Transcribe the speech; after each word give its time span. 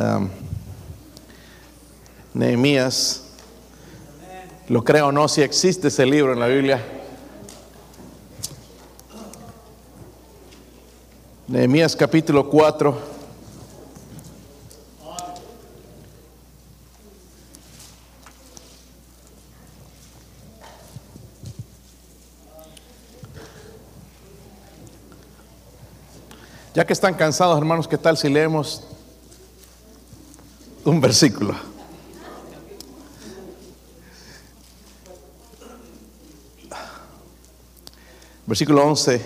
Um, 0.00 0.28
Nehemías, 2.32 3.24
lo 4.68 4.84
creo 4.84 5.10
no, 5.10 5.26
si 5.26 5.42
existe 5.42 5.88
ese 5.88 6.06
libro 6.06 6.32
en 6.32 6.38
la 6.38 6.46
Biblia. 6.46 6.80
Nehemías 11.48 11.96
capítulo 11.96 12.48
4. 12.48 13.18
Ya 26.74 26.86
que 26.86 26.92
están 26.92 27.14
cansados, 27.14 27.58
hermanos, 27.58 27.88
¿qué 27.88 27.98
tal 27.98 28.16
si 28.16 28.28
leemos 28.28 28.84
un 30.88 31.00
versículo? 31.00 31.54
Versículo 38.46 38.86
11. 38.86 39.20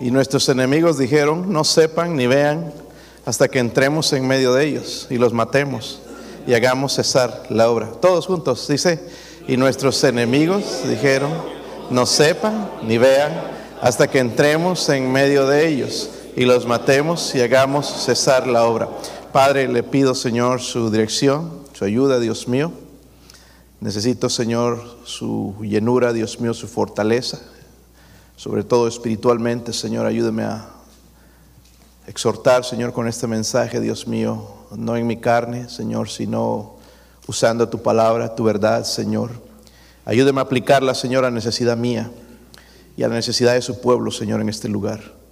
Y 0.00 0.10
nuestros 0.10 0.48
enemigos 0.48 0.98
dijeron, 0.98 1.52
no 1.52 1.62
sepan 1.62 2.16
ni 2.16 2.26
vean 2.26 2.72
hasta 3.24 3.48
que 3.48 3.60
entremos 3.60 4.12
en 4.12 4.26
medio 4.26 4.52
de 4.52 4.66
ellos 4.66 5.06
y 5.08 5.16
los 5.16 5.32
matemos 5.32 6.02
y 6.46 6.54
hagamos 6.54 6.94
cesar 6.94 7.44
la 7.48 7.70
obra. 7.70 7.92
Todos 8.00 8.26
juntos, 8.26 8.66
dice, 8.68 9.00
y 9.46 9.56
nuestros 9.56 10.02
enemigos 10.04 10.82
dijeron, 10.88 11.30
no 11.90 12.04
sepan 12.06 12.70
ni 12.82 12.98
vean 12.98 13.32
hasta 13.80 14.08
que 14.08 14.18
entremos 14.18 14.88
en 14.88 15.10
medio 15.10 15.46
de 15.46 15.68
ellos 15.68 16.10
y 16.34 16.44
los 16.44 16.66
matemos 16.66 17.34
y 17.34 17.40
hagamos 17.40 17.86
cesar 18.04 18.46
la 18.46 18.64
obra. 18.64 18.88
Padre, 19.36 19.68
le 19.68 19.82
pido, 19.82 20.14
Señor, 20.14 20.62
su 20.62 20.90
dirección, 20.90 21.60
su 21.74 21.84
ayuda, 21.84 22.18
Dios 22.18 22.48
mío. 22.48 22.72
Necesito, 23.80 24.30
Señor, 24.30 24.82
su 25.04 25.54
llenura, 25.60 26.14
Dios 26.14 26.40
mío, 26.40 26.54
su 26.54 26.66
fortaleza, 26.66 27.42
sobre 28.36 28.64
todo 28.64 28.88
espiritualmente, 28.88 29.74
Señor, 29.74 30.06
ayúdeme 30.06 30.44
a 30.44 30.70
exhortar, 32.06 32.64
Señor, 32.64 32.94
con 32.94 33.08
este 33.08 33.26
mensaje, 33.26 33.78
Dios 33.78 34.06
mío, 34.06 34.42
no 34.74 34.96
en 34.96 35.06
mi 35.06 35.18
carne, 35.18 35.68
Señor, 35.68 36.08
sino 36.08 36.76
usando 37.26 37.68
tu 37.68 37.82
palabra, 37.82 38.34
tu 38.34 38.42
verdad, 38.42 38.84
Señor. 38.84 39.32
Ayúdeme 40.06 40.40
a 40.40 40.44
aplicarla, 40.44 40.94
Señor, 40.94 41.26
a 41.26 41.30
necesidad 41.30 41.76
mía 41.76 42.10
y 42.96 43.02
a 43.02 43.08
la 43.08 43.16
necesidad 43.16 43.52
de 43.52 43.60
su 43.60 43.82
pueblo, 43.82 44.10
Señor, 44.10 44.40
en 44.40 44.48
este 44.48 44.70
lugar. 44.70 45.25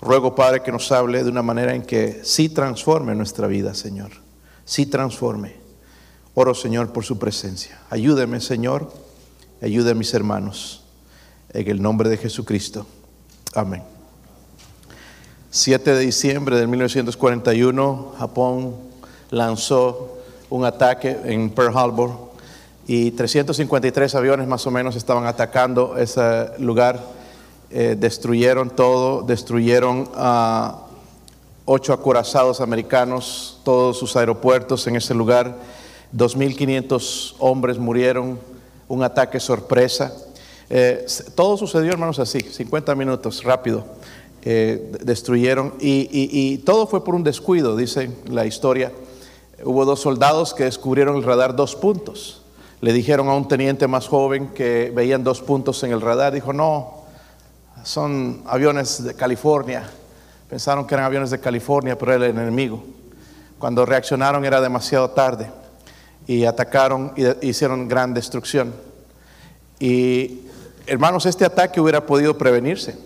Ruego, 0.00 0.34
Padre, 0.34 0.62
que 0.62 0.70
nos 0.70 0.90
hable 0.92 1.24
de 1.24 1.30
una 1.30 1.42
manera 1.42 1.74
en 1.74 1.82
que 1.82 2.20
sí 2.22 2.48
transforme 2.48 3.14
nuestra 3.14 3.46
vida, 3.46 3.74
Señor. 3.74 4.10
Sí 4.64 4.86
transforme. 4.86 5.56
Oro, 6.34 6.54
Señor, 6.54 6.92
por 6.92 7.04
su 7.04 7.18
presencia. 7.18 7.80
Ayúdeme, 7.90 8.40
Señor. 8.40 8.92
Ayude 9.60 9.90
a 9.90 9.94
mis 9.94 10.14
hermanos. 10.14 10.84
En 11.52 11.68
el 11.68 11.82
nombre 11.82 12.08
de 12.08 12.16
Jesucristo. 12.16 12.86
Amén. 13.54 13.82
7 15.50 15.94
de 15.94 16.00
diciembre 16.00 16.56
de 16.56 16.66
1941, 16.66 18.14
Japón 18.18 18.76
lanzó 19.30 20.18
un 20.50 20.64
ataque 20.64 21.18
en 21.24 21.50
Pearl 21.50 21.76
Harbor 21.76 22.28
y 22.86 23.10
353 23.12 24.14
aviones 24.14 24.46
más 24.46 24.66
o 24.66 24.70
menos 24.70 24.94
estaban 24.94 25.26
atacando 25.26 25.96
ese 25.96 26.50
lugar. 26.58 27.17
Eh, 27.70 27.96
destruyeron 27.98 28.70
todo, 28.70 29.22
destruyeron 29.22 30.08
a 30.14 30.86
ocho 31.66 31.92
acorazados 31.92 32.62
americanos, 32.62 33.60
todos 33.62 33.98
sus 33.98 34.16
aeropuertos 34.16 34.86
en 34.86 34.96
ese 34.96 35.12
lugar. 35.12 35.54
2.500 36.16 37.34
hombres 37.38 37.78
murieron, 37.78 38.38
un 38.88 39.02
ataque 39.02 39.38
sorpresa. 39.38 40.14
Eh, 40.70 41.04
todo 41.34 41.58
sucedió, 41.58 41.92
hermanos, 41.92 42.18
así, 42.18 42.40
50 42.40 42.94
minutos, 42.94 43.44
rápido. 43.44 43.84
Eh, 44.42 44.92
destruyeron 45.02 45.74
y, 45.78 46.08
y, 46.10 46.58
todo 46.58 46.86
fue 46.86 47.04
por 47.04 47.14
un 47.14 47.22
descuido, 47.22 47.76
dice 47.76 48.10
la 48.30 48.46
historia. 48.46 48.92
Hubo 49.62 49.84
dos 49.84 50.00
soldados 50.00 50.54
que 50.54 50.64
descubrieron 50.64 51.16
el 51.16 51.22
radar 51.22 51.54
dos 51.54 51.76
puntos. 51.76 52.40
Le 52.80 52.94
dijeron 52.94 53.28
a 53.28 53.34
un 53.34 53.48
teniente 53.48 53.88
más 53.88 54.06
joven 54.06 54.48
que 54.54 54.90
veían 54.94 55.22
dos 55.22 55.42
puntos 55.42 55.82
en 55.82 55.90
el 55.90 56.00
radar. 56.00 56.32
Dijo, 56.32 56.52
no, 56.54 56.97
son 57.84 58.42
aviones 58.46 59.02
de 59.02 59.14
California. 59.14 59.84
Pensaron 60.48 60.86
que 60.86 60.94
eran 60.94 61.06
aviones 61.06 61.30
de 61.30 61.40
California, 61.40 61.96
pero 61.98 62.14
el 62.14 62.22
enemigo. 62.22 62.82
Cuando 63.58 63.84
reaccionaron 63.84 64.44
era 64.44 64.60
demasiado 64.60 65.10
tarde 65.10 65.50
y 66.26 66.44
atacaron 66.44 67.12
y 67.16 67.48
hicieron 67.48 67.88
gran 67.88 68.14
destrucción. 68.14 68.72
Y 69.78 70.42
hermanos, 70.86 71.26
este 71.26 71.44
ataque 71.44 71.80
hubiera 71.80 72.04
podido 72.06 72.36
prevenirse. 72.36 72.96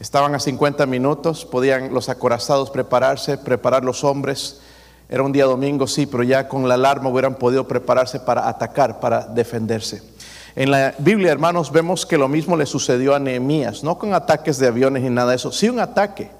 Estaban 0.00 0.34
a 0.34 0.40
50 0.40 0.84
minutos, 0.86 1.44
podían 1.44 1.94
los 1.94 2.08
acorazados 2.08 2.70
prepararse, 2.70 3.38
preparar 3.38 3.84
los 3.84 4.02
hombres. 4.02 4.60
Era 5.08 5.22
un 5.22 5.32
día 5.32 5.44
domingo, 5.44 5.86
sí, 5.86 6.06
pero 6.06 6.22
ya 6.22 6.48
con 6.48 6.68
la 6.68 6.74
alarma 6.74 7.08
hubieran 7.08 7.36
podido 7.36 7.68
prepararse 7.68 8.18
para 8.18 8.48
atacar, 8.48 8.98
para 8.98 9.26
defenderse. 9.26 10.11
En 10.54 10.70
la 10.70 10.94
Biblia, 10.98 11.32
hermanos, 11.32 11.72
vemos 11.72 12.04
que 12.04 12.18
lo 12.18 12.28
mismo 12.28 12.56
le 12.56 12.66
sucedió 12.66 13.14
a 13.14 13.18
Nehemías, 13.18 13.82
no 13.82 13.98
con 13.98 14.12
ataques 14.12 14.58
de 14.58 14.66
aviones 14.66 15.02
ni 15.02 15.08
nada 15.08 15.30
de 15.30 15.36
eso, 15.36 15.50
sí 15.50 15.68
un 15.68 15.80
ataque. 15.80 16.30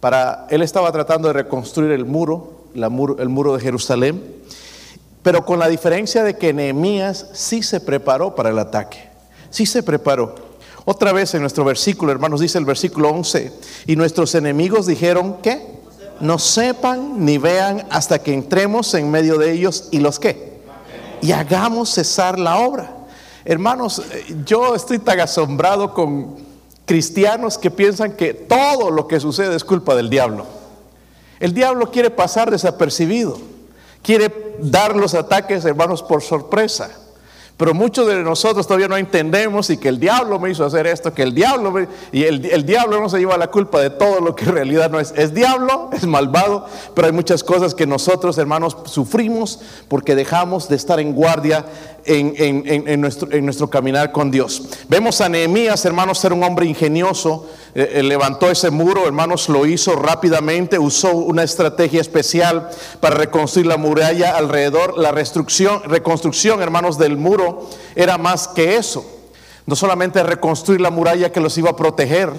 Para, 0.00 0.46
él 0.50 0.60
estaba 0.60 0.92
tratando 0.92 1.28
de 1.28 1.34
reconstruir 1.34 1.90
el 1.92 2.04
muro, 2.04 2.66
el 2.74 3.28
muro 3.28 3.56
de 3.56 3.62
Jerusalén, 3.62 4.22
pero 5.22 5.46
con 5.46 5.58
la 5.58 5.68
diferencia 5.68 6.22
de 6.22 6.36
que 6.36 6.52
Nehemías 6.52 7.30
sí 7.32 7.62
se 7.62 7.80
preparó 7.80 8.34
para 8.34 8.50
el 8.50 8.58
ataque, 8.58 9.08
sí 9.50 9.64
se 9.64 9.82
preparó. 9.82 10.34
Otra 10.84 11.12
vez 11.12 11.34
en 11.34 11.40
nuestro 11.40 11.64
versículo, 11.64 12.12
hermanos, 12.12 12.40
dice 12.40 12.58
el 12.58 12.64
versículo 12.66 13.08
11, 13.08 13.52
y 13.86 13.96
nuestros 13.96 14.34
enemigos 14.34 14.86
dijeron, 14.86 15.38
¿qué? 15.42 15.76
No 16.20 16.38
sepan 16.38 17.24
ni 17.24 17.38
vean 17.38 17.86
hasta 17.90 18.20
que 18.22 18.34
entremos 18.34 18.92
en 18.94 19.10
medio 19.10 19.38
de 19.38 19.50
ellos 19.52 19.88
y 19.90 19.98
los 19.98 20.20
qué. 20.20 20.60
Y 21.22 21.32
hagamos 21.32 21.90
cesar 21.90 22.38
la 22.38 22.58
obra. 22.58 22.95
Hermanos, 23.48 24.02
yo 24.44 24.74
estoy 24.74 24.98
tan 24.98 25.20
asombrado 25.20 25.94
con 25.94 26.34
cristianos 26.84 27.56
que 27.56 27.70
piensan 27.70 28.16
que 28.16 28.34
todo 28.34 28.90
lo 28.90 29.06
que 29.06 29.20
sucede 29.20 29.54
es 29.54 29.62
culpa 29.62 29.94
del 29.94 30.10
diablo. 30.10 30.44
El 31.38 31.54
diablo 31.54 31.92
quiere 31.92 32.10
pasar 32.10 32.50
desapercibido, 32.50 33.38
quiere 34.02 34.56
dar 34.58 34.96
los 34.96 35.14
ataques, 35.14 35.64
hermanos, 35.64 36.02
por 36.02 36.22
sorpresa. 36.22 36.90
Pero 37.56 37.72
muchos 37.72 38.06
de 38.06 38.22
nosotros 38.22 38.66
todavía 38.66 38.88
no 38.88 38.98
entendemos 38.98 39.70
y 39.70 39.78
que 39.78 39.88
el 39.88 39.98
diablo 39.98 40.38
me 40.38 40.50
hizo 40.50 40.64
hacer 40.64 40.86
esto, 40.86 41.14
que 41.14 41.22
el 41.22 41.34
diablo 41.34 41.70
me, 41.70 41.88
y 42.12 42.24
el, 42.24 42.66
diablo 42.66 43.00
no 43.00 43.08
se 43.08 43.18
lleva 43.18 43.38
la 43.38 43.46
culpa 43.46 43.80
de 43.80 43.88
todo 43.88 44.20
lo 44.20 44.34
que 44.34 44.44
en 44.44 44.52
realidad 44.52 44.90
no 44.90 45.00
es. 45.00 45.14
Es 45.16 45.32
diablo, 45.32 45.88
es 45.92 46.04
malvado, 46.06 46.66
pero 46.94 47.06
hay 47.06 47.14
muchas 47.14 47.42
cosas 47.42 47.74
que 47.74 47.86
nosotros, 47.86 48.36
hermanos, 48.36 48.76
sufrimos 48.84 49.60
porque 49.88 50.14
dejamos 50.14 50.68
de 50.68 50.76
estar 50.76 51.00
en 51.00 51.14
guardia 51.14 51.64
en, 52.04 53.00
nuestro, 53.00 53.32
en 53.32 53.44
nuestro 53.44 53.68
caminar 53.68 54.12
con 54.12 54.30
Dios. 54.30 54.62
Vemos 54.88 55.20
a 55.20 55.28
Nehemías, 55.28 55.84
hermanos, 55.84 56.18
ser 56.18 56.32
un 56.32 56.42
hombre 56.44 56.66
ingenioso, 56.66 57.46
eh, 57.74 57.94
eh, 57.94 58.02
levantó 58.02 58.50
ese 58.50 58.70
muro, 58.70 59.06
hermanos, 59.06 59.48
lo 59.48 59.66
hizo 59.66 59.96
rápidamente, 59.96 60.78
usó 60.78 61.16
una 61.16 61.42
estrategia 61.42 62.00
especial 62.00 62.70
para 63.00 63.16
reconstruir 63.16 63.66
la 63.66 63.76
muralla 63.76 64.36
alrededor. 64.36 64.96
La 64.96 65.10
reconstrucción, 65.10 65.82
reconstrucción, 65.84 66.62
hermanos, 66.62 66.98
del 66.98 67.16
muro 67.16 67.45
era 67.94 68.18
más 68.18 68.48
que 68.48 68.76
eso. 68.76 69.04
No 69.66 69.74
solamente 69.74 70.22
reconstruir 70.22 70.80
la 70.80 70.90
muralla 70.90 71.32
que 71.32 71.40
los 71.40 71.58
iba 71.58 71.70
a 71.70 71.76
proteger, 71.76 72.30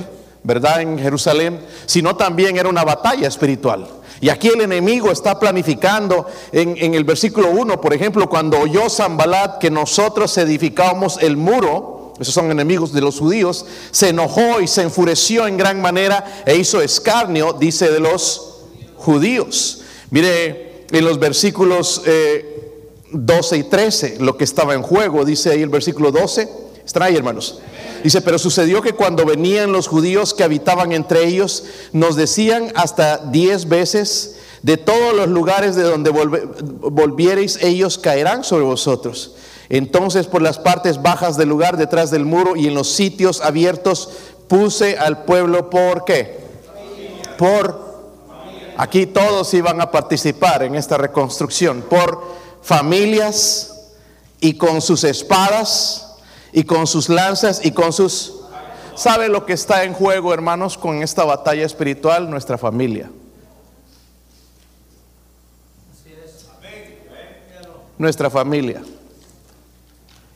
¿verdad? 0.43 0.81
En 0.81 0.97
Jerusalén, 0.97 1.59
sino 1.85 2.15
también 2.15 2.57
era 2.57 2.69
una 2.69 2.83
batalla 2.83 3.27
espiritual. 3.27 3.87
Y 4.19 4.29
aquí 4.29 4.47
el 4.47 4.61
enemigo 4.61 5.11
está 5.11 5.39
planificando 5.39 6.25
en, 6.51 6.93
el 6.93 7.03
versículo 7.03 7.51
1, 7.51 7.79
por 7.79 7.93
ejemplo, 7.93 8.27
cuando 8.27 8.59
oyó 8.59 8.89
Zambalat 8.89 9.59
que 9.59 9.69
nosotros 9.69 10.35
edificábamos 10.37 11.19
el 11.21 11.37
muro, 11.37 12.13
esos 12.19 12.33
son 12.33 12.49
enemigos 12.49 12.93
de 12.93 13.01
los 13.01 13.19
judíos, 13.19 13.65
se 13.91 14.09
enojó 14.09 14.59
y 14.59 14.67
se 14.67 14.81
enfureció 14.81 15.45
en 15.45 15.57
gran 15.57 15.81
manera 15.81 16.43
e 16.45 16.55
hizo 16.55 16.81
escarnio, 16.81 17.53
dice, 17.53 17.91
de 17.91 17.99
los 17.99 18.55
judíos. 18.95 19.81
Mire 20.09 20.85
en 20.91 21.05
los 21.05 21.19
versículos 21.19 22.01
12 23.11 23.55
eh, 23.55 23.59
y 23.59 23.63
13 23.63 24.17
lo 24.19 24.37
que 24.37 24.43
estaba 24.43 24.73
en 24.73 24.81
juego, 24.81 25.25
dice 25.25 25.51
ahí 25.51 25.61
el 25.61 25.69
versículo 25.69 26.11
12. 26.11 26.49
Está 26.85 27.05
ahí, 27.05 27.15
hermanos. 27.15 27.59
Dice, 28.03 28.21
pero 28.21 28.39
sucedió 28.39 28.81
que 28.81 28.93
cuando 28.93 29.25
venían 29.25 29.71
los 29.71 29.87
judíos 29.87 30.33
que 30.33 30.43
habitaban 30.43 30.93
entre 30.93 31.25
ellos, 31.25 31.65
nos 31.91 32.15
decían 32.15 32.71
hasta 32.75 33.17
diez 33.17 33.67
veces, 33.67 34.37
de 34.61 34.77
todos 34.77 35.13
los 35.13 35.27
lugares 35.27 35.75
de 35.75 35.83
donde 35.83 36.09
volviereis, 36.09 37.59
ellos 37.61 37.97
caerán 37.97 38.43
sobre 38.43 38.63
vosotros. 38.63 39.35
Entonces 39.69 40.27
por 40.27 40.41
las 40.41 40.59
partes 40.59 41.01
bajas 41.01 41.37
del 41.37 41.49
lugar, 41.49 41.75
detrás 41.77 42.09
del 42.09 42.25
muro 42.25 42.55
y 42.55 42.67
en 42.67 42.73
los 42.73 42.89
sitios 42.89 43.41
abiertos, 43.41 44.09
puse 44.47 44.97
al 44.97 45.25
pueblo 45.25 45.69
por 45.69 46.05
qué? 46.05 46.39
Por 47.37 47.87
Aquí 48.77 49.07
todos 49.07 49.55
iban 49.55 49.81
a 49.81 49.89
participar 49.89 50.61
en 50.61 50.75
esta 50.75 50.97
reconstrucción 50.97 51.81
por 51.89 52.21
familias 52.67 53.73
y 54.41 54.57
con 54.57 54.81
sus 54.81 55.05
espadas 55.05 56.17
y 56.51 56.65
con 56.65 56.85
sus 56.85 57.07
lanzas 57.07 57.65
y 57.65 57.71
con 57.71 57.93
sus... 57.93 58.33
¿Sabe 58.93 59.29
lo 59.29 59.45
que 59.45 59.53
está 59.53 59.85
en 59.85 59.93
juego, 59.93 60.33
hermanos, 60.33 60.77
con 60.77 61.01
esta 61.01 61.23
batalla 61.23 61.65
espiritual? 61.65 62.29
Nuestra 62.29 62.57
familia. 62.57 63.09
Nuestra 67.97 68.29
familia. 68.29 68.83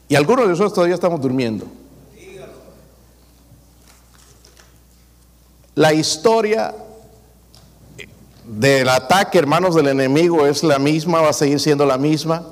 Y 0.07 0.16
algunos 0.16 0.45
de 0.45 0.51
nosotros 0.51 0.74
todavía 0.74 0.95
estamos 0.95 1.19
durmiendo. 1.19 1.66
La 5.75 5.94
historia 5.94 6.74
del 8.51 8.89
ataque, 8.89 9.39
hermanos, 9.39 9.75
del 9.75 9.88
enemigo 9.88 10.45
es 10.45 10.62
la 10.62 10.77
misma, 10.77 11.21
va 11.21 11.30
a 11.30 11.33
seguir 11.33 11.57
siendo 11.62 11.86
la 11.86 11.98
misma, 11.98 12.44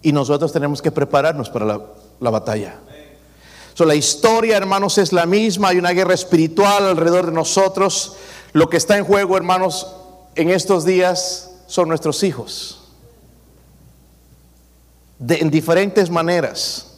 y 0.00 0.10
nosotros 0.10 0.50
tenemos 0.50 0.80
que 0.80 0.90
prepararnos 0.90 1.50
para 1.50 1.66
la, 1.66 2.30
batalla. 2.30 2.76
So, 3.74 3.84
la 3.84 3.94
historia, 3.94 4.56
hermanos, 4.56 4.96
es 4.96 5.12
la 5.12 5.26
misma, 5.26 5.68
hay 5.68 5.76
una 5.76 5.90
guerra 5.90 6.14
espiritual 6.14 6.86
alrededor 6.86 7.26
de 7.26 7.32
nosotros. 7.32 8.16
Lo 8.54 8.70
que 8.70 8.78
está 8.78 8.96
en 8.96 9.04
juego, 9.04 9.36
hermanos, 9.36 9.94
en 10.36 10.48
estos 10.48 10.86
días 10.86 11.50
son 11.66 11.88
nuestros 11.88 12.22
hijos. 12.22 12.88
De, 15.18 15.36
en 15.36 15.50
diferentes 15.50 16.08
maneras. 16.08 16.96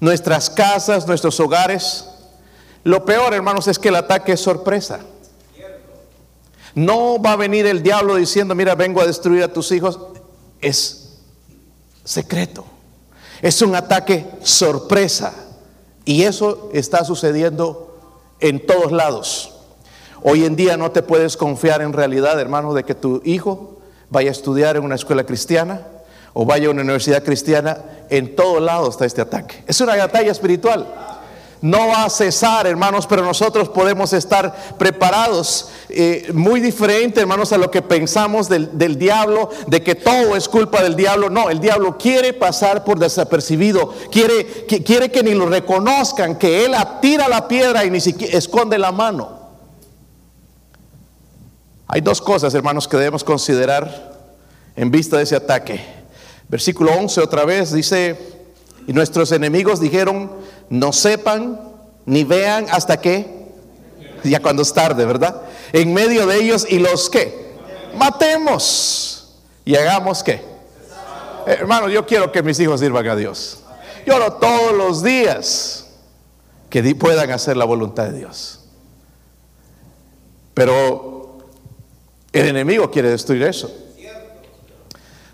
Nuestras 0.00 0.48
casas, 0.48 1.06
nuestros 1.06 1.38
hogares. 1.40 2.06
Lo 2.84 3.04
peor, 3.04 3.34
hermanos, 3.34 3.68
es 3.68 3.78
que 3.78 3.88
el 3.88 3.96
ataque 3.96 4.32
es 4.32 4.40
sorpresa. 4.40 5.00
No 6.74 7.20
va 7.20 7.32
a 7.32 7.36
venir 7.36 7.66
el 7.66 7.82
diablo 7.82 8.16
diciendo, 8.16 8.54
mira, 8.54 8.74
vengo 8.74 9.00
a 9.00 9.06
destruir 9.06 9.42
a 9.42 9.52
tus 9.52 9.72
hijos. 9.72 9.98
Es 10.60 11.18
secreto. 12.04 12.64
Es 13.42 13.62
un 13.62 13.74
ataque 13.74 14.26
sorpresa. 14.42 15.34
Y 16.04 16.22
eso 16.22 16.70
está 16.72 17.04
sucediendo 17.04 17.98
en 18.40 18.64
todos 18.64 18.92
lados. 18.92 19.54
Hoy 20.22 20.44
en 20.44 20.56
día 20.56 20.76
no 20.76 20.90
te 20.90 21.02
puedes 21.02 21.36
confiar 21.36 21.82
en 21.82 21.92
realidad, 21.92 22.38
hermano, 22.40 22.74
de 22.74 22.84
que 22.84 22.94
tu 22.94 23.22
hijo 23.24 23.78
vaya 24.10 24.28
a 24.28 24.32
estudiar 24.32 24.76
en 24.76 24.84
una 24.84 24.94
escuela 24.94 25.24
cristiana 25.24 25.86
o 26.32 26.44
vaya 26.44 26.68
a 26.68 26.70
una 26.70 26.82
universidad 26.82 27.24
cristiana. 27.24 27.78
En 28.10 28.36
todos 28.36 28.60
lados 28.60 28.90
está 28.90 29.06
este 29.06 29.20
ataque. 29.20 29.64
Es 29.66 29.80
una 29.80 29.96
batalla 29.96 30.30
espiritual 30.30 30.86
no 31.62 31.88
va 31.88 32.04
a 32.04 32.10
cesar, 32.10 32.66
hermanos, 32.66 33.06
pero 33.06 33.22
nosotros 33.22 33.68
podemos 33.68 34.12
estar 34.14 34.76
preparados. 34.78 35.68
Eh, 35.90 36.30
muy 36.32 36.60
diferente, 36.60 37.20
hermanos, 37.20 37.52
a 37.52 37.58
lo 37.58 37.70
que 37.70 37.82
pensamos 37.82 38.48
del, 38.48 38.98
diablo, 38.98 39.50
de 39.66 39.82
que 39.82 39.94
todo 39.94 40.36
es 40.36 40.48
culpa 40.48 40.82
del 40.82 40.96
diablo. 40.96 41.28
No, 41.28 41.50
el 41.50 41.60
diablo 41.60 41.98
quiere 41.98 42.32
pasar 42.32 42.82
por 42.82 42.98
desapercibido, 42.98 43.92
quiere 44.10 44.46
que, 44.66 44.82
quiere 44.82 45.10
que 45.10 45.22
ni 45.22 45.34
lo 45.34 45.46
reconozcan, 45.46 46.36
que 46.36 46.64
él 46.64 46.74
atira 46.74 47.28
la 47.28 47.46
piedra 47.46 47.84
y 47.84 47.90
ni 47.90 48.00
siquiera 48.00 48.38
esconde 48.38 48.78
la 48.78 48.92
mano. 48.92 49.38
Hay 51.88 52.00
dos 52.00 52.22
cosas, 52.22 52.54
hermanos, 52.54 52.88
que 52.88 52.96
debemos 52.96 53.22
considerar 53.22 54.18
en 54.76 54.90
vista 54.90 55.18
de 55.18 55.24
ese 55.24 55.36
ataque. 55.36 55.84
Versículo 56.48 56.92
11 56.92 57.20
otra 57.20 57.44
vez 57.44 57.72
dice, 57.72 58.18
y 58.86 58.92
nuestros 58.92 59.30
enemigos 59.32 59.78
dijeron, 59.78 60.30
no 60.70 60.92
sepan 60.92 61.60
ni 62.06 62.24
vean 62.24 62.66
hasta 62.70 63.00
que, 63.00 63.26
ya 64.24 64.40
cuando 64.40 64.62
es 64.62 64.72
tarde, 64.72 65.04
¿verdad? 65.04 65.42
En 65.72 65.92
medio 65.92 66.26
de 66.26 66.36
ellos 66.36 66.66
y 66.68 66.78
los 66.78 67.10
que 67.10 67.50
matemos 67.94 69.36
y 69.64 69.76
hagamos 69.76 70.22
que. 70.22 70.42
hermano, 71.46 71.88
yo 71.88 72.06
quiero 72.06 72.32
que 72.32 72.42
mis 72.42 72.58
hijos 72.60 72.80
sirvan 72.80 73.06
a 73.08 73.16
Dios. 73.16 73.58
Yo 74.06 74.16
oro 74.16 74.32
todos 74.34 74.72
los 74.72 75.02
días 75.02 75.86
que 76.70 76.94
puedan 76.94 77.30
hacer 77.32 77.56
la 77.56 77.64
voluntad 77.64 78.04
de 78.04 78.18
Dios. 78.18 78.60
Pero 80.54 81.38
el 82.32 82.46
enemigo 82.46 82.90
quiere 82.90 83.10
destruir 83.10 83.42
eso. 83.42 83.70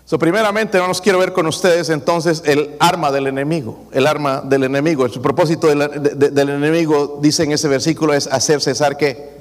So, 0.07 0.17
primeramente, 0.17 0.79
quiero 1.03 1.19
ver 1.19 1.33
con 1.33 1.47
ustedes 1.47 1.89
entonces 1.89 2.41
el 2.45 2.77
arma 2.79 3.11
del 3.11 3.27
enemigo. 3.27 3.87
El 3.91 4.07
arma 4.07 4.39
del 4.39 4.63
enemigo. 4.63 5.05
El 5.05 5.11
propósito 5.19 5.67
del 5.67 6.49
enemigo, 6.49 7.19
dice 7.21 7.43
en 7.43 7.51
ese 7.51 7.67
versículo, 7.67 8.13
es 8.13 8.25
hacer 8.27 8.61
cesar 8.61 8.95
que 8.95 9.31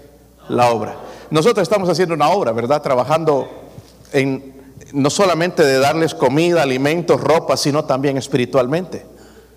la 0.49 0.73
obra. 0.73 0.97
Nosotros 1.31 1.63
estamos 1.63 1.89
haciendo 1.89 2.17
una 2.17 2.31
obra, 2.31 2.51
¿verdad? 2.51 2.83
Trabajando 2.83 3.49
en 4.13 4.57
no 4.93 5.09
solamente 5.09 5.65
de 5.65 5.79
darles 5.79 6.15
comida, 6.15 6.63
alimentos, 6.63 7.21
ropa, 7.21 7.57
sino 7.57 7.85
también 7.85 8.17
espiritualmente. 8.17 9.07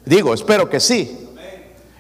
Digo, 0.06 0.36
espero 0.36 0.70
que 0.70 0.80
sí 0.80 1.29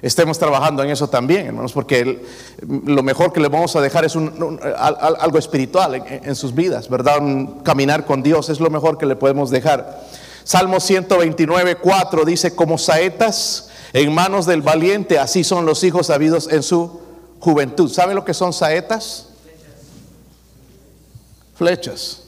estemos 0.01 0.39
trabajando 0.39 0.83
en 0.83 0.89
eso 0.89 1.09
también, 1.09 1.47
hermanos, 1.47 1.73
porque 1.73 2.23
lo 2.67 3.03
mejor 3.03 3.33
que 3.33 3.39
le 3.39 3.47
vamos 3.47 3.75
a 3.75 3.81
dejar 3.81 4.05
es 4.05 4.15
algo 4.15 5.37
espiritual 5.37 6.03
en, 6.07 6.35
sus 6.35 6.55
vidas, 6.55 6.89
¿verdad? 6.89 7.19
caminar 7.63 8.05
con 8.05 8.23
Dios 8.23 8.49
es 8.49 8.59
lo 8.59 8.69
mejor 8.69 8.97
que 8.97 9.05
le 9.05 9.15
podemos 9.15 9.49
dejar. 9.49 10.03
Salmo 10.43 10.79
129, 10.79 11.75
4 11.75 12.25
dice, 12.25 12.55
como 12.55 12.77
saetas 12.77 13.69
en 13.93 14.13
manos 14.13 14.45
del 14.45 14.61
valiente, 14.61 15.19
así 15.19 15.43
son 15.43 15.65
los 15.65 15.83
hijos 15.83 16.09
habidos 16.09 16.51
en 16.51 16.63
su 16.63 17.01
juventud. 17.39 17.91
¿Saben 17.91 18.15
lo 18.15 18.25
que 18.25 18.33
son 18.33 18.53
saetas? 18.53 19.27
Flechas, 21.55 22.23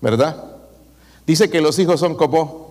¿verdad? 0.00 0.44
Dice 1.26 1.50
que 1.50 1.60
los 1.60 1.78
hijos 1.78 2.00
son 2.00 2.16
como 2.16 2.69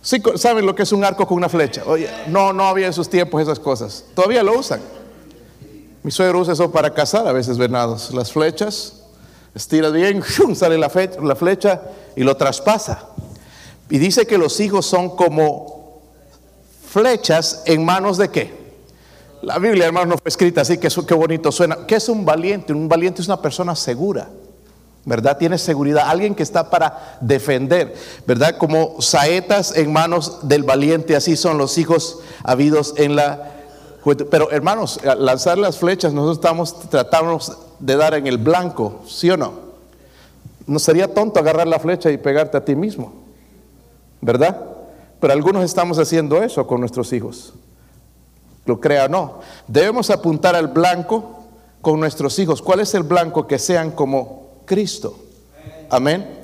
¿Saben 0.00 0.64
lo 0.64 0.74
que 0.74 0.84
es 0.84 0.92
un 0.92 1.04
arco 1.04 1.26
con 1.26 1.36
una 1.36 1.48
flecha? 1.48 1.82
Oye, 1.86 2.08
no, 2.28 2.52
no 2.52 2.64
había 2.64 2.86
en 2.86 2.92
sus 2.92 3.08
tiempos 3.08 3.42
esas 3.42 3.58
cosas. 3.58 4.04
Todavía 4.14 4.42
lo 4.42 4.58
usan. 4.58 4.80
Mi 6.02 6.10
suegro 6.10 6.40
usa 6.40 6.52
eso 6.52 6.70
para 6.70 6.94
cazar 6.94 7.26
a 7.26 7.32
veces 7.32 7.58
venados. 7.58 8.14
Las 8.14 8.32
flechas, 8.32 9.02
estira 9.54 9.90
bien, 9.90 10.22
sale 10.54 10.78
la 10.78 10.88
flecha, 10.88 11.20
la 11.20 11.34
flecha 11.34 11.82
y 12.16 12.22
lo 12.22 12.36
traspasa. 12.36 13.08
Y 13.90 13.98
dice 13.98 14.26
que 14.26 14.38
los 14.38 14.60
hijos 14.60 14.86
son 14.86 15.16
como 15.16 16.02
flechas 16.88 17.62
en 17.66 17.84
manos 17.84 18.16
de 18.18 18.30
qué? 18.30 18.58
La 19.42 19.58
Biblia, 19.58 19.86
hermano, 19.86 20.06
no 20.06 20.18
fue 20.18 20.28
escrita 20.28 20.62
así, 20.62 20.78
que 20.78 20.88
qué 20.88 21.14
bonito 21.14 21.52
suena. 21.52 21.86
¿Qué 21.86 21.96
es 21.96 22.08
un 22.08 22.24
valiente? 22.24 22.72
Un 22.72 22.88
valiente 22.88 23.22
es 23.22 23.28
una 23.28 23.40
persona 23.40 23.74
segura. 23.76 24.28
¿Verdad? 25.08 25.38
Tiene 25.38 25.56
seguridad, 25.56 26.04
alguien 26.06 26.34
que 26.34 26.42
está 26.42 26.68
para 26.68 27.16
defender, 27.22 27.94
¿verdad? 28.26 28.58
Como 28.58 29.00
saetas 29.00 29.74
en 29.74 29.90
manos 29.90 30.40
del 30.42 30.64
valiente, 30.64 31.16
así 31.16 31.34
son 31.34 31.56
los 31.56 31.78
hijos 31.78 32.20
habidos 32.44 32.92
en 32.98 33.16
la 33.16 33.54
Pero 34.30 34.50
hermanos, 34.50 35.00
lanzar 35.02 35.56
las 35.56 35.78
flechas, 35.78 36.12
nosotros 36.12 36.36
estamos 36.36 36.90
tratando 36.90 37.40
de 37.78 37.96
dar 37.96 38.14
en 38.14 38.26
el 38.26 38.36
blanco, 38.36 39.00
¿sí 39.06 39.30
o 39.30 39.36
no? 39.38 39.52
No 40.66 40.78
sería 40.78 41.12
tonto 41.12 41.40
agarrar 41.40 41.66
la 41.66 41.78
flecha 41.78 42.10
y 42.10 42.18
pegarte 42.18 42.58
a 42.58 42.64
ti 42.64 42.76
mismo, 42.76 43.14
¿verdad? 44.20 44.60
Pero 45.20 45.32
algunos 45.32 45.64
estamos 45.64 45.98
haciendo 45.98 46.42
eso 46.42 46.66
con 46.66 46.80
nuestros 46.80 47.14
hijos, 47.14 47.54
lo 48.66 48.78
crea 48.78 49.06
o 49.06 49.08
no. 49.08 49.40
Debemos 49.66 50.10
apuntar 50.10 50.54
al 50.54 50.68
blanco 50.68 51.44
con 51.80 51.98
nuestros 51.98 52.38
hijos. 52.38 52.60
¿Cuál 52.60 52.80
es 52.80 52.92
el 52.94 53.04
blanco? 53.04 53.46
Que 53.46 53.58
sean 53.58 53.90
como 53.90 54.47
Cristo. 54.68 55.18
Amén. 55.90 56.38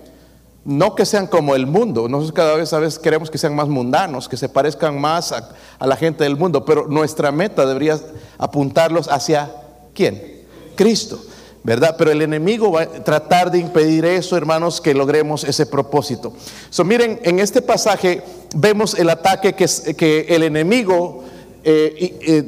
No 0.64 0.95
que 0.95 1.04
sean 1.04 1.26
como 1.26 1.54
el 1.54 1.66
mundo. 1.66 2.09
Nosotros 2.09 2.33
cada 2.33 2.57
vez 2.57 2.73
a 2.73 2.78
veces 2.78 2.99
queremos 2.99 3.31
que 3.31 3.37
sean 3.37 3.54
más 3.54 3.69
mundanos, 3.69 4.28
que 4.28 4.38
se 4.38 4.49
parezcan 4.49 4.99
más 4.99 5.31
a, 5.31 5.87
la 5.87 5.95
gente 5.95 6.25
del 6.25 6.37
mundo, 6.37 6.64
pero 6.64 6.88
nuestra 6.88 7.31
meta 7.31 7.66
debería 7.66 8.00
apuntarlos 8.38 9.09
hacia 9.09 9.52
quién? 9.95 10.43
Cristo. 10.75 11.21
¿verdad? 11.62 11.95
Pero 11.97 12.11
el 12.11 12.21
enemigo 12.21 12.73
va 12.73 12.83
a 12.83 12.87
tratar 12.87 13.50
de 13.50 13.59
impedir 13.59 14.04
eso, 14.04 14.37
hermanos, 14.37 14.83
que 14.83 14.93
logremos 14.93 15.45
ese 15.45 15.64
propósito. 15.64 16.35
So, 16.69 16.85
miren, 16.85 17.21
en 17.23 17.38
este 17.38 17.62
pasaje 17.62 18.23
vemos 18.54 18.95
el 18.99 19.09
ataque 19.09 19.54
que, 19.54 19.66
que 19.97 20.26
el 20.28 20.43
enemigo 20.43 21.25
eh, 21.64 22.19
eh, 22.21 22.45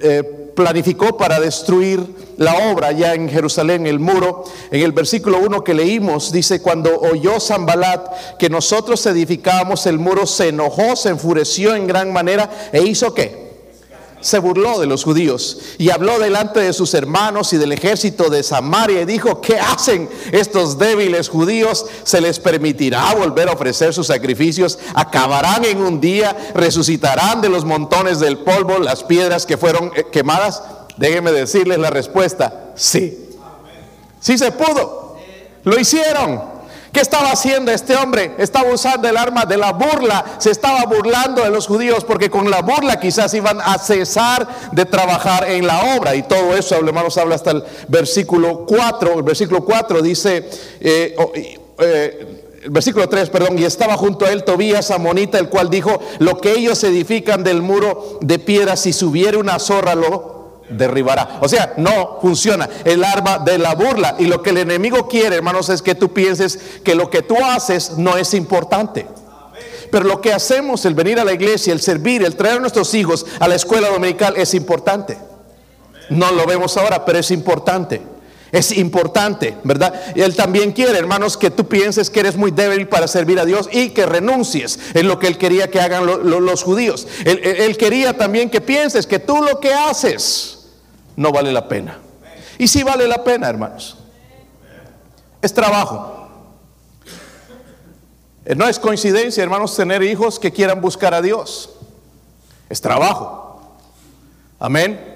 eh 0.00 0.41
planificó 0.54 1.16
para 1.16 1.40
destruir 1.40 2.04
la 2.36 2.70
obra 2.70 2.92
ya 2.92 3.14
en 3.14 3.28
Jerusalén, 3.28 3.86
el 3.86 3.98
muro. 3.98 4.44
En 4.70 4.82
el 4.82 4.92
versículo 4.92 5.38
1 5.38 5.64
que 5.64 5.74
leímos 5.74 6.32
dice, 6.32 6.60
cuando 6.62 6.98
oyó 7.00 7.40
Zambalat 7.40 8.36
que 8.38 8.50
nosotros 8.50 9.04
edificábamos 9.06 9.86
el 9.86 9.98
muro, 9.98 10.26
se 10.26 10.48
enojó, 10.48 10.96
se 10.96 11.10
enfureció 11.10 11.74
en 11.74 11.86
gran 11.86 12.12
manera 12.12 12.50
e 12.72 12.82
hizo 12.82 13.14
qué? 13.14 13.51
Se 14.22 14.38
burló 14.38 14.80
de 14.80 14.86
los 14.86 15.04
judíos 15.04 15.58
y 15.78 15.90
habló 15.90 16.18
delante 16.18 16.60
de 16.60 16.72
sus 16.72 16.94
hermanos 16.94 17.52
y 17.52 17.58
del 17.58 17.72
ejército 17.72 18.30
de 18.30 18.42
Samaria 18.42 19.02
y 19.02 19.04
dijo, 19.04 19.40
¿qué 19.40 19.58
hacen 19.58 20.08
estos 20.30 20.78
débiles 20.78 21.28
judíos? 21.28 21.84
¿Se 22.04 22.20
les 22.20 22.40
permitirá 22.40 23.14
volver 23.14 23.48
a 23.48 23.52
ofrecer 23.52 23.92
sus 23.92 24.06
sacrificios? 24.06 24.78
¿Acabarán 24.94 25.64
en 25.64 25.82
un 25.82 26.00
día? 26.00 26.52
¿Resucitarán 26.54 27.40
de 27.40 27.50
los 27.50 27.64
montones 27.64 28.20
del 28.20 28.38
polvo 28.38 28.78
las 28.78 29.04
piedras 29.04 29.44
que 29.44 29.58
fueron 29.58 29.92
eh, 29.94 30.06
quemadas? 30.10 30.62
Déjenme 30.96 31.32
decirles 31.32 31.78
la 31.78 31.90
respuesta, 31.90 32.72
sí. 32.74 33.18
Sí 34.20 34.38
se 34.38 34.52
pudo. 34.52 35.16
Lo 35.64 35.78
hicieron. 35.78 36.61
¿Qué 36.92 37.00
estaba 37.00 37.30
haciendo 37.30 37.72
este 37.72 37.96
hombre? 37.96 38.34
Estaba 38.36 38.70
usando 38.70 39.08
el 39.08 39.16
arma 39.16 39.46
de 39.46 39.56
la 39.56 39.72
burla. 39.72 40.36
Se 40.36 40.50
estaba 40.50 40.84
burlando 40.84 41.42
de 41.42 41.48
los 41.48 41.66
judíos 41.66 42.04
porque 42.04 42.28
con 42.28 42.50
la 42.50 42.60
burla 42.60 43.00
quizás 43.00 43.32
iban 43.32 43.62
a 43.62 43.78
cesar 43.78 44.46
de 44.72 44.84
trabajar 44.84 45.48
en 45.48 45.66
la 45.66 45.96
obra. 45.96 46.14
Y 46.14 46.22
todo 46.22 46.54
eso, 46.54 46.76
hermanos, 46.76 47.16
habla 47.16 47.36
hasta 47.36 47.52
el 47.52 47.64
versículo 47.88 48.66
4. 48.66 49.14
El 49.14 49.22
versículo 49.22 49.64
4 49.64 50.02
dice, 50.02 50.50
eh, 50.80 51.16
eh, 51.78 52.42
el 52.62 52.70
versículo 52.70 53.08
3, 53.08 53.30
perdón, 53.30 53.58
y 53.58 53.64
estaba 53.64 53.96
junto 53.96 54.26
a 54.26 54.30
él 54.30 54.44
Tobías 54.44 54.90
Amonita, 54.90 55.38
el 55.38 55.48
cual 55.48 55.70
dijo, 55.70 55.98
lo 56.18 56.42
que 56.42 56.52
ellos 56.52 56.84
edifican 56.84 57.42
del 57.42 57.62
muro 57.62 58.18
de 58.20 58.38
piedra, 58.38 58.76
si 58.76 58.92
subiera 58.92 59.38
una 59.38 59.58
zorra 59.58 59.94
lo 59.94 60.41
derribará. 60.76 61.38
O 61.40 61.48
sea, 61.48 61.74
no 61.76 62.18
funciona 62.20 62.68
el 62.84 63.04
arma 63.04 63.38
de 63.38 63.58
la 63.58 63.74
burla. 63.74 64.16
Y 64.18 64.26
lo 64.26 64.42
que 64.42 64.50
el 64.50 64.58
enemigo 64.58 65.08
quiere, 65.08 65.36
hermanos, 65.36 65.68
es 65.68 65.82
que 65.82 65.94
tú 65.94 66.12
pienses 66.12 66.58
que 66.84 66.94
lo 66.94 67.10
que 67.10 67.22
tú 67.22 67.36
haces 67.42 67.98
no 67.98 68.16
es 68.16 68.34
importante. 68.34 69.06
Pero 69.92 70.06
lo 70.06 70.22
que 70.22 70.32
hacemos, 70.32 70.86
el 70.86 70.94
venir 70.94 71.20
a 71.20 71.24
la 71.24 71.34
iglesia, 71.34 71.72
el 71.72 71.80
servir, 71.82 72.24
el 72.24 72.34
traer 72.34 72.56
a 72.56 72.60
nuestros 72.60 72.94
hijos 72.94 73.26
a 73.40 73.46
la 73.46 73.56
escuela 73.56 73.90
dominical 73.90 74.34
es 74.38 74.54
importante. 74.54 75.18
No 76.08 76.32
lo 76.32 76.46
vemos 76.46 76.78
ahora, 76.78 77.04
pero 77.04 77.18
es 77.18 77.30
importante. 77.30 78.00
Es 78.52 78.72
importante, 78.72 79.56
¿verdad? 79.64 79.94
Y 80.14 80.22
Él 80.22 80.34
también 80.34 80.72
quiere, 80.72 80.98
hermanos, 80.98 81.36
que 81.36 81.50
tú 81.50 81.68
pienses 81.68 82.08
que 82.08 82.20
eres 82.20 82.36
muy 82.36 82.50
débil 82.50 82.88
para 82.88 83.06
servir 83.06 83.38
a 83.38 83.44
Dios 83.44 83.68
y 83.70 83.90
que 83.90 84.06
renuncies 84.06 84.78
en 84.94 85.08
lo 85.08 85.18
que 85.18 85.26
Él 85.26 85.38
quería 85.38 85.70
que 85.70 85.80
hagan 85.80 86.06
los 86.06 86.62
judíos. 86.62 87.06
él 87.24 87.76
quería 87.78 88.16
también 88.16 88.50
que 88.50 88.60
pienses 88.60 89.06
que 89.06 89.18
tú 89.18 89.42
lo 89.42 89.58
que 89.60 89.72
haces 89.72 90.61
no 91.16 91.32
vale 91.32 91.52
la 91.52 91.68
pena. 91.68 91.98
Y 92.58 92.68
sí 92.68 92.82
vale 92.82 93.06
la 93.06 93.24
pena, 93.24 93.48
hermanos. 93.48 93.96
Es 95.40 95.52
trabajo. 95.52 96.28
Eh, 98.44 98.54
no 98.54 98.66
es 98.68 98.78
coincidencia, 98.78 99.42
hermanos, 99.42 99.76
tener 99.76 100.02
hijos 100.02 100.38
que 100.38 100.52
quieran 100.52 100.80
buscar 100.80 101.14
a 101.14 101.22
Dios. 101.22 101.70
Es 102.68 102.80
trabajo. 102.80 103.76
Amén. 104.58 105.12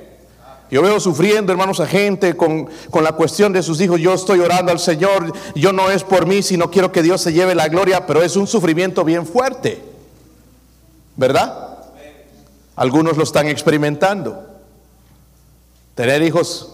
Yo 0.70 0.82
veo 0.82 0.98
sufriendo, 0.98 1.52
hermanos, 1.52 1.78
a 1.78 1.86
gente 1.86 2.36
con, 2.36 2.68
la 2.92 3.12
cuestión 3.12 3.52
de 3.52 3.62
sus 3.62 3.80
hijos. 3.80 4.00
Yo 4.00 4.14
estoy 4.14 4.40
orando 4.40 4.72
al 4.72 4.80
Señor. 4.80 5.32
Yo 5.54 5.72
no 5.72 5.90
es 5.90 6.02
por 6.02 6.26
mí, 6.26 6.42
sino 6.42 6.70
quiero 6.70 6.90
que 6.90 7.02
Dios 7.02 7.20
se 7.20 7.32
lleve 7.32 7.54
la 7.54 7.68
gloria, 7.68 8.06
pero 8.06 8.22
es 8.22 8.34
un 8.36 8.46
sufrimiento 8.46 9.04
bien 9.04 9.26
fuerte. 9.26 9.82
¿Verdad? 11.14 11.78
Algunos 12.74 13.16
lo 13.16 13.22
están 13.22 13.46
experimentando. 13.46 14.55
Tener 15.96 16.22
hijos 16.22 16.68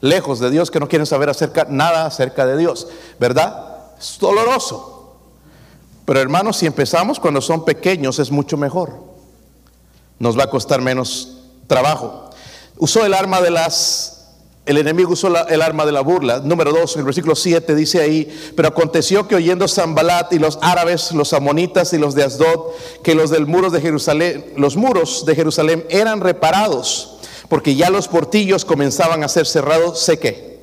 lejos 0.00 0.38
de 0.38 0.50
Dios 0.50 0.70
que 0.70 0.78
no 0.78 0.88
quieren 0.88 1.06
saber 1.06 1.28
acerca, 1.28 1.66
nada 1.68 2.06
acerca 2.06 2.46
de 2.46 2.56
Dios. 2.56 2.86
¿Verdad? 3.18 3.88
Es 3.98 4.16
doloroso. 4.20 5.16
Pero 6.04 6.20
hermanos, 6.20 6.58
si 6.58 6.66
empezamos 6.66 7.18
cuando 7.18 7.40
son 7.40 7.64
pequeños 7.64 8.20
es 8.20 8.30
mucho 8.30 8.56
mejor. 8.56 8.92
Nos 10.20 10.38
va 10.38 10.44
a 10.44 10.50
costar 10.50 10.80
menos 10.80 11.38
trabajo 11.66 12.22
usó 12.82 13.06
el 13.06 13.14
arma 13.14 13.40
de 13.40 13.50
las 13.52 14.18
el 14.64 14.78
enemigo 14.78 15.12
usó 15.12 15.26
el 15.48 15.60
arma 15.60 15.84
de 15.84 15.90
la 15.90 16.02
burla. 16.02 16.38
Número 16.38 16.72
2, 16.72 16.94
en 16.94 17.00
el 17.00 17.04
versículo 17.04 17.34
7 17.34 17.74
dice 17.74 18.00
ahí, 18.00 18.32
pero 18.54 18.68
aconteció 18.68 19.26
que 19.26 19.34
oyendo 19.34 19.66
Zambalat 19.66 20.32
y 20.32 20.38
los 20.38 20.60
árabes, 20.62 21.10
los 21.10 21.32
amonitas 21.32 21.92
y 21.92 21.98
los 21.98 22.14
de 22.14 22.22
Asdod, 22.22 22.70
que 23.02 23.16
los 23.16 23.30
del 23.30 23.46
muro 23.46 23.70
de 23.70 23.80
Jerusalén, 23.80 24.52
los 24.56 24.76
muros 24.76 25.26
de 25.26 25.34
Jerusalén 25.34 25.84
eran 25.90 26.20
reparados, 26.20 27.16
porque 27.52 27.74
ya 27.74 27.90
los 27.90 28.08
portillos 28.08 28.64
comenzaban 28.64 29.22
a 29.22 29.28
ser 29.28 29.46
cerrados, 29.46 30.00
sé 30.00 30.18
que 30.18 30.58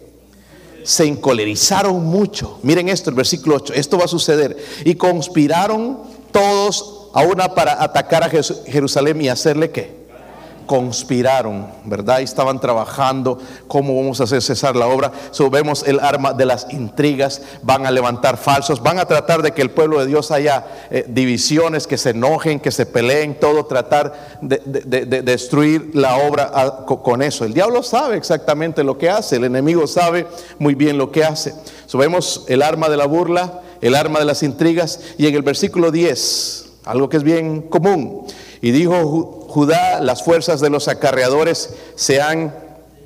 se 0.83 1.05
encolerizaron 1.05 2.03
mucho. 2.03 2.57
Miren 2.63 2.89
esto, 2.89 3.11
el 3.11 3.15
versículo 3.15 3.57
8, 3.57 3.75
esto 3.75 3.99
va 3.99 4.05
a 4.05 4.07
suceder. 4.07 4.57
Y 4.85 4.95
conspiraron 4.95 5.99
todos 6.31 7.11
a 7.13 7.21
una 7.21 7.53
para 7.53 7.83
atacar 7.83 8.23
a 8.23 8.31
Jerusalén 8.65 9.21
y 9.21 9.29
hacerle 9.29 9.69
qué? 9.69 9.98
Conspiraron, 10.69 11.65
¿verdad? 11.85 12.19
Y 12.19 12.25
estaban 12.25 12.59
trabajando 12.59 13.39
cómo 13.67 13.95
vamos 13.95 14.21
a 14.21 14.25
hacer 14.25 14.39
cesar 14.43 14.75
la 14.75 14.85
obra. 14.85 15.11
So, 15.31 15.49
vemos 15.49 15.83
el 15.87 15.99
arma 15.99 16.31
de 16.31 16.45
las 16.45 16.67
intrigas, 16.69 17.41
van 17.63 17.87
a 17.87 17.91
levantar 17.91 18.37
falsos, 18.37 18.79
van 18.83 18.99
a 18.99 19.05
tratar 19.05 19.41
de 19.41 19.51
que 19.51 19.63
el 19.63 19.71
pueblo 19.71 19.99
de 19.99 20.05
Dios 20.05 20.29
haya 20.29 20.67
eh, 20.91 21.05
divisiones, 21.07 21.87
que 21.87 21.97
se 21.97 22.11
enojen, 22.11 22.59
que 22.59 22.69
se 22.69 22.85
peleen, 22.85 23.39
todo, 23.39 23.65
tratar 23.65 24.37
de, 24.41 24.59
destruir 25.23 25.89
la 25.95 26.17
obra 26.17 26.51
ah, 26.53 26.85
con 26.85 27.23
eso. 27.23 27.45
El 27.45 27.55
diablo 27.55 27.81
sabe 27.81 28.15
exactamente 28.15 28.83
lo 28.83 28.95
que 28.95 29.09
hace, 29.09 29.37
el 29.37 29.45
enemigo 29.45 29.87
sabe 29.87 30.27
muy 30.59 30.75
bien 30.75 30.99
lo 30.99 31.11
que 31.11 31.23
hace. 31.23 31.55
So, 31.87 31.97
vemos 31.97 32.45
el 32.47 32.61
arma 32.61 32.89
de 32.89 32.97
la 32.97 33.07
burla, 33.07 33.61
el 33.81 33.95
arma 33.95 34.19
de 34.19 34.25
las 34.25 34.43
intrigas, 34.43 34.99
y 35.17 35.25
en 35.25 35.33
el 35.33 35.41
versículo 35.41 35.89
10, 35.89 36.73
algo 36.85 37.09
que 37.09 37.17
es 37.17 37.23
bien 37.23 37.63
común. 37.63 38.27
Y 38.61 38.69
dijo 38.69 39.38
Judá, 39.49 39.99
las 39.99 40.23
fuerzas 40.23 40.59
de 40.61 40.69
los 40.69 40.87
acarreadores 40.87 41.73
se 41.95 42.21
han 42.21 42.53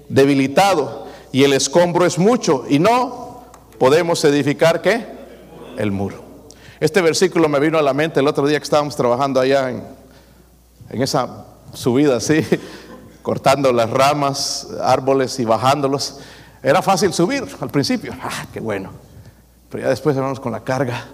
debilitado 0.09 1.07
y 1.31 1.45
el 1.45 1.53
escombro 1.53 2.05
es 2.05 2.17
mucho 2.17 2.65
y 2.67 2.79
no 2.79 3.43
podemos 3.79 4.25
edificar 4.25 4.81
qué? 4.81 5.07
El 5.77 5.93
muro. 5.93 6.21
Este 6.81 7.01
versículo 7.01 7.47
me 7.47 7.61
vino 7.61 7.77
a 7.77 7.81
la 7.81 7.93
mente 7.93 8.19
el 8.19 8.27
otro 8.27 8.45
día 8.45 8.59
que 8.59 8.65
estábamos 8.65 8.97
trabajando 8.97 9.39
allá 9.39 9.69
en, 9.69 9.83
en 10.89 11.01
esa 11.01 11.45
subida 11.73 12.17
así, 12.17 12.45
cortando 13.21 13.71
las 13.71 13.89
ramas, 13.89 14.67
árboles 14.81 15.39
y 15.39 15.45
bajándolos. 15.45 16.19
Era 16.61 16.81
fácil 16.81 17.13
subir 17.13 17.45
al 17.61 17.69
principio, 17.69 18.13
ah, 18.21 18.47
qué 18.51 18.59
bueno. 18.59 18.91
Pero 19.69 19.85
ya 19.85 19.89
después, 19.89 20.13
hermanos, 20.17 20.41
con 20.41 20.51
la 20.51 20.59
carga, 20.59 21.05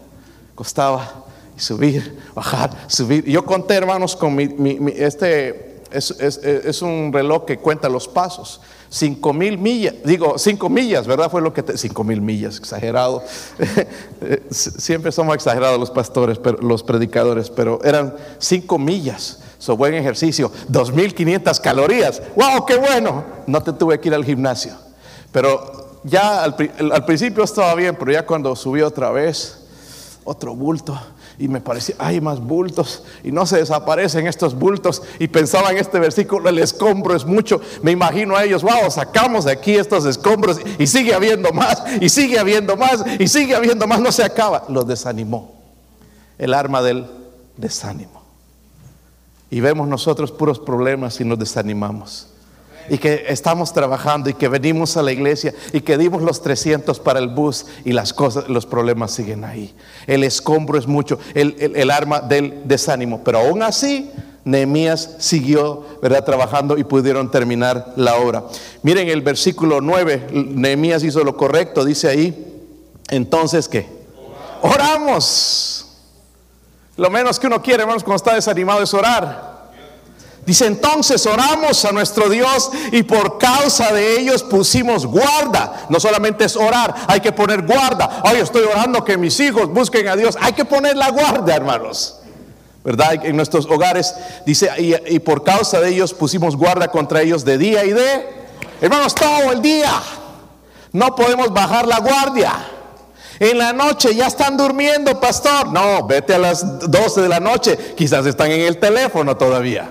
costaba 0.56 1.24
subir, 1.60 2.18
bajar, 2.34 2.72
subir. 2.88 3.26
Yo 3.26 3.46
conté, 3.46 3.76
hermanos, 3.76 4.16
con 4.16 4.36
mi, 4.36 4.50
este 4.96 5.70
es, 5.92 6.82
un 6.82 7.12
reloj 7.12 7.46
que 7.46 7.58
cuenta 7.58 7.90
los 7.90 8.08
pasos. 8.08 8.62
Cinco 8.92 9.34
mil 9.34 9.60
millas, 9.60 9.96
digo, 10.04 10.40
cinco 10.40 10.68
millas, 10.68 11.06
¿verdad? 11.06 11.30
Fue 11.30 11.42
lo 11.42 11.54
que 11.54 11.62
te, 11.62 11.78
cinco 11.78 12.04
mil 12.04 12.22
millas, 12.22 12.58
exagerado. 12.58 13.24
Siempre 14.50 15.12
somos 15.12 15.36
exagerados 15.36 15.80
los 15.80 15.92
pastores, 15.92 16.40
los 16.62 16.82
predicadores, 16.82 17.52
pero 17.52 17.80
eran 17.84 18.16
cinco 18.40 18.80
millas. 18.80 19.44
So, 19.60 19.76
buen 19.76 19.94
ejercicio, 19.94 20.52
2500 20.70 21.60
calorías. 21.60 22.22
¡Wow! 22.36 22.66
¡Qué 22.66 22.78
bueno! 22.78 23.26
No 23.46 23.62
te 23.62 23.74
tuve 23.74 24.00
que 24.00 24.08
ir 24.08 24.16
al 24.16 24.24
gimnasio. 24.24 24.74
Pero 25.34 26.00
ya 26.04 26.44
al 26.44 27.06
principio 27.06 27.44
estaba 27.44 27.76
bien, 27.76 27.96
pero 28.00 28.12
ya 28.12 28.26
cuando 28.26 28.56
subí 28.56 28.82
otra 28.82 29.12
vez, 29.12 29.60
otro 30.24 30.56
bulto 30.56 30.98
y 31.40 31.48
me 31.48 31.62
parecía, 31.62 31.96
hay 31.98 32.20
más 32.20 32.42
bultos 32.42 33.04
y 33.24 33.32
no 33.32 33.46
se 33.46 33.58
desaparecen 33.58 34.28
estos 34.28 34.54
bultos 34.54 35.02
y 35.20 35.30
pensaba 35.30 35.72
en 35.72 35.78
este 35.78 35.98
versículo, 35.98 36.50
el 36.50 36.60
escombro 36.60 37.16
es 37.16 37.26
mucho, 37.26 37.62
me 37.82 37.92
imagino 37.92 38.36
a 38.36 38.44
ellos, 38.44 38.62
wow, 38.62 38.92
sacamos 38.92 39.46
de 39.46 39.54
aquí 39.54 39.76
estos 39.76 40.06
escombros 40.06 40.60
y 40.78 40.86
sigue 40.86 41.14
habiendo 41.14 41.54
más 41.54 41.82
y 42.02 42.10
sigue 42.10 42.38
habiendo 42.38 42.76
más 42.76 43.06
y 43.18 43.28
sigue 43.30 43.56
habiendo 43.56 43.88
más, 43.88 44.02
no 44.02 44.12
se 44.12 44.24
acaba, 44.24 44.66
los 44.68 44.86
desanimó, 44.86 45.56
el 46.38 46.54
arma 46.54 46.82
del 46.82 47.08
desánimo. 47.56 48.22
Y 49.50 49.62
vemos 49.62 49.88
nosotros 49.88 50.32
puros 50.32 50.60
problemas 50.60 51.20
y 51.22 51.26
nos 51.26 51.40
desanimamos 51.40 52.29
y 52.90 52.98
que 52.98 53.26
estamos 53.28 53.74
trabajando 53.74 54.30
y 54.30 54.34
que 54.34 54.48
venimos 54.48 54.98
a 54.98 55.02
la 55.02 55.12
iglesia 55.12 55.54
y 55.74 55.82
que 55.82 55.98
dimos 55.98 56.22
los 56.22 56.42
300 56.42 57.00
para 57.00 57.20
el 57.20 57.28
bus 57.28 57.66
y 57.86 57.94
las 57.94 58.14
cosas, 58.14 58.50
los 58.50 58.66
problemas 58.66 59.12
siguen 59.12 59.44
ahí. 59.44 59.74
El 60.08 60.24
escombro 60.24 60.78
es 60.78 60.88
mucho, 60.88 61.20
el, 61.34 61.92
arma 61.92 62.22
del 62.22 62.62
desánimo, 62.66 63.22
pero 63.24 63.40
aún 63.40 63.64
así 63.64 64.12
Nehemías 64.46 65.16
siguió, 65.20 65.86
¿verdad?, 66.02 66.24
trabajando 66.24 66.78
y 66.78 66.84
pudieron 66.84 67.30
terminar 67.30 67.94
la 67.96 68.16
obra. 68.16 68.46
Miren 68.84 69.10
el 69.10 69.22
versículo 69.22 69.82
9, 69.82 70.28
Nehemías 70.32 71.04
hizo 71.04 71.24
lo 71.24 71.36
correcto, 71.38 71.86
dice 71.86 72.08
ahí, 72.08 72.64
entonces 73.10 73.68
¿qué? 73.68 73.88
Oramos. 74.62 75.86
Lo 76.98 77.10
menos 77.10 77.40
que 77.40 77.48
uno 77.48 77.62
quiere, 77.62 77.84
hermanos, 77.84 78.04
cuando 78.04 78.18
está 78.18 78.36
desanimado 78.36 78.84
es 78.84 78.94
orar. 78.94 79.49
Dice, 80.46 80.66
entonces 80.66 81.26
oramos 81.26 81.86
a 81.86 81.92
nuestro 81.92 82.30
Dios 82.30 82.72
y 82.92 83.04
por 83.04 83.38
causa 83.38 83.94
de 83.94 84.20
ellos 84.20 84.42
pusimos 84.42 85.06
guarda. 85.06 85.86
No 85.90 86.00
solamente 86.00 86.46
es 86.46 86.56
orar, 86.56 86.96
hay 87.08 87.20
que 87.20 87.32
poner 87.32 87.66
guarda. 87.66 88.24
Hoy 88.26 88.40
estoy 88.40 88.64
orando 88.64 89.04
que 89.04 89.18
mis 89.18 89.40
hijos 89.40 89.72
busquen 89.72 90.08
a 90.08 90.16
Dios. 90.16 90.38
Hay 90.42 90.54
que 90.54 90.66
poner 90.66 90.96
la 90.96 91.12
guarda, 91.12 91.56
hermanos. 91.56 92.16
¿Verdad? 92.84 93.26
En 93.26 93.36
nuestros 93.36 93.66
hogares 93.66 94.16
dice, 94.46 94.70
y, 94.80 94.96
y 95.14 95.20
por 95.20 95.44
causa 95.44 95.80
de 95.82 95.90
ellos 95.90 96.14
pusimos 96.14 96.56
guarda 96.56 96.88
contra 96.88 97.22
ellos 97.22 97.46
de 97.46 97.58
día 97.58 97.86
y 97.86 97.92
de, 97.92 98.26
hermanos, 98.82 99.14
todo 99.14 99.52
el 99.52 99.62
día. 99.62 99.92
No 100.94 101.16
podemos 101.16 101.54
bajar 101.54 101.86
la 101.86 102.00
guardia. 102.00 102.54
En 103.40 103.58
la 103.58 103.72
noche 103.72 104.16
ya 104.16 104.28
están 104.28 104.58
durmiendo, 104.58 105.20
pastor. 105.20 105.72
No, 105.72 106.08
vete 106.08 106.34
a 106.34 106.40
las 106.40 106.90
12 106.90 107.22
de 107.22 107.30
la 107.30 107.40
noche. 107.40 107.78
Quizás 107.96 108.26
están 108.26 108.52
en 108.52 108.62
el 108.62 108.80
teléfono 108.80 109.38
todavía. 109.38 109.90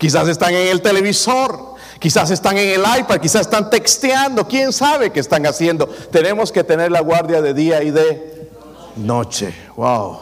Quizás 0.00 0.28
están 0.28 0.54
en 0.54 0.68
el 0.68 0.80
televisor. 0.80 1.70
Quizás 1.98 2.30
están 2.30 2.56
en 2.56 2.80
el 2.80 3.00
iPad, 3.00 3.20
quizás 3.20 3.42
están 3.42 3.68
texteando, 3.68 4.48
quién 4.48 4.72
sabe 4.72 5.12
qué 5.12 5.20
están 5.20 5.44
haciendo. 5.44 5.86
Tenemos 5.86 6.50
que 6.50 6.64
tener 6.64 6.90
la 6.90 7.00
guardia 7.00 7.42
de 7.42 7.52
día 7.52 7.82
y 7.82 7.90
de 7.90 8.50
noche. 8.96 9.54
Wow. 9.76 10.18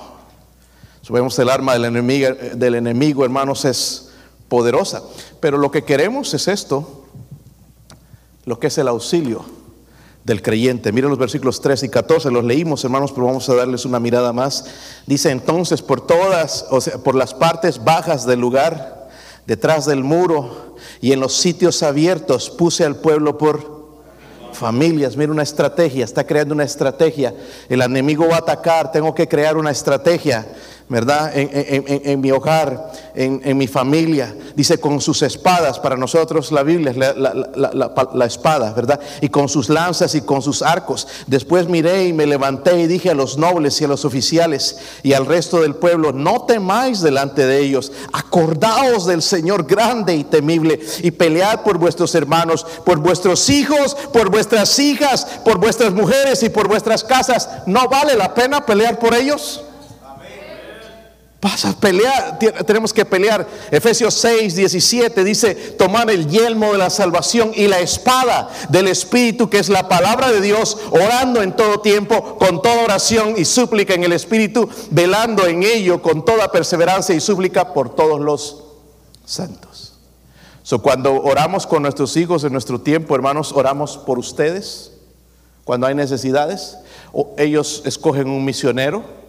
Subemos 1.02 1.38
el 1.38 1.48
arma 1.48 1.74
del 1.74 1.84
enemigo, 1.84 2.30
del 2.54 2.74
enemigo, 2.74 3.24
hermanos, 3.24 3.64
es 3.64 4.10
poderosa. 4.48 5.04
Pero 5.38 5.56
lo 5.56 5.70
que 5.70 5.84
queremos 5.84 6.34
es 6.34 6.48
esto, 6.48 7.04
lo 8.44 8.58
que 8.58 8.66
es 8.66 8.78
el 8.78 8.88
auxilio 8.88 9.44
del 10.24 10.42
creyente. 10.42 10.90
Miren 10.90 11.10
los 11.10 11.18
versículos 11.18 11.60
3 11.60 11.84
y 11.84 11.88
14, 11.90 12.32
los 12.32 12.44
leímos, 12.44 12.82
hermanos, 12.82 13.12
pero 13.12 13.26
vamos 13.26 13.48
a 13.48 13.54
darles 13.54 13.84
una 13.84 14.00
mirada 14.00 14.32
más. 14.32 14.64
Dice 15.06 15.30
entonces, 15.30 15.80
por 15.80 16.04
todas, 16.04 16.66
o 16.70 16.80
sea, 16.80 16.98
por 16.98 17.14
las 17.14 17.34
partes 17.34 17.84
bajas 17.84 18.26
del 18.26 18.40
lugar, 18.40 18.97
detrás 19.48 19.86
del 19.86 20.04
muro 20.04 20.76
y 21.00 21.12
en 21.12 21.20
los 21.20 21.32
sitios 21.32 21.82
abiertos, 21.82 22.50
puse 22.50 22.84
al 22.84 22.96
pueblo 22.96 23.38
por 23.38 23.78
familias. 24.52 25.16
Mira 25.16 25.32
una 25.32 25.42
estrategia, 25.42 26.04
está 26.04 26.24
creando 26.24 26.54
una 26.54 26.64
estrategia. 26.64 27.34
El 27.66 27.80
enemigo 27.80 28.28
va 28.28 28.36
a 28.36 28.40
atacar, 28.40 28.92
tengo 28.92 29.14
que 29.14 29.26
crear 29.26 29.56
una 29.56 29.70
estrategia. 29.70 30.46
¿Verdad? 30.88 31.32
En, 31.34 32.20
mi 32.20 32.30
hogar, 32.30 32.92
en, 33.14 33.58
mi 33.58 33.66
familia. 33.66 34.34
Dice 34.56 34.78
con 34.78 35.00
sus 35.00 35.22
espadas, 35.22 35.78
para 35.78 35.96
nosotros 35.96 36.50
la 36.50 36.62
Biblia 36.62 36.90
es 36.92 36.96
la, 36.96 38.26
espada, 38.26 38.72
¿verdad? 38.72 38.98
Y 39.20 39.28
con 39.28 39.48
sus 39.48 39.68
lanzas 39.68 40.14
y 40.14 40.22
con 40.22 40.40
sus 40.40 40.62
arcos. 40.62 41.06
Después 41.26 41.68
miré 41.68 42.06
y 42.06 42.12
me 42.12 42.26
levanté 42.26 42.80
y 42.80 42.86
dije 42.86 43.10
a 43.10 43.14
los 43.14 43.36
nobles 43.36 43.80
y 43.80 43.84
a 43.84 43.88
los 43.88 44.04
oficiales 44.04 44.78
y 45.02 45.12
al 45.12 45.26
resto 45.26 45.60
del 45.60 45.74
pueblo, 45.74 46.12
no 46.12 46.46
temáis 46.46 47.00
delante 47.00 47.46
de 47.46 47.60
ellos, 47.60 47.92
acordaos 48.12 49.06
del 49.06 49.22
Señor 49.22 49.66
grande 49.66 50.14
y 50.14 50.24
temible 50.24 50.80
y 51.02 51.10
pelead 51.10 51.62
por 51.62 51.78
vuestros 51.78 52.14
hermanos, 52.14 52.66
por 52.84 52.98
vuestros 52.98 53.50
hijos, 53.50 53.94
por 54.12 54.30
vuestras 54.30 54.78
hijas, 54.78 55.26
por 55.44 55.58
vuestras 55.58 55.92
mujeres 55.92 56.42
y 56.42 56.48
por 56.48 56.66
vuestras 56.66 57.04
casas. 57.04 57.48
¿No 57.66 57.88
vale 57.88 58.16
la 58.16 58.32
pena 58.32 58.64
pelear 58.64 58.98
por 58.98 59.14
ellos? 59.14 59.62
Pasa 61.40 61.70
a 61.70 61.72
pelear, 61.72 62.36
tenemos 62.66 62.92
que 62.92 63.04
pelear. 63.04 63.46
Efesios 63.70 64.14
6, 64.14 64.56
17 64.56 65.22
dice, 65.22 65.54
tomar 65.54 66.10
el 66.10 66.28
yelmo 66.28 66.72
de 66.72 66.78
la 66.78 66.90
salvación 66.90 67.52
y 67.54 67.68
la 67.68 67.78
espada 67.78 68.48
del 68.70 68.88
Espíritu, 68.88 69.48
que 69.48 69.60
es 69.60 69.68
la 69.68 69.88
palabra 69.88 70.32
de 70.32 70.40
Dios, 70.40 70.76
orando 70.90 71.40
en 71.40 71.54
todo 71.54 71.78
tiempo, 71.78 72.38
con 72.38 72.60
toda 72.60 72.82
oración 72.82 73.34
y 73.36 73.44
súplica 73.44 73.94
en 73.94 74.02
el 74.02 74.12
Espíritu, 74.14 74.68
velando 74.90 75.46
en 75.46 75.62
ello 75.62 76.02
con 76.02 76.24
toda 76.24 76.50
perseverancia 76.50 77.14
y 77.14 77.20
súplica 77.20 77.72
por 77.72 77.94
todos 77.94 78.20
los 78.20 78.64
santos. 79.24 79.94
So, 80.64 80.82
cuando 80.82 81.22
oramos 81.22 81.68
con 81.68 81.82
nuestros 81.82 82.16
hijos 82.16 82.42
en 82.42 82.52
nuestro 82.52 82.80
tiempo, 82.80 83.14
hermanos, 83.14 83.52
oramos 83.52 83.96
por 83.96 84.18
ustedes, 84.18 84.90
cuando 85.62 85.86
hay 85.86 85.94
necesidades, 85.94 86.78
ellos 87.36 87.82
escogen 87.84 88.28
un 88.28 88.44
misionero 88.44 89.27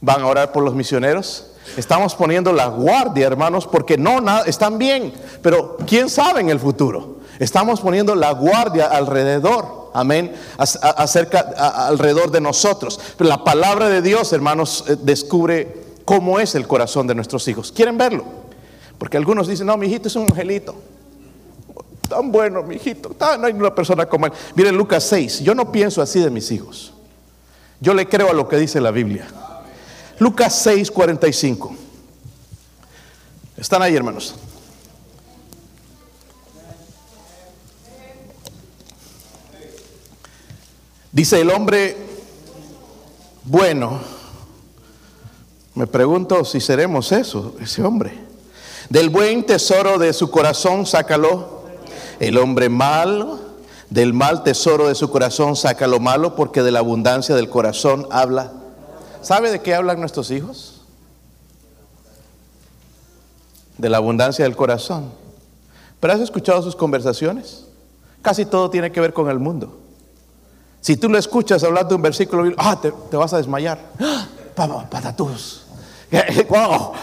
van 0.00 0.22
a 0.22 0.26
orar 0.26 0.52
por 0.52 0.62
los 0.62 0.74
misioneros. 0.74 1.46
Estamos 1.76 2.14
poniendo 2.14 2.52
la 2.52 2.66
guardia, 2.66 3.26
hermanos, 3.26 3.66
porque 3.66 3.98
no 3.98 4.20
nada, 4.20 4.44
están 4.46 4.78
bien, 4.78 5.12
pero 5.42 5.76
quién 5.86 6.08
sabe 6.08 6.40
en 6.40 6.50
el 6.50 6.58
futuro. 6.58 7.18
Estamos 7.38 7.80
poniendo 7.80 8.14
la 8.14 8.32
guardia 8.32 8.86
alrededor, 8.86 9.90
amén, 9.94 10.34
acerca 10.56 11.40
alrededor 11.86 12.30
de 12.30 12.40
nosotros. 12.40 12.98
Pero 13.16 13.28
la 13.28 13.44
palabra 13.44 13.88
de 13.88 14.02
Dios, 14.02 14.32
hermanos, 14.32 14.84
eh, 14.88 14.96
descubre 15.00 15.76
cómo 16.04 16.40
es 16.40 16.54
el 16.54 16.66
corazón 16.66 17.06
de 17.06 17.14
nuestros 17.14 17.46
hijos. 17.46 17.70
¿Quieren 17.70 17.96
verlo? 17.96 18.24
Porque 18.98 19.16
algunos 19.16 19.46
dicen, 19.46 19.66
no, 19.66 19.76
mi 19.76 19.86
hijito 19.86 20.08
es 20.08 20.16
un 20.16 20.24
angelito. 20.24 20.74
Tan 22.08 22.32
bueno, 22.32 22.62
mi 22.62 22.76
hijito. 22.76 23.14
no 23.38 23.46
hay 23.46 23.52
una 23.52 23.74
persona 23.74 24.06
como 24.06 24.26
él. 24.26 24.32
Miren 24.54 24.76
Lucas 24.76 25.04
6. 25.04 25.40
Yo 25.40 25.54
no 25.54 25.70
pienso 25.70 26.02
así 26.02 26.18
de 26.18 26.30
mis 26.30 26.50
hijos. 26.50 26.92
Yo 27.80 27.94
le 27.94 28.08
creo 28.08 28.30
a 28.30 28.32
lo 28.32 28.48
que 28.48 28.56
dice 28.56 28.80
la 28.80 28.90
Biblia. 28.90 29.28
Lucas 30.18 30.62
6, 30.62 30.90
45. 30.90 31.76
Están 33.56 33.82
ahí, 33.82 33.94
hermanos. 33.94 34.34
Dice 41.12 41.40
el 41.40 41.50
hombre, 41.50 41.96
bueno, 43.44 44.00
me 45.74 45.86
pregunto 45.86 46.44
si 46.44 46.60
seremos 46.60 47.12
eso, 47.12 47.54
ese 47.60 47.82
hombre. 47.82 48.12
Del 48.90 49.10
buen 49.10 49.44
tesoro 49.44 49.98
de 49.98 50.12
su 50.12 50.30
corazón 50.30 50.84
sácalo. 50.84 51.58
El 52.18 52.36
hombre 52.38 52.68
malo, 52.68 53.38
del 53.90 54.12
mal 54.12 54.42
tesoro 54.42 54.88
de 54.88 54.96
su 54.96 55.08
corazón 55.10 55.54
saca 55.54 55.86
lo 55.86 56.00
malo, 56.00 56.34
porque 56.34 56.62
de 56.62 56.72
la 56.72 56.80
abundancia 56.80 57.36
del 57.36 57.48
corazón 57.48 58.08
habla 58.10 58.57
¿Sabe 59.22 59.50
de 59.50 59.60
qué 59.60 59.74
hablan 59.74 60.00
nuestros 60.00 60.30
hijos? 60.30 60.82
De 63.76 63.88
la 63.88 63.98
abundancia 63.98 64.44
del 64.44 64.56
corazón. 64.56 65.12
¿Pero 66.00 66.12
has 66.12 66.20
escuchado 66.20 66.62
sus 66.62 66.76
conversaciones? 66.76 67.64
Casi 68.22 68.44
todo 68.44 68.70
tiene 68.70 68.92
que 68.92 69.00
ver 69.00 69.12
con 69.12 69.30
el 69.30 69.38
mundo. 69.38 69.78
Si 70.80 70.96
tú 70.96 71.08
lo 71.08 71.18
escuchas 71.18 71.62
hablando 71.64 71.90
de 71.90 71.94
un 71.96 72.02
versículo, 72.02 72.52
ah, 72.56 72.80
te, 72.80 73.16
vas 73.16 73.32
a 73.32 73.38
desmayar. 73.38 73.78
¡Ah! 74.00 74.26
Patatús. 74.90 75.64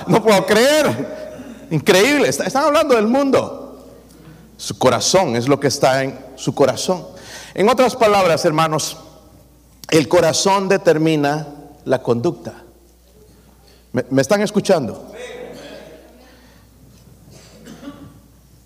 No 0.08 0.23
puedo 0.23 0.45
creer. 0.45 1.67
Increíble. 1.71 2.30
Están 2.30 2.63
hablando 2.63 2.95
del 2.95 3.08
mundo. 3.08 3.86
Su 4.58 4.78
corazón 4.78 5.36
es 5.36 5.47
lo 5.47 5.60
que 5.60 5.67
está 5.67 6.04
en 6.04 6.17
su 6.36 6.56
corazón. 6.56 7.06
En 7.54 7.69
otras 7.69 7.95
palabras, 7.95 8.43
hermanos, 8.45 8.97
el 9.89 10.08
corazón 10.08 10.67
determina 10.67 11.47
la 11.85 12.01
conducta. 12.01 12.53
¿Me, 13.93 14.21
están 14.21 14.41
escuchando? 14.41 15.11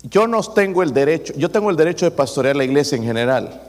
Yo 0.02 0.26
no 0.26 0.42
tengo 0.42 0.82
el 0.82 0.92
derecho, 0.92 1.32
yo 1.36 1.50
tengo 1.50 1.70
el 1.70 1.76
derecho 1.76 2.06
de 2.06 2.10
pastorear 2.10 2.56
la 2.56 2.64
iglesia 2.64 2.96
en 2.96 3.04
general, 3.04 3.62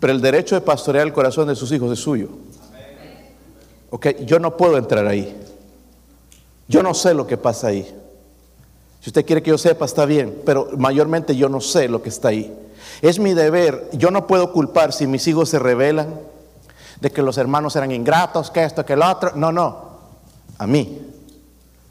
pero 0.00 0.12
el 0.12 0.20
derecho 0.20 0.56
de 0.56 0.62
pastorear 0.62 1.06
el 1.06 1.12
corazón 1.12 1.46
de 1.46 1.54
sus 1.54 1.70
hijos 1.70 1.92
es 1.92 2.00
suyo. 2.00 2.30
Ok, 3.90 4.08
yo 4.24 4.40
no 4.40 4.56
puedo 4.56 4.76
entrar 4.76 5.06
ahí. 5.06 5.36
Yo 6.66 6.82
no 6.82 6.94
sé 6.94 7.14
lo 7.14 7.26
que 7.26 7.36
pasa 7.36 7.68
ahí. 7.68 7.86
Si 9.00 9.10
usted 9.10 9.24
quiere 9.24 9.42
que 9.42 9.50
yo 9.50 9.58
sepa, 9.58 9.84
está 9.84 10.04
bien, 10.04 10.42
pero 10.44 10.70
mayormente 10.76 11.36
yo 11.36 11.48
no 11.48 11.60
sé 11.60 11.88
lo 11.88 12.02
que 12.02 12.08
está 12.08 12.28
ahí. 12.28 12.52
Es 13.02 13.20
mi 13.20 13.34
deber, 13.34 13.88
yo 13.92 14.10
no 14.10 14.26
puedo 14.26 14.52
culpar 14.52 14.92
si 14.92 15.06
mis 15.06 15.28
hijos 15.28 15.48
se 15.48 15.60
rebelan, 15.60 16.18
de 17.00 17.10
que 17.10 17.22
los 17.22 17.38
hermanos 17.38 17.76
eran 17.76 17.90
ingratos, 17.92 18.50
que 18.50 18.64
esto, 18.64 18.84
que 18.84 18.94
el 18.94 19.02
otro. 19.02 19.32
No, 19.34 19.52
no, 19.52 19.98
a 20.58 20.66
mí. 20.66 21.02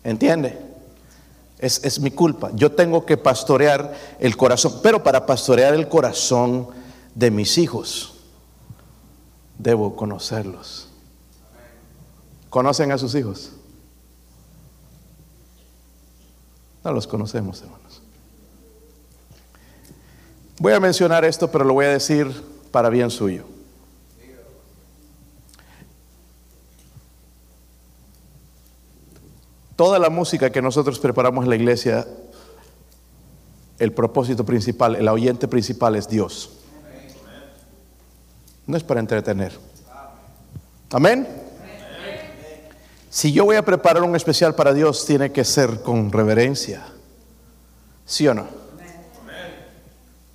¿Entiende? 0.04 0.60
Es, 1.58 1.84
es, 1.84 2.00
mi 2.00 2.12
culpa. 2.12 2.52
Yo 2.54 2.72
tengo 2.74 3.06
que 3.06 3.18
pastorear 3.18 3.96
el 4.20 4.38
corazón, 4.38 4.80
pero 4.84 5.02
para 5.04 5.26
pastorear 5.26 5.74
el 5.74 5.88
corazón 5.88 6.68
de 7.16 7.32
mis 7.32 7.58
hijos, 7.58 8.14
debo 9.58 9.96
conocerlos. 9.96 10.90
¿Conocen 12.50 12.92
a 12.92 12.98
sus 12.98 13.16
hijos? 13.16 13.52
No 16.84 16.92
los 16.92 17.08
conocemos, 17.08 17.62
hermanos. 17.62 18.02
Voy 20.60 20.74
a 20.74 20.80
mencionar 20.80 21.26
esto, 21.26 21.50
pero 21.52 21.66
lo 21.66 21.74
voy 21.74 21.86
a 21.86 21.90
decir 21.90 22.32
para 22.72 22.90
bien 22.90 23.10
suyo. 23.10 23.55
Toda 29.76 30.00
la 30.00 30.10
música 30.10 30.52
que 30.52 30.62
nosotros 30.62 31.00
preparamos 31.00 31.44
en 31.44 31.50
la 31.50 31.56
iglesia, 31.56 32.08
el 33.78 33.92
propósito 33.92 34.46
principal, 34.46 34.96
el 34.96 35.08
oyente 35.08 35.48
principal 35.48 35.96
es 35.96 36.08
Dios. 36.08 36.52
No 38.68 38.78
es 38.78 38.84
para 38.84 39.00
entretener. 39.00 39.54
Amén. 40.92 41.28
Si 43.10 43.32
yo 43.32 43.46
voy 43.46 43.56
a 43.56 43.64
preparar 43.64 44.04
un 44.04 44.16
especial 44.16 44.56
para 44.56 44.74
Dios, 44.74 45.06
tiene 45.06 45.32
que 45.32 45.44
ser 45.44 45.82
con 45.82 46.12
reverencia. 46.12 46.86
¿Sí 48.06 48.28
o 48.28 48.34
no? 48.34 48.48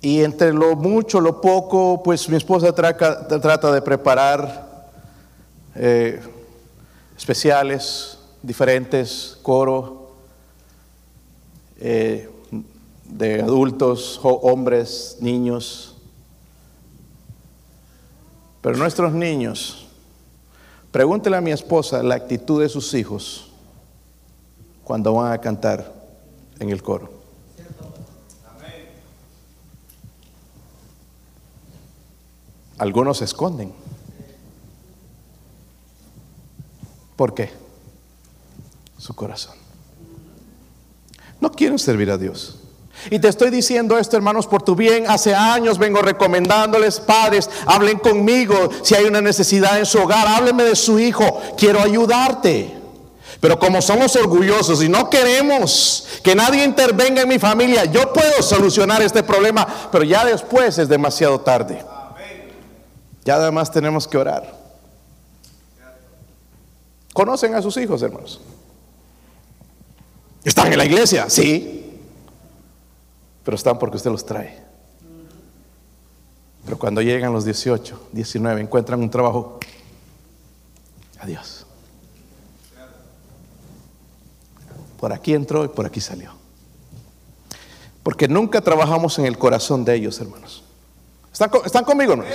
Y 0.01 0.23
entre 0.23 0.51
lo 0.51 0.75
mucho, 0.75 1.21
lo 1.21 1.39
poco, 1.39 2.01
pues 2.01 2.27
mi 2.27 2.35
esposa 2.35 2.73
trata, 2.73 3.71
de 3.71 3.81
preparar 3.83 4.89
eh, 5.75 6.19
especiales, 7.15 8.17
diferentes, 8.41 9.37
coro 9.41 10.11
eh, 11.79 12.29
de 13.05 13.41
adultos, 13.41 14.19
hombres, 14.23 15.17
niños. 15.19 15.95
Pero 18.61 18.77
nuestros 18.77 19.13
niños, 19.13 19.87
pregúntele 20.91 21.37
a 21.37 21.41
mi 21.41 21.51
esposa 21.51 22.03
la 22.03 22.15
actitud 22.15 22.61
de 22.61 22.69
sus 22.69 22.93
hijos 22.93 23.51
cuando 24.83 25.13
van 25.13 25.33
a 25.33 25.39
cantar 25.39 25.93
en 26.59 26.69
el 26.69 26.81
coro. 26.81 27.21
Algunos 32.77 33.19
se 33.19 33.25
esconden. 33.25 33.71
¿Por 37.15 37.35
qué? 37.35 37.60
Su 39.01 39.15
corazón. 39.15 39.55
No 41.39 41.51
quieren 41.51 41.79
servir 41.79 42.11
a 42.11 42.19
Dios. 42.19 42.59
Y 43.09 43.17
te 43.17 43.29
estoy 43.29 43.49
diciendo 43.49 43.97
esto, 43.97 44.15
hermanos, 44.15 44.45
por 44.45 44.61
tu 44.61 44.75
bien. 44.75 45.09
Hace 45.09 45.33
años 45.33 45.79
vengo 45.79 46.03
recomendándoles, 46.03 46.99
padres, 46.99 47.49
hablen 47.65 47.97
conmigo. 47.97 48.69
Si 48.83 48.93
hay 48.93 49.05
una 49.05 49.19
necesidad 49.19 49.79
en 49.79 49.87
su 49.87 49.97
hogar, 49.97 50.27
hábleme 50.27 50.63
de 50.63 50.75
su 50.75 50.99
hijo. 50.99 51.41
Quiero 51.57 51.81
ayudarte. 51.81 52.77
Pero 53.39 53.57
como 53.57 53.81
somos 53.81 54.15
orgullosos 54.15 54.83
y 54.83 54.89
no 54.89 55.09
queremos 55.09 56.07
que 56.23 56.35
nadie 56.35 56.63
intervenga 56.63 57.23
en 57.23 57.27
mi 57.27 57.39
familia, 57.39 57.85
yo 57.85 58.13
puedo 58.13 58.43
solucionar 58.43 59.01
este 59.01 59.23
problema, 59.23 59.67
pero 59.91 60.03
ya 60.03 60.23
después 60.23 60.77
es 60.77 60.87
demasiado 60.87 61.41
tarde. 61.41 61.83
Ya 63.25 63.37
además 63.37 63.71
tenemos 63.71 64.07
que 64.07 64.19
orar. 64.19 64.53
¿Conocen 67.13 67.55
a 67.55 67.63
sus 67.63 67.77
hijos, 67.77 68.03
hermanos? 68.03 68.39
¿Están 70.43 70.71
en 70.71 70.77
la 70.77 70.85
iglesia? 70.85 71.29
Sí. 71.29 71.99
Pero 73.43 73.55
están 73.55 73.77
porque 73.79 73.97
usted 73.97 74.11
los 74.11 74.25
trae. 74.25 74.61
Pero 76.65 76.77
cuando 76.77 77.01
llegan 77.01 77.33
los 77.33 77.45
18, 77.45 78.09
19, 78.11 78.61
encuentran 78.61 78.99
un 78.99 79.09
trabajo. 79.09 79.59
Adiós. 81.19 81.65
Por 84.99 85.13
aquí 85.13 85.33
entró 85.33 85.65
y 85.65 85.67
por 85.67 85.85
aquí 85.85 85.99
salió. 85.99 86.31
Porque 88.03 88.27
nunca 88.27 88.61
trabajamos 88.61 89.17
en 89.19 89.25
el 89.25 89.37
corazón 89.37 89.85
de 89.85 89.95
ellos, 89.95 90.19
hermanos. 90.19 90.63
¿Están, 91.31 91.83
conmigo, 91.83 92.13
hermanos? 92.13 92.33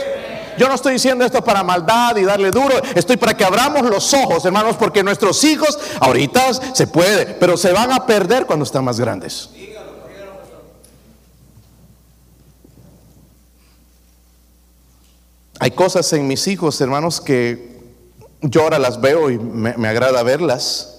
Yo 0.58 0.68
no 0.68 0.74
estoy 0.74 0.94
diciendo 0.94 1.24
esto 1.24 1.42
para 1.42 1.62
maldad 1.62 2.16
y 2.16 2.24
darle 2.24 2.50
duro, 2.50 2.74
estoy 2.94 3.16
para 3.16 3.36
que 3.36 3.44
abramos 3.44 3.82
los 3.82 4.12
ojos, 4.14 4.44
hermanos, 4.44 4.76
porque 4.76 5.02
nuestros 5.02 5.42
hijos 5.44 5.78
ahorita 6.00 6.52
se 6.74 6.86
puede, 6.86 7.26
pero 7.34 7.56
se 7.56 7.72
van 7.72 7.92
a 7.92 8.06
perder 8.06 8.46
cuando 8.46 8.64
están 8.64 8.84
más 8.84 8.98
grandes. 8.98 9.50
Hay 15.58 15.70
cosas 15.70 16.12
en 16.12 16.26
mis 16.26 16.46
hijos, 16.48 16.80
hermanos, 16.80 17.20
que 17.20 17.80
yo 18.42 18.62
ahora 18.62 18.78
las 18.78 19.00
veo 19.00 19.30
y 19.30 19.38
me, 19.38 19.74
me 19.76 19.88
agrada 19.88 20.22
verlas. 20.22 20.92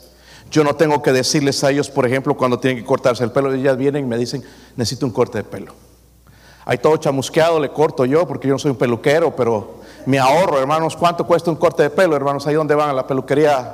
Yo 0.50 0.64
no 0.64 0.76
tengo 0.76 1.02
que 1.02 1.12
decirles 1.12 1.64
a 1.64 1.72
ellos, 1.72 1.90
por 1.90 2.06
ejemplo, 2.06 2.36
cuando 2.36 2.60
tienen 2.60 2.82
que 2.82 2.86
cortarse 2.86 3.24
el 3.24 3.32
pelo, 3.32 3.54
ellas 3.54 3.78
vienen 3.78 4.06
y 4.06 4.08
me 4.08 4.18
dicen, 4.18 4.44
necesito 4.76 5.06
un 5.06 5.12
corte 5.12 5.40
de 5.40 5.44
pelo. 5.44 5.87
Hay 6.70 6.80
todo 6.80 6.98
chamusqueado, 6.98 7.62
le 7.62 7.70
corto 7.70 8.04
yo 8.04 8.28
porque 8.28 8.46
yo 8.50 8.54
no 8.54 8.60
soy 8.60 8.72
un 8.72 8.78
peluquero, 8.78 9.34
pero 9.34 9.76
me 10.06 10.20
ahorro, 10.20 10.60
hermanos. 10.60 10.98
¿Cuánto 10.98 11.26
cuesta 11.26 11.50
un 11.50 11.56
corte 11.56 11.84
de 11.84 11.90
pelo, 11.90 12.14
hermanos? 12.14 12.46
Ahí 12.46 12.56
donde 12.56 12.76
van 12.76 12.90
a 12.90 12.94
la 12.94 13.08
peluquería, 13.08 13.74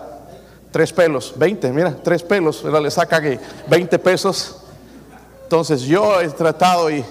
tres 0.69 0.93
pelos, 0.93 1.33
20, 1.35 1.71
mira, 1.71 1.95
tres 2.03 2.21
pelos, 2.21 2.63
le 2.63 2.91
saca 2.91 3.19
que 3.19 3.39
20 3.67 3.97
pesos. 3.97 4.57
Entonces 5.41 5.81
yo 5.81 6.21
he 6.21 6.29
tratado 6.29 6.91
y 6.91 7.03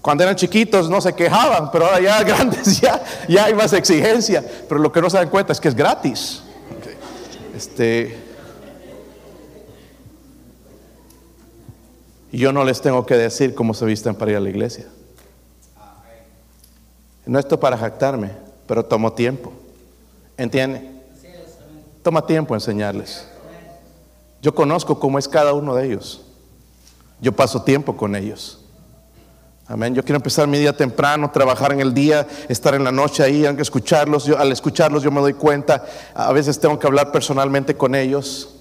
cuando 0.00 0.24
eran 0.24 0.36
chiquitos 0.36 0.88
no 0.88 1.02
se 1.02 1.12
quejaban, 1.12 1.70
pero 1.70 1.84
ahora 1.84 2.00
ya 2.00 2.22
grandes 2.24 2.80
ya, 2.80 3.04
ya 3.28 3.44
hay 3.44 3.52
más 3.52 3.74
exigencia. 3.74 4.42
Pero 4.66 4.80
lo 4.80 4.90
que 4.90 5.02
no 5.02 5.10
se 5.10 5.18
dan 5.18 5.28
cuenta 5.28 5.52
es 5.52 5.60
que 5.60 5.68
es 5.68 5.74
gratis. 5.74 6.42
Este, 7.54 8.16
yo 12.32 12.54
no 12.54 12.64
les 12.64 12.80
tengo 12.80 13.04
que 13.04 13.16
decir 13.16 13.54
cómo 13.54 13.74
se 13.74 13.84
visten 13.84 14.14
para 14.14 14.30
ir 14.30 14.36
a 14.38 14.40
la 14.40 14.48
iglesia. 14.48 14.86
No 17.26 17.38
esto 17.38 17.58
para 17.58 17.76
jactarme, 17.76 18.30
pero 18.66 18.84
tomó 18.84 19.12
tiempo. 19.12 19.52
¿Entiende? 20.36 20.90
Toma 22.02 22.24
tiempo 22.24 22.54
enseñarles. 22.54 23.26
Yo 24.40 24.54
conozco 24.54 24.98
cómo 25.00 25.18
es 25.18 25.26
cada 25.26 25.52
uno 25.52 25.74
de 25.74 25.86
ellos. 25.86 26.22
Yo 27.20 27.32
paso 27.32 27.62
tiempo 27.62 27.96
con 27.96 28.14
ellos. 28.14 28.60
Amén. 29.66 29.94
Yo 29.94 30.04
quiero 30.04 30.16
empezar 30.16 30.46
mi 30.46 30.58
día 30.58 30.76
temprano, 30.76 31.32
trabajar 31.32 31.72
en 31.72 31.80
el 31.80 31.92
día, 31.92 32.28
estar 32.48 32.74
en 32.76 32.84
la 32.84 32.92
noche 32.92 33.24
ahí, 33.24 33.44
aunque 33.44 33.62
escucharlos. 33.62 34.24
Yo, 34.24 34.38
al 34.38 34.52
escucharlos 34.52 35.02
yo 35.02 35.10
me 35.10 35.20
doy 35.20 35.32
cuenta, 35.32 35.84
a 36.14 36.32
veces 36.32 36.60
tengo 36.60 36.78
que 36.78 36.86
hablar 36.86 37.10
personalmente 37.10 37.76
con 37.76 37.96
ellos. 37.96 38.55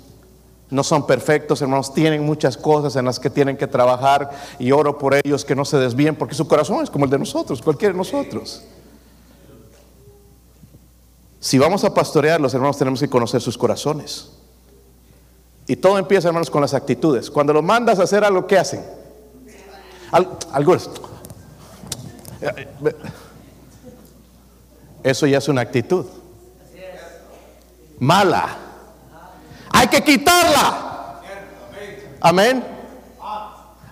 No 0.70 0.84
son 0.84 1.06
perfectos, 1.06 1.62
hermanos, 1.62 1.94
tienen 1.94 2.26
muchas 2.26 2.58
cosas 2.58 2.96
en 2.96 3.06
las 3.06 3.20
que 3.20 3.30
tienen 3.30 3.56
que 3.56 3.68
trabajar 3.68 4.32
y 4.58 4.72
oro 4.72 4.98
por 4.98 5.14
ellos 5.14 5.46
que 5.46 5.56
no 5.56 5.64
se 5.64 5.78
desvíen, 5.78 6.16
porque 6.16 6.34
su 6.34 6.48
corazón 6.48 6.84
es 6.84 6.90
como 6.90 7.06
el 7.06 7.12
de 7.12 7.20
nosotros, 7.20 7.62
cualquiera 7.62 7.94
de 7.94 7.98
nosotros. 7.98 8.64
Si 11.40 11.60
vamos 11.60 11.84
a 11.84 11.94
pastorear, 11.94 12.42
los 12.42 12.54
hermanos 12.56 12.78
tenemos 12.78 13.00
que 13.00 13.08
conocer 13.08 13.40
sus 13.40 13.58
corazones. 13.58 14.32
Y 15.68 15.76
todo 15.76 16.00
empieza, 16.00 16.28
hermanos, 16.30 16.50
con 16.50 16.62
las 16.62 16.74
actitudes. 16.74 17.30
Cuando 17.30 17.54
los 17.54 17.64
mandas 17.64 18.00
a 18.00 18.04
hacer 18.04 18.24
algo, 18.24 18.48
¿qué 18.48 18.58
hacen? 18.58 18.84
algunos. 20.52 20.90
Eso 25.04 25.28
ya 25.28 25.38
es 25.38 25.48
una 25.48 25.62
actitud. 25.62 26.06
Mala. 28.00 28.65
Hay 29.86 29.90
que 29.90 30.04
quitarla. 30.04 31.22
Amén. 32.20 32.66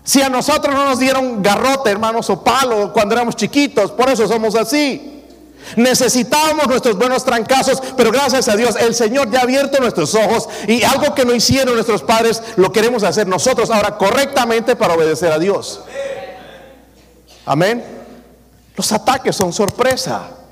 Si 0.04 0.24
a 0.24 0.28
nosotros 0.30 0.74
no 0.74 0.90
nos 0.90 0.98
dieron 0.98 1.44
garrote, 1.44 1.92
hermanos, 1.92 2.32
o 2.32 2.44
palo 2.44 2.92
cuando 2.92 3.14
éramos 3.14 3.36
chiquitos, 3.36 3.92
por 3.92 4.10
eso 4.10 4.28
somos 4.28 4.56
así. 4.56 5.24
Necesitábamos 5.76 6.68
nuestros 6.68 6.98
buenos 6.98 7.24
trancazos, 7.24 7.80
pero 7.96 8.12
gracias 8.12 8.48
a 8.50 8.56
Dios 8.56 8.76
el 8.76 8.96
Señor 8.96 9.30
ya 9.30 9.40
ha 9.40 9.44
abierto 9.44 9.80
nuestros 9.80 10.16
ojos 10.16 10.50
y 10.68 10.84
algo 10.84 11.14
que 11.14 11.26
no 11.26 11.34
hicieron 11.34 11.76
nuestros 11.76 12.02
padres 12.02 12.42
lo 12.56 12.72
queremos 12.72 13.04
hacer 13.04 13.28
nosotros 13.28 13.70
ahora 13.70 13.96
correctamente 13.98 14.76
para 14.76 14.96
obedecer 14.96 15.32
a 15.32 15.38
Dios. 15.38 15.82
Amén. 17.46 17.86
Los 18.76 18.92
ataques 18.92 19.36
son 19.36 19.54
sorpresa. 19.54 20.43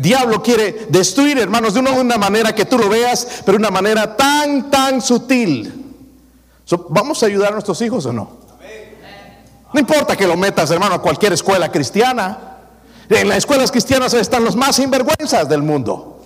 Diablo 0.00 0.42
quiere 0.42 0.86
destruir, 0.88 1.38
hermanos, 1.38 1.74
de 1.74 1.80
una, 1.80 2.16
manera 2.16 2.54
que 2.54 2.64
tú 2.64 2.78
lo 2.78 2.88
veas, 2.88 3.42
pero 3.44 3.58
de 3.58 3.64
una 3.64 3.70
manera 3.70 4.16
tan, 4.16 4.70
tan 4.70 5.02
sutil. 5.02 5.94
¿Vamos 6.88 7.22
a 7.22 7.26
ayudar 7.26 7.50
a 7.50 7.52
nuestros 7.52 7.82
hijos 7.82 8.06
o 8.06 8.12
no? 8.12 8.40
No 9.74 9.78
importa 9.78 10.16
que 10.16 10.26
lo 10.26 10.38
metas, 10.38 10.70
hermano, 10.70 10.94
a 10.94 11.02
cualquier 11.02 11.34
escuela 11.34 11.70
cristiana. 11.70 12.38
En 13.10 13.28
las 13.28 13.38
escuelas 13.38 13.70
cristianas 13.70 14.14
están 14.14 14.42
los 14.42 14.56
más 14.56 14.76
sinvergüenzas 14.76 15.46
del 15.50 15.62
mundo. 15.62 16.19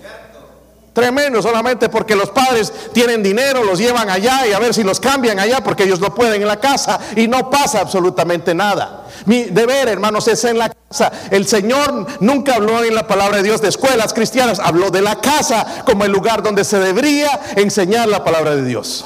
Tremendo, 0.95 1.43
solamente 1.43 1.89
porque 1.89 2.15
los 2.15 2.31
padres 2.31 2.73
tienen 2.93 3.21
dinero, 3.21 3.65
los 3.65 3.81
llevan 3.81 4.09
allá 4.09 4.47
y 4.47 4.53
a 4.53 4.61
ver 4.61 4.73
si 4.73 4.85
los 4.85 5.01
cambian 5.01 5.41
allá 5.41 5.63
porque 5.63 5.83
ellos 5.83 5.99
no 5.99 6.15
pueden 6.15 6.41
en 6.41 6.47
la 6.47 6.61
casa 6.61 7.01
y 7.17 7.27
no 7.27 7.51
pasa 7.51 7.81
absolutamente 7.81 8.55
nada. 8.55 9.05
Mi 9.27 9.43
deber, 9.43 9.89
hermanos, 9.89 10.29
es 10.29 10.45
en 10.45 10.57
la 10.57 10.71
casa. 10.71 11.11
El 11.33 11.49
Señor 11.49 12.07
nunca 12.21 12.55
habló 12.55 12.85
en 12.85 12.95
la 12.95 13.09
palabra 13.09 13.39
de 13.39 13.43
Dios 13.43 13.61
de 13.61 13.71
escuelas 13.71 14.15
cristianas, 14.15 14.61
habló 14.61 14.91
de 14.91 15.03
la 15.03 15.21
casa 15.21 15.83
como 15.85 16.05
el 16.05 16.13
lugar 16.13 16.45
donde 16.45 16.63
se 16.63 16.79
debería 16.79 17.41
enseñar 17.57 18.07
la 18.09 18.23
palabra 18.23 18.55
de 18.55 18.65
Dios. 18.65 19.05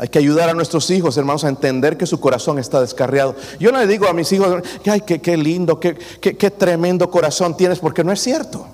Hay 0.00 0.08
que 0.08 0.18
ayudar 0.18 0.48
a 0.48 0.54
nuestros 0.54 0.90
hijos, 0.90 1.18
hermanos, 1.18 1.44
a 1.44 1.48
entender 1.48 1.98
que 1.98 2.06
su 2.06 2.18
corazón 2.18 2.58
está 2.58 2.80
descarriado. 2.80 3.36
Yo 3.58 3.70
no 3.70 3.78
le 3.78 3.86
digo 3.86 4.08
a 4.08 4.14
mis 4.14 4.32
hijos, 4.32 4.62
ay, 4.86 5.02
qué, 5.02 5.36
lindo, 5.36 5.78
qué, 5.78 5.94
qué, 6.22 6.38
qué 6.38 6.50
tremendo 6.50 7.10
corazón 7.10 7.54
tienes, 7.54 7.80
porque 7.80 8.02
no 8.02 8.10
es 8.10 8.22
cierto. 8.22 8.66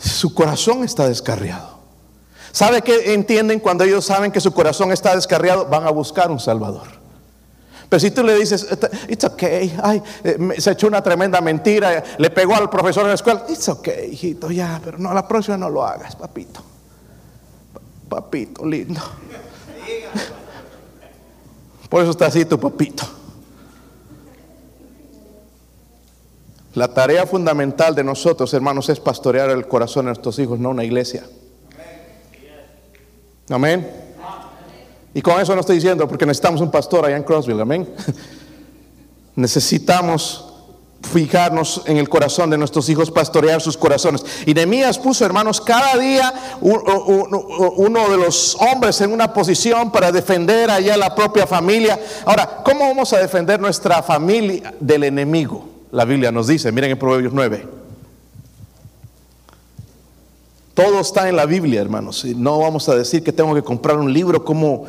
Su 0.00 0.34
corazón 0.34 0.82
está 0.82 1.06
descarriado. 1.06 1.78
¿Sabe 2.50 2.82
qué 2.82 3.14
entienden 3.14 3.60
cuando 3.60 3.84
ellos 3.84 4.04
saben 4.04 4.32
que 4.32 4.40
su 4.40 4.52
corazón 4.52 4.90
está 4.90 5.14
descarriado? 5.14 5.66
Van 5.66 5.86
a 5.86 5.90
buscar 5.90 6.28
un 6.28 6.40
Salvador. 6.40 6.88
Pero 7.88 8.00
si 8.00 8.10
tú 8.10 8.24
le 8.24 8.34
dices, 8.34 8.66
it's 9.08 9.22
okay, 9.22 9.78
ay, 9.80 10.02
eh, 10.24 10.38
se 10.58 10.72
echó 10.72 10.88
una 10.88 11.04
tremenda 11.04 11.40
mentira, 11.40 12.02
le 12.18 12.30
pegó 12.30 12.56
al 12.56 12.68
profesor 12.68 13.04
en 13.04 13.10
la 13.10 13.14
escuela, 13.14 13.44
it's 13.48 13.68
okay, 13.68 14.10
hijito, 14.10 14.50
ya, 14.50 14.80
pero 14.84 14.98
no, 14.98 15.14
la 15.14 15.28
próxima 15.28 15.56
no 15.56 15.70
lo 15.70 15.84
hagas, 15.84 16.16
papito. 16.16 16.71
Papito, 18.12 18.66
lindo. 18.66 19.00
Por 21.88 22.02
eso 22.02 22.10
está 22.10 22.26
así 22.26 22.44
tu 22.44 22.60
papito. 22.60 23.04
La 26.74 26.92
tarea 26.92 27.26
fundamental 27.26 27.94
de 27.94 28.04
nosotros, 28.04 28.52
hermanos, 28.52 28.90
es 28.90 29.00
pastorear 29.00 29.48
el 29.48 29.66
corazón 29.66 30.04
de 30.04 30.10
nuestros 30.10 30.38
hijos, 30.38 30.58
no 30.58 30.68
una 30.68 30.84
iglesia. 30.84 31.24
Amén. 33.48 33.90
Y 35.14 35.22
con 35.22 35.40
eso 35.40 35.54
no 35.54 35.60
estoy 35.62 35.76
diciendo 35.76 36.06
porque 36.06 36.26
necesitamos 36.26 36.60
un 36.60 36.70
pastor 36.70 37.06
allá 37.06 37.16
en 37.16 37.22
Crossville, 37.22 37.62
amén. 37.62 37.88
Necesitamos 39.36 40.51
fijarnos 41.02 41.82
en 41.86 41.96
el 41.96 42.08
corazón 42.08 42.50
de 42.50 42.58
nuestros 42.58 42.88
hijos, 42.88 43.10
pastorear 43.10 43.60
sus 43.60 43.76
corazones. 43.76 44.24
Y 44.46 44.54
Nehemías 44.54 44.98
puso, 44.98 45.24
hermanos, 45.24 45.60
cada 45.60 45.96
día 45.98 46.32
uno 46.60 48.08
de 48.10 48.16
los 48.16 48.56
hombres 48.56 49.00
en 49.00 49.12
una 49.12 49.32
posición 49.32 49.90
para 49.90 50.12
defender 50.12 50.70
allá 50.70 50.96
la 50.96 51.14
propia 51.14 51.46
familia. 51.46 51.98
Ahora, 52.24 52.62
¿cómo 52.64 52.86
vamos 52.88 53.12
a 53.12 53.18
defender 53.18 53.60
nuestra 53.60 54.02
familia 54.02 54.74
del 54.80 55.04
enemigo? 55.04 55.68
La 55.90 56.04
Biblia 56.04 56.32
nos 56.32 56.46
dice, 56.46 56.72
miren 56.72 56.92
en 56.92 56.98
Proverbios 56.98 57.32
9. 57.32 57.68
Todo 60.74 61.00
está 61.00 61.28
en 61.28 61.36
la 61.36 61.44
Biblia, 61.44 61.82
hermanos. 61.82 62.24
No 62.24 62.58
vamos 62.58 62.88
a 62.88 62.94
decir 62.94 63.22
que 63.22 63.30
tengo 63.30 63.54
que 63.54 63.62
comprar 63.62 63.98
un 63.98 64.10
libro, 64.10 64.42
cómo 64.42 64.86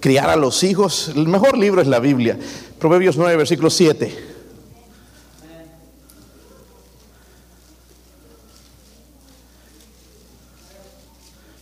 criar 0.00 0.28
a 0.28 0.34
los 0.34 0.64
hijos. 0.64 1.12
El 1.14 1.28
mejor 1.28 1.56
libro 1.56 1.80
es 1.80 1.86
la 1.86 2.00
Biblia. 2.00 2.36
Proverbios 2.80 3.16
9, 3.16 3.36
versículo 3.36 3.70
7. 3.70 4.29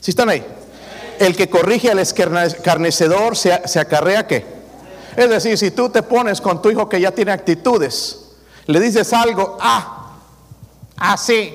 ¿Sí 0.08 0.12
están 0.12 0.30
ahí? 0.30 0.42
El 1.18 1.36
que 1.36 1.50
corrige 1.50 1.90
al 1.90 1.98
escarnecedor 1.98 3.36
se, 3.36 3.60
se 3.68 3.78
acarrea 3.78 4.26
qué? 4.26 4.42
Es 5.14 5.28
decir, 5.28 5.58
si 5.58 5.70
tú 5.70 5.90
te 5.90 6.02
pones 6.02 6.40
con 6.40 6.62
tu 6.62 6.70
hijo 6.70 6.88
que 6.88 6.98
ya 6.98 7.10
tiene 7.10 7.30
actitudes, 7.30 8.20
le 8.64 8.80
dices 8.80 9.12
algo, 9.12 9.58
ah, 9.60 10.16
así, 10.96 11.52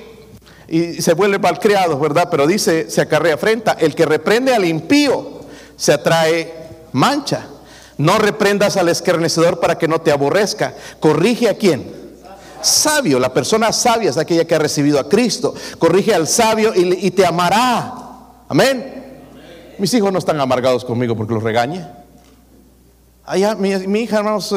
y 0.68 1.02
se 1.02 1.14
vuelve 1.14 1.40
malcriado, 1.40 1.98
¿verdad? 1.98 2.28
Pero 2.30 2.46
dice, 2.46 2.88
se 2.88 3.00
acarrea 3.00 3.36
frente. 3.36 3.72
El 3.80 3.96
que 3.96 4.06
reprende 4.06 4.54
al 4.54 4.64
impío 4.64 5.40
se 5.76 5.92
atrae 5.92 6.54
mancha. 6.92 7.48
No 7.98 8.18
reprendas 8.18 8.76
al 8.76 8.88
escarnecedor 8.88 9.58
para 9.58 9.78
que 9.78 9.88
no 9.88 10.00
te 10.00 10.12
aborrezca. 10.12 10.74
Corrige 11.00 11.48
a 11.48 11.54
quién? 11.54 11.92
Sabio. 12.62 13.18
La 13.18 13.34
persona 13.34 13.72
sabia 13.72 14.10
es 14.10 14.16
aquella 14.16 14.44
que 14.44 14.54
ha 14.54 14.60
recibido 14.60 15.00
a 15.00 15.08
Cristo. 15.08 15.56
Corrige 15.80 16.14
al 16.14 16.28
sabio 16.28 16.72
y 16.76 17.10
te 17.10 17.26
amará. 17.26 18.03
Amén. 18.48 19.04
Mis 19.78 19.92
hijos 19.94 20.12
no 20.12 20.18
están 20.18 20.40
amargados 20.40 20.84
conmigo 20.84 21.16
porque 21.16 21.34
los 21.34 21.42
regañe. 21.42 21.84
Mi, 23.58 24.00
hija, 24.00 24.18
hermanos, 24.18 24.54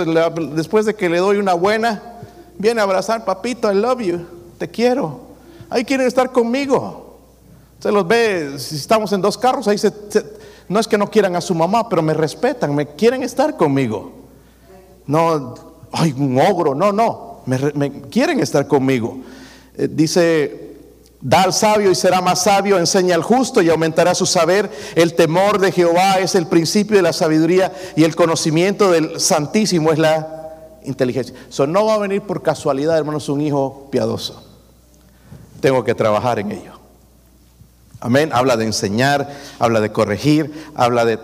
después 0.54 0.86
de 0.86 0.94
que 0.94 1.10
le 1.10 1.20
doy 1.20 1.38
una 1.38 1.54
buena, 1.54 2.20
viene 2.58 2.82
a 2.82 2.84
abrazar, 2.84 3.24
papito, 3.24 3.72
I 3.72 3.76
love 3.76 4.02
you, 4.02 4.26
te 4.58 4.70
quiero. 4.70 5.22
Ahí 5.70 5.86
quieren 5.86 6.06
estar 6.06 6.32
conmigo. 6.32 7.18
Se 7.80 7.92
los 7.92 8.08
ve, 8.08 8.60
si 8.60 8.76
estamos 8.76 9.14
en 9.14 9.22
dos 9.22 9.38
carros, 9.38 9.68
ahí 9.68 9.78
se, 9.78 9.94
no 10.68 10.80
es 10.80 10.88
que 10.88 10.98
no 10.98 11.10
quieran 11.10 11.36
a 11.36 11.42
su 11.42 11.56
mamá, 11.56 11.88
pero 11.88 12.02
me 12.02 12.14
respetan, 12.14 12.76
me 12.76 12.88
quieren 12.88 13.24
estar 13.24 13.56
conmigo. 13.56 14.12
No, 15.06 15.56
ay, 15.92 16.14
un 16.18 16.40
ogro, 16.40 16.76
no, 16.76 16.92
no, 16.92 17.42
me, 17.46 18.02
quieren 18.10 18.42
estar 18.42 18.68
conmigo. 18.68 19.20
Eh, 19.78 19.88
dice 19.90 20.67
Da 21.20 21.42
al 21.42 21.54
sabio 21.54 21.90
y 21.90 21.96
será 21.96 22.22
más 22.22 22.44
sabio, 22.44 22.78
enseña 22.78 23.16
al 23.16 23.24
justo 23.24 23.62
y 23.62 23.70
aumentará 23.70 24.14
su 24.14 24.26
saber. 24.26 24.70
El 24.96 25.16
temor 25.16 25.60
de 25.60 25.72
Jehová 25.72 26.20
es 26.20 26.36
el 26.36 26.46
principio 26.46 26.98
de 26.98 27.04
la 27.04 27.14
sabiduría 27.14 27.74
y 27.96 28.04
el 28.04 28.16
conocimiento 28.16 28.92
del 28.92 29.20
Santísimo 29.20 29.92
es 29.92 29.98
la 29.98 30.80
inteligencia. 30.84 31.36
Eso 31.50 31.66
no 31.66 31.86
va 31.86 31.96
a 31.96 31.98
venir 31.98 32.22
por 32.22 32.44
casualidad, 32.44 32.98
hermanos, 32.98 33.30
un 33.30 33.42
hijo 33.42 33.88
piadoso. 33.92 34.44
Tengo 35.60 35.84
que 35.84 35.96
trabajar 35.96 36.38
en 36.38 36.52
ello. 36.52 36.74
Amén. 38.00 38.30
Habla 38.32 38.56
de 38.58 38.66
enseñar, 38.66 39.28
habla 39.58 39.82
de 39.82 39.92
corregir, 39.92 40.70
habla 40.76 41.04
de, 41.04 41.18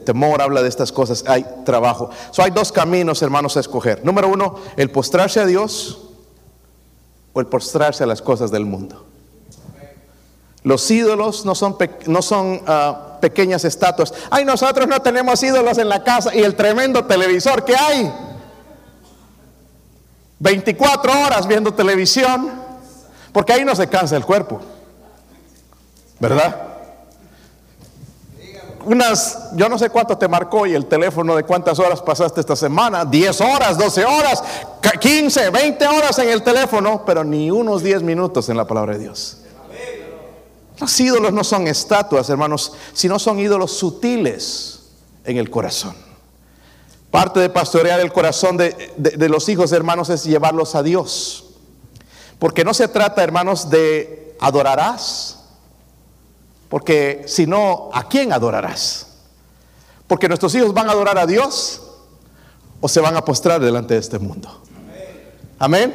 temor, 0.00 0.42
habla 0.42 0.60
de 0.60 0.68
estas 0.68 0.90
cosas. 0.90 1.22
Hay 1.28 1.46
trabajo. 1.64 2.10
So, 2.32 2.42
hay 2.42 2.50
dos 2.50 2.72
caminos, 2.72 3.22
hermanos, 3.22 3.56
a 3.56 3.60
escoger. 3.60 4.04
Número 4.04 4.28
uno, 4.28 4.56
el 4.76 4.90
postrarse 4.90 5.38
a 5.38 5.46
Dios 5.46 6.07
el 7.40 7.46
postrarse 7.46 8.04
a 8.04 8.06
las 8.06 8.22
cosas 8.22 8.50
del 8.50 8.64
mundo. 8.64 9.04
Los 10.62 10.90
ídolos 10.90 11.44
no 11.44 11.54
son, 11.54 11.76
no 12.06 12.22
son 12.22 12.62
ah, 12.66 13.18
pequeñas 13.20 13.64
estatuas. 13.64 14.12
Ay, 14.30 14.44
nosotros 14.44 14.86
no 14.86 15.00
tenemos 15.00 15.42
ídolos 15.42 15.78
en 15.78 15.88
la 15.88 16.02
casa 16.02 16.34
y 16.34 16.40
el 16.40 16.54
tremendo 16.54 17.04
televisor 17.04 17.64
que 17.64 17.76
hay. 17.76 18.12
24 20.40 21.12
horas 21.12 21.46
viendo 21.46 21.74
televisión, 21.74 22.52
porque 23.32 23.52
ahí 23.52 23.64
no 23.64 23.74
se 23.74 23.88
cansa 23.88 24.16
el 24.16 24.24
cuerpo. 24.24 24.60
¿Verdad? 26.20 26.67
Unas, 28.88 29.50
yo 29.54 29.68
no 29.68 29.78
sé 29.78 29.90
cuánto 29.90 30.16
te 30.16 30.26
marcó 30.28 30.66
y 30.66 30.74
el 30.74 30.86
teléfono 30.86 31.36
de 31.36 31.44
cuántas 31.44 31.78
horas 31.78 32.00
pasaste 32.00 32.40
esta 32.40 32.56
semana, 32.56 33.04
10 33.04 33.40
horas, 33.42 33.76
12 33.76 34.04
horas, 34.04 34.42
15, 34.98 35.50
20 35.50 35.86
horas 35.86 36.18
en 36.18 36.30
el 36.30 36.42
teléfono, 36.42 37.02
pero 37.04 37.22
ni 37.22 37.50
unos 37.50 37.82
10 37.82 38.02
minutos 38.02 38.48
en 38.48 38.56
la 38.56 38.66
palabra 38.66 38.94
de 38.94 39.00
Dios. 39.00 39.42
Los 40.80 40.98
ídolos 40.98 41.34
no 41.34 41.44
son 41.44 41.66
estatuas, 41.66 42.30
hermanos, 42.30 42.72
sino 42.94 43.18
son 43.18 43.38
ídolos 43.38 43.72
sutiles 43.72 44.80
en 45.24 45.36
el 45.36 45.50
corazón. 45.50 45.94
Parte 47.10 47.40
de 47.40 47.50
pastorear 47.50 48.00
el 48.00 48.12
corazón 48.12 48.56
de, 48.56 48.94
de 48.96 49.28
los 49.28 49.48
hijos, 49.50 49.72
hermanos, 49.72 50.08
es 50.08 50.24
llevarlos 50.24 50.74
a 50.74 50.82
Dios. 50.82 51.44
Porque 52.38 52.64
no 52.64 52.72
se 52.72 52.88
trata, 52.88 53.22
hermanos, 53.22 53.68
de 53.68 54.34
adorarás, 54.40 55.37
porque 56.68 57.24
si 57.26 57.46
no, 57.46 57.90
¿a 57.92 58.08
quién 58.08 58.32
adorarás? 58.32 59.06
Porque 60.06 60.28
nuestros 60.28 60.54
hijos 60.54 60.72
van 60.74 60.88
a 60.88 60.92
adorar 60.92 61.18
a 61.18 61.26
Dios 61.26 61.82
o 62.80 62.88
se 62.88 63.00
van 63.00 63.16
a 63.16 63.24
postrar 63.24 63.60
delante 63.60 63.94
de 63.94 64.00
este 64.00 64.18
mundo. 64.18 64.62
Amén. 65.58 65.94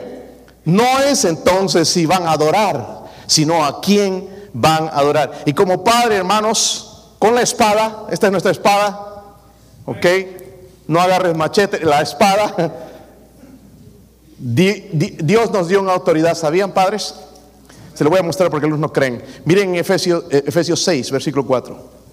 No 0.65 0.99
es 0.99 1.25
entonces 1.25 1.89
si 1.89 2.05
van 2.05 2.27
a 2.27 2.31
adorar, 2.31 3.03
sino 3.27 3.65
a 3.65 3.81
quién 3.81 4.49
van 4.53 4.87
a 4.87 4.99
adorar. 4.99 5.43
Y 5.45 5.53
como 5.53 5.83
padre, 5.83 6.17
hermanos, 6.17 7.13
con 7.19 7.35
la 7.35 7.41
espada, 7.41 8.05
esta 8.09 8.27
es 8.27 8.31
nuestra 8.31 8.51
espada, 8.51 9.23
¿ok? 9.85 10.05
No 10.87 10.99
agarres 10.99 11.35
machete, 11.35 11.83
la 11.85 12.01
espada. 12.01 12.53
Dios 14.37 15.51
nos 15.51 15.67
dio 15.67 15.81
una 15.81 15.93
autoridad, 15.93 16.35
¿sabían 16.35 16.73
padres? 16.73 17.15
Se 17.93 18.03
lo 18.03 18.09
voy 18.09 18.19
a 18.19 18.23
mostrar 18.23 18.49
porque 18.49 18.65
algunos 18.65 18.79
no 18.79 18.91
creen. 18.91 19.23
Miren 19.45 19.75
Efesios, 19.75 20.25
eh, 20.31 20.43
Efesios 20.45 20.81
6, 20.83 21.11
versículo 21.11 21.45
4. 21.45 22.03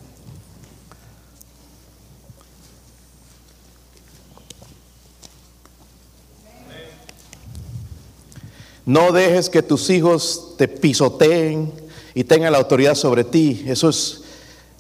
No 8.85 9.13
dejes 9.13 9.49
que 9.49 9.63
tus 9.63 9.89
hijos 9.89 10.55
te 10.59 10.67
pisoteen 10.67 11.73
y 12.13 12.25
tengan 12.25 12.53
la 12.53 12.59
autoridad 12.59 12.95
sobre 12.95 13.25
ti. 13.25 13.63
Eso 13.67 13.89
es 13.89 14.23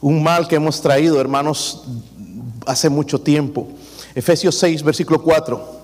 un 0.00 0.22
mal 0.22 0.48
que 0.48 0.56
hemos 0.56 0.80
traído, 0.80 1.20
hermanos, 1.20 1.84
hace 2.66 2.88
mucho 2.88 3.20
tiempo. 3.20 3.68
Efesios 4.14 4.56
6, 4.56 4.82
versículo 4.82 5.22
4. 5.22 5.79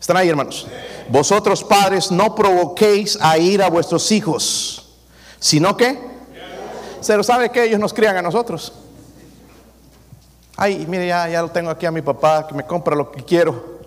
¿Están 0.00 0.16
ahí, 0.16 0.30
hermanos? 0.30 0.66
Vosotros 1.10 1.62
padres 1.62 2.10
no 2.10 2.34
provoquéis 2.34 3.18
a 3.20 3.36
ir 3.36 3.62
a 3.62 3.68
vuestros 3.68 4.10
hijos, 4.10 4.88
sino 5.38 5.76
que, 5.76 5.98
se 7.00 7.22
sabe 7.22 7.50
que 7.50 7.64
ellos 7.64 7.78
nos 7.78 7.92
crían 7.92 8.16
a 8.16 8.22
nosotros. 8.22 8.72
Ay, 10.56 10.86
mire, 10.88 11.06
ya, 11.06 11.28
ya 11.28 11.42
lo 11.42 11.50
tengo 11.50 11.70
aquí 11.70 11.84
a 11.84 11.90
mi 11.90 12.00
papá, 12.00 12.46
que 12.48 12.54
me 12.54 12.64
compra 12.64 12.96
lo 12.96 13.10
que 13.12 13.22
quiero. 13.22 13.80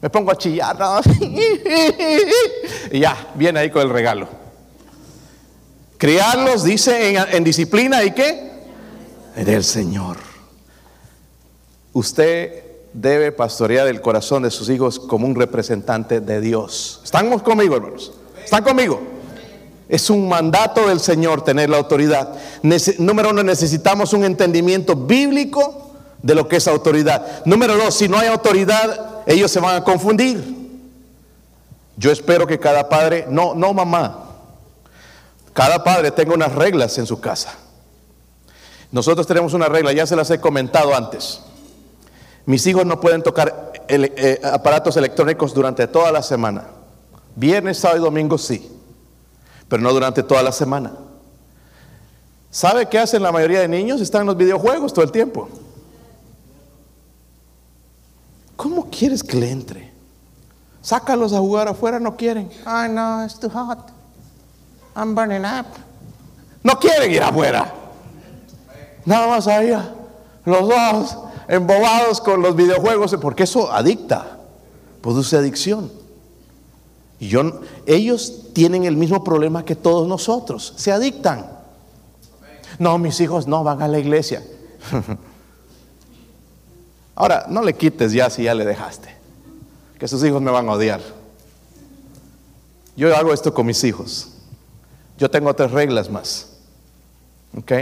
Me 0.00 0.10
pongo 0.10 0.30
a 0.30 0.36
chillar, 0.36 0.76
y 2.92 3.00
ya, 3.00 3.16
viene 3.34 3.60
ahí 3.60 3.70
con 3.70 3.82
el 3.82 3.90
regalo. 3.90 4.28
Criarlos, 5.96 6.62
dice, 6.62 7.08
en, 7.10 7.34
en 7.34 7.42
disciplina 7.42 8.04
y 8.04 8.12
qué? 8.12 8.52
Del 9.34 9.64
Señor. 9.64 10.18
Usted 11.92 12.67
debe 13.00 13.32
pastorear 13.32 13.86
el 13.86 14.00
corazón 14.00 14.42
de 14.42 14.50
sus 14.50 14.68
hijos 14.68 14.98
como 14.98 15.26
un 15.26 15.34
representante 15.34 16.20
de 16.20 16.40
Dios. 16.40 17.00
¿Están 17.04 17.38
conmigo, 17.40 17.76
hermanos? 17.76 18.12
¿Están 18.42 18.64
conmigo? 18.64 19.00
Es 19.88 20.10
un 20.10 20.28
mandato 20.28 20.88
del 20.88 21.00
Señor 21.00 21.42
tener 21.42 21.70
la 21.70 21.78
autoridad. 21.78 22.34
número 22.98 23.30
uno, 23.30 23.42
necesitamos 23.42 24.12
un 24.12 24.24
entendimiento 24.24 24.96
bíblico 24.96 25.92
de 26.22 26.34
lo 26.34 26.48
que 26.48 26.56
es 26.56 26.66
autoridad. 26.66 27.44
Número 27.44 27.76
dos, 27.76 27.94
si 27.94 28.08
no 28.08 28.18
hay 28.18 28.28
autoridad, 28.28 29.22
ellos 29.26 29.50
se 29.50 29.60
van 29.60 29.76
a 29.76 29.84
confundir. 29.84 30.56
Yo 31.96 32.10
espero 32.10 32.46
que 32.46 32.58
cada 32.58 32.88
padre, 32.88 33.26
no, 33.28 33.54
no 33.54 33.72
mamá, 33.72 34.24
cada 35.52 35.82
padre 35.82 36.10
tenga 36.10 36.34
unas 36.34 36.54
reglas 36.54 36.98
en 36.98 37.06
su 37.06 37.20
casa. 37.20 37.54
Nosotros 38.90 39.26
tenemos 39.26 39.54
una 39.54 39.68
regla, 39.68 39.92
ya 39.92 40.06
se 40.06 40.16
las 40.16 40.30
he 40.30 40.40
comentado 40.40 40.94
antes. 40.94 41.42
Mis 42.48 42.66
hijos 42.66 42.86
no 42.86 42.98
pueden 42.98 43.22
tocar 43.22 43.72
eh, 43.88 44.40
aparatos 44.42 44.96
electrónicos 44.96 45.52
durante 45.52 45.86
toda 45.86 46.10
la 46.10 46.22
semana. 46.22 46.64
Viernes, 47.36 47.76
sábado 47.76 48.00
y 48.00 48.04
domingo 48.04 48.38
sí, 48.38 48.72
pero 49.68 49.82
no 49.82 49.92
durante 49.92 50.22
toda 50.22 50.42
la 50.42 50.50
semana. 50.50 50.92
¿Sabe 52.50 52.86
qué 52.86 53.00
hacen 53.00 53.22
la 53.22 53.32
mayoría 53.32 53.60
de 53.60 53.68
niños? 53.68 54.00
Están 54.00 54.22
en 54.22 54.28
los 54.28 54.36
videojuegos 54.38 54.94
todo 54.94 55.04
el 55.04 55.12
tiempo. 55.12 55.46
¿Cómo 58.56 58.88
quieres 58.88 59.22
que 59.22 59.36
le 59.36 59.50
entre? 59.50 59.92
Sácalos 60.80 61.34
a 61.34 61.40
jugar 61.40 61.68
afuera, 61.68 62.00
no 62.00 62.16
quieren. 62.16 62.50
Ay, 62.64 62.88
no, 62.90 63.26
it's 63.26 63.38
too 63.38 63.50
hot. 63.50 63.90
I'm 64.96 65.14
burning 65.14 65.44
up. 65.44 65.66
No 66.62 66.78
quieren 66.78 67.12
ir 67.12 67.22
afuera. 67.22 67.74
Nada 69.04 69.26
más 69.26 69.46
allá. 69.46 69.92
Los 70.46 70.66
dos 70.66 71.27
embobados 71.48 72.20
con 72.20 72.42
los 72.42 72.54
videojuegos, 72.54 73.16
porque 73.20 73.44
eso 73.44 73.72
adicta, 73.72 74.38
produce 75.00 75.36
adicción. 75.36 75.90
Y 77.18 77.28
yo, 77.28 77.60
ellos 77.86 78.52
tienen 78.52 78.84
el 78.84 78.96
mismo 78.96 79.24
problema 79.24 79.64
que 79.64 79.74
todos 79.74 80.06
nosotros, 80.06 80.74
se 80.76 80.92
adictan. 80.92 81.50
No, 82.78 82.98
mis 82.98 83.20
hijos 83.20 83.48
no 83.48 83.64
van 83.64 83.82
a 83.82 83.88
la 83.88 83.98
iglesia. 83.98 84.44
Ahora, 87.16 87.46
no 87.48 87.62
le 87.62 87.74
quites 87.74 88.12
ya 88.12 88.30
si 88.30 88.44
ya 88.44 88.54
le 88.54 88.64
dejaste, 88.64 89.08
que 89.98 90.06
sus 90.06 90.22
hijos 90.22 90.40
me 90.40 90.52
van 90.52 90.68
a 90.68 90.72
odiar. 90.72 91.00
Yo 92.96 93.14
hago 93.16 93.32
esto 93.32 93.52
con 93.52 93.66
mis 93.66 93.82
hijos. 93.82 94.28
Yo 95.18 95.28
tengo 95.28 95.50
otras 95.50 95.72
reglas 95.72 96.10
más. 96.10 96.50
¿Ok? 97.56 97.72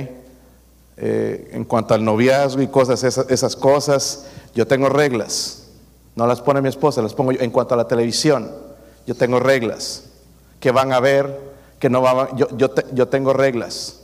Eh, 0.98 1.50
en 1.52 1.64
cuanto 1.64 1.92
al 1.92 2.04
noviazgo 2.04 2.62
y 2.62 2.68
cosas, 2.68 3.04
esas, 3.04 3.56
cosas, 3.56 4.26
yo 4.54 4.66
tengo 4.66 4.88
reglas. 4.88 5.64
No 6.14 6.26
las 6.26 6.40
pone 6.40 6.62
mi 6.62 6.68
esposa, 6.68 7.02
las 7.02 7.14
pongo 7.14 7.32
yo. 7.32 7.40
En 7.40 7.50
cuanto 7.50 7.74
a 7.74 7.76
la 7.76 7.86
televisión, 7.86 8.50
yo 9.06 9.14
tengo 9.14 9.38
reglas. 9.38 10.04
Que 10.60 10.70
van 10.70 10.92
a 10.92 11.00
ver, 11.00 11.38
que 11.78 11.90
no 11.90 12.00
van 12.00 12.36
yo, 12.36 12.48
yo, 12.56 12.70
yo 12.92 13.08
tengo 13.08 13.32
reglas. 13.32 14.00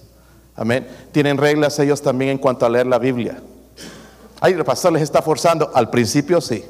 Amén. 0.55 0.87
Tienen 1.13 1.39
reglas 1.39 1.79
ellos 1.79 2.03
también 2.03 2.33
en 2.33 2.39
cuanto 2.39 2.67
a 2.67 2.69
leer 2.69 2.87
la 2.87 2.99
Biblia. 2.99 3.43
Ay, 4.41 4.53
el 4.53 4.65
pastor 4.65 4.93
les 4.93 5.03
está 5.03 5.23
forzando. 5.23 5.71
Al 5.73 5.89
principio 5.89 6.41
sí. 6.41 6.65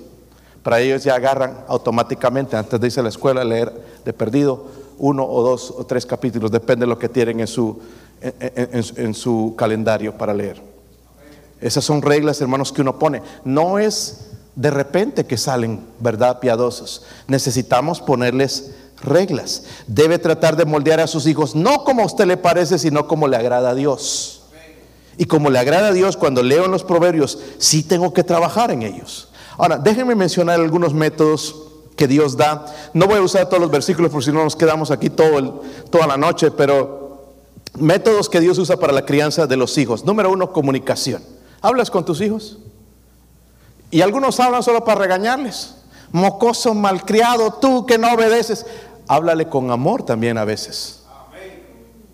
Para 0.63 0.79
ellos 0.81 1.03
ya 1.03 1.17
agarran 1.17 1.65
automáticamente, 1.67 2.57
antes 2.57 2.81
de 2.81 2.87
irse 2.87 3.01
a 3.01 3.03
la 3.03 3.09
escuela, 3.09 3.43
leer 3.43 3.73
de 4.05 4.13
perdido 4.13 4.67
uno 4.99 5.27
o 5.27 5.43
dos 5.43 5.75
o 5.77 5.85
tres 5.85 6.07
capítulos, 6.07 6.53
depende 6.53 6.85
de 6.85 6.91
lo 6.91 6.99
que 6.99 7.09
tienen 7.09 7.41
en 7.41 7.49
su, 7.49 7.81
en, 8.23 9.15
su 9.15 9.55
calendario 9.57 10.17
para 10.17 10.35
leer. 10.35 10.63
Esas 11.61 11.85
son 11.85 12.03
reglas, 12.03 12.41
hermanos, 12.41 12.73
que 12.73 12.83
uno 12.83 12.99
pone. 12.99 13.23
No 13.45 13.79
es 13.79 14.31
de 14.55 14.71
repente 14.71 15.27
que 15.27 15.37
salen, 15.37 15.81
¿verdad? 16.01 16.41
Piadosos. 16.41 17.05
Necesitamos 17.27 18.01
ponerles 18.01 18.73
reglas. 19.03 19.65
Debe 19.87 20.19
tratar 20.19 20.57
de 20.57 20.65
moldear 20.65 21.01
a 21.01 21.07
sus 21.07 21.27
hijos, 21.27 21.55
no 21.55 21.85
como 21.85 22.03
a 22.03 22.07
usted 22.07 22.27
le 22.27 22.37
parece, 22.37 22.79
sino 22.79 23.07
como 23.07 23.29
le 23.29 23.37
agrada 23.37 23.71
a 23.71 23.75
Dios. 23.75 24.43
Y 25.19 25.27
como 25.27 25.51
le 25.51 25.59
agrada 25.59 25.89
a 25.89 25.93
Dios, 25.93 26.17
cuando 26.17 26.43
leo 26.43 26.65
en 26.65 26.71
los 26.71 26.85
proverbios, 26.85 27.39
sí 27.59 27.83
tengo 27.83 28.13
que 28.15 28.25
trabajar 28.25 28.71
en 28.71 28.83
ellos. 28.83 29.29
Ahora, 29.59 29.77
déjenme 29.77 30.15
mencionar 30.15 30.59
algunos 30.61 30.95
métodos 30.95 31.55
que 31.97 32.09
Dios 32.09 32.37
da. 32.37 32.67
No 32.95 33.07
voy 33.07 33.19
a 33.19 33.23
usar 33.23 33.49
todos 33.49 33.61
los 33.61 33.71
versículos 33.71 34.11
por 34.11 34.25
si 34.25 34.33
no 34.33 34.43
nos 34.43 34.57
quedamos 34.57 34.91
aquí 34.91 35.11
todo 35.11 35.63
toda 35.91 36.07
la 36.07 36.17
noche, 36.17 36.51
pero 36.51 37.02
métodos 37.75 38.29
que 38.29 38.41
Dios 38.41 38.59
usa 38.59 38.77
para 38.77 38.93
la 38.93 39.05
crianza 39.05 39.47
de 39.47 39.57
los 39.57 39.77
hijos. 39.79 40.05
Número 40.05 40.31
uno, 40.31 40.53
comunicación. 40.53 41.23
¿Hablas 41.61 41.91
con 41.91 42.05
tus 42.05 42.21
hijos? 42.21 42.59
Y 43.91 44.01
algunos 44.01 44.41
hablan 44.41 44.63
solo 44.63 44.85
para 44.85 45.01
regañarles. 45.01 45.77
Mocoso, 46.11 46.75
malcriado, 46.75 47.55
tú 47.55 47.87
que 47.87 47.99
no 47.99 48.13
obedeces. 48.13 48.67
Háblale 49.09 49.49
con 49.49 49.71
amor 49.71 50.03
también 50.03 50.39
a 50.39 50.45
veces. 50.45 51.03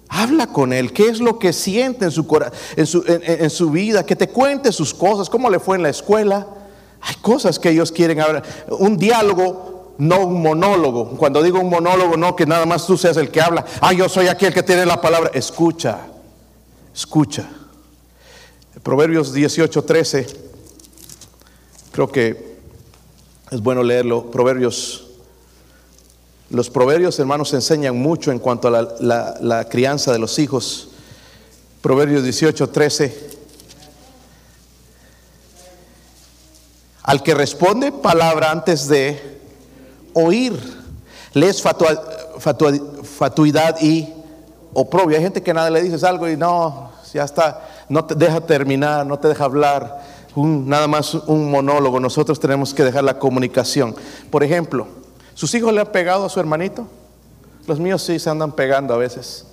Habla 0.08 0.46
con 0.46 0.72
él, 0.72 0.92
qué 0.94 1.08
es 1.08 1.20
lo 1.20 1.38
que 1.38 1.52
siente 1.52 2.06
en 2.06 2.10
su, 2.10 2.26
en 2.76 2.86
su, 2.86 3.04
en, 3.06 3.22
en 3.44 3.50
su 3.50 3.70
vida, 3.70 4.06
que 4.06 4.16
te 4.16 4.28
cuente 4.28 4.72
sus 4.72 4.94
cosas, 4.94 5.28
cómo 5.28 5.50
le 5.50 5.58
fue 5.58 5.76
en 5.76 5.82
la 5.82 5.90
escuela. 5.90 6.46
Hay 7.00 7.14
cosas 7.16 7.58
que 7.58 7.70
ellos 7.70 7.92
quieren 7.92 8.20
hablar. 8.20 8.42
Un 8.70 8.96
diálogo, 8.96 9.77
no 9.98 10.26
un 10.26 10.42
monólogo. 10.42 11.10
Cuando 11.16 11.42
digo 11.42 11.60
un 11.60 11.68
monólogo, 11.68 12.16
no 12.16 12.34
que 12.36 12.46
nada 12.46 12.64
más 12.64 12.86
tú 12.86 12.96
seas 12.96 13.16
el 13.16 13.30
que 13.30 13.40
habla. 13.40 13.64
Ah, 13.80 13.92
yo 13.92 14.08
soy 14.08 14.28
aquí 14.28 14.46
el 14.46 14.54
que 14.54 14.62
tiene 14.62 14.86
la 14.86 15.00
palabra. 15.00 15.30
Escucha, 15.34 15.98
escucha. 16.94 17.48
Proverbios 18.82 19.32
18, 19.32 19.84
13. 19.84 20.26
Creo 21.90 22.10
que 22.10 22.58
es 23.50 23.60
bueno 23.60 23.82
leerlo. 23.82 24.30
Proverbios 24.30 25.04
los 26.50 26.70
proverbios, 26.70 27.18
hermanos, 27.18 27.52
enseñan 27.52 27.98
mucho 27.98 28.32
en 28.32 28.38
cuanto 28.38 28.68
a 28.68 28.70
la, 29.00 29.36
la, 29.38 29.68
crianza 29.68 30.12
de 30.12 30.18
los 30.18 30.38
hijos. 30.38 30.88
Proverbios 31.82 32.22
18, 32.22 32.70
13. 32.70 33.28
Al 37.02 37.22
que 37.22 37.34
responde 37.34 37.92
palabra 37.92 38.50
antes 38.50 38.88
de 38.88 39.37
oír, 40.14 40.58
fatua, 41.62 42.02
fatuidad 43.02 43.80
y 43.80 44.08
oprobio. 44.72 45.16
Hay 45.16 45.22
gente 45.22 45.42
que 45.42 45.54
nada 45.54 45.70
le 45.70 45.82
dices 45.82 46.04
algo 46.04 46.28
y 46.28 46.36
no, 46.36 46.92
ya 47.12 47.24
está, 47.24 47.66
no 47.88 48.04
te 48.04 48.14
deja 48.14 48.40
terminar, 48.40 49.06
no 49.06 49.18
te 49.18 49.28
deja 49.28 49.44
hablar. 49.44 50.18
Nada 50.36 50.86
más 50.86 51.14
un 51.14 51.50
monólogo. 51.50 51.98
Nosotros 51.98 52.38
tenemos 52.38 52.72
que 52.72 52.84
dejar 52.84 53.02
la 53.02 53.18
comunicación. 53.18 53.96
Por 54.30 54.44
ejemplo, 54.44 54.86
¿Sus 55.38 55.54
hijos 55.54 55.72
le 55.72 55.80
han 55.80 55.92
pegado 55.92 56.24
a 56.24 56.28
su 56.28 56.40
hermanito? 56.40 56.88
Los 57.68 57.78
míos 57.78 58.02
sí 58.02 58.18
se 58.18 58.28
andan 58.28 58.50
pegando 58.50 58.92
a 58.92 58.96
veces. 58.96 59.44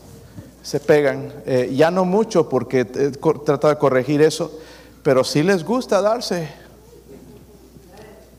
Se 0.63 0.79
pegan. 0.79 1.31
Eh, 1.45 1.73
ya 1.75 1.91
no 1.91 2.05
mucho 2.05 2.49
porque 2.49 2.79
he 2.79 3.11
tratado 3.11 3.67
de 3.67 3.77
corregir 3.77 4.23
eso, 4.23 4.51
pero 5.03 5.23
sí 5.23 5.43
les 5.43 5.63
gusta 5.63 6.01
darse. 6.01 6.49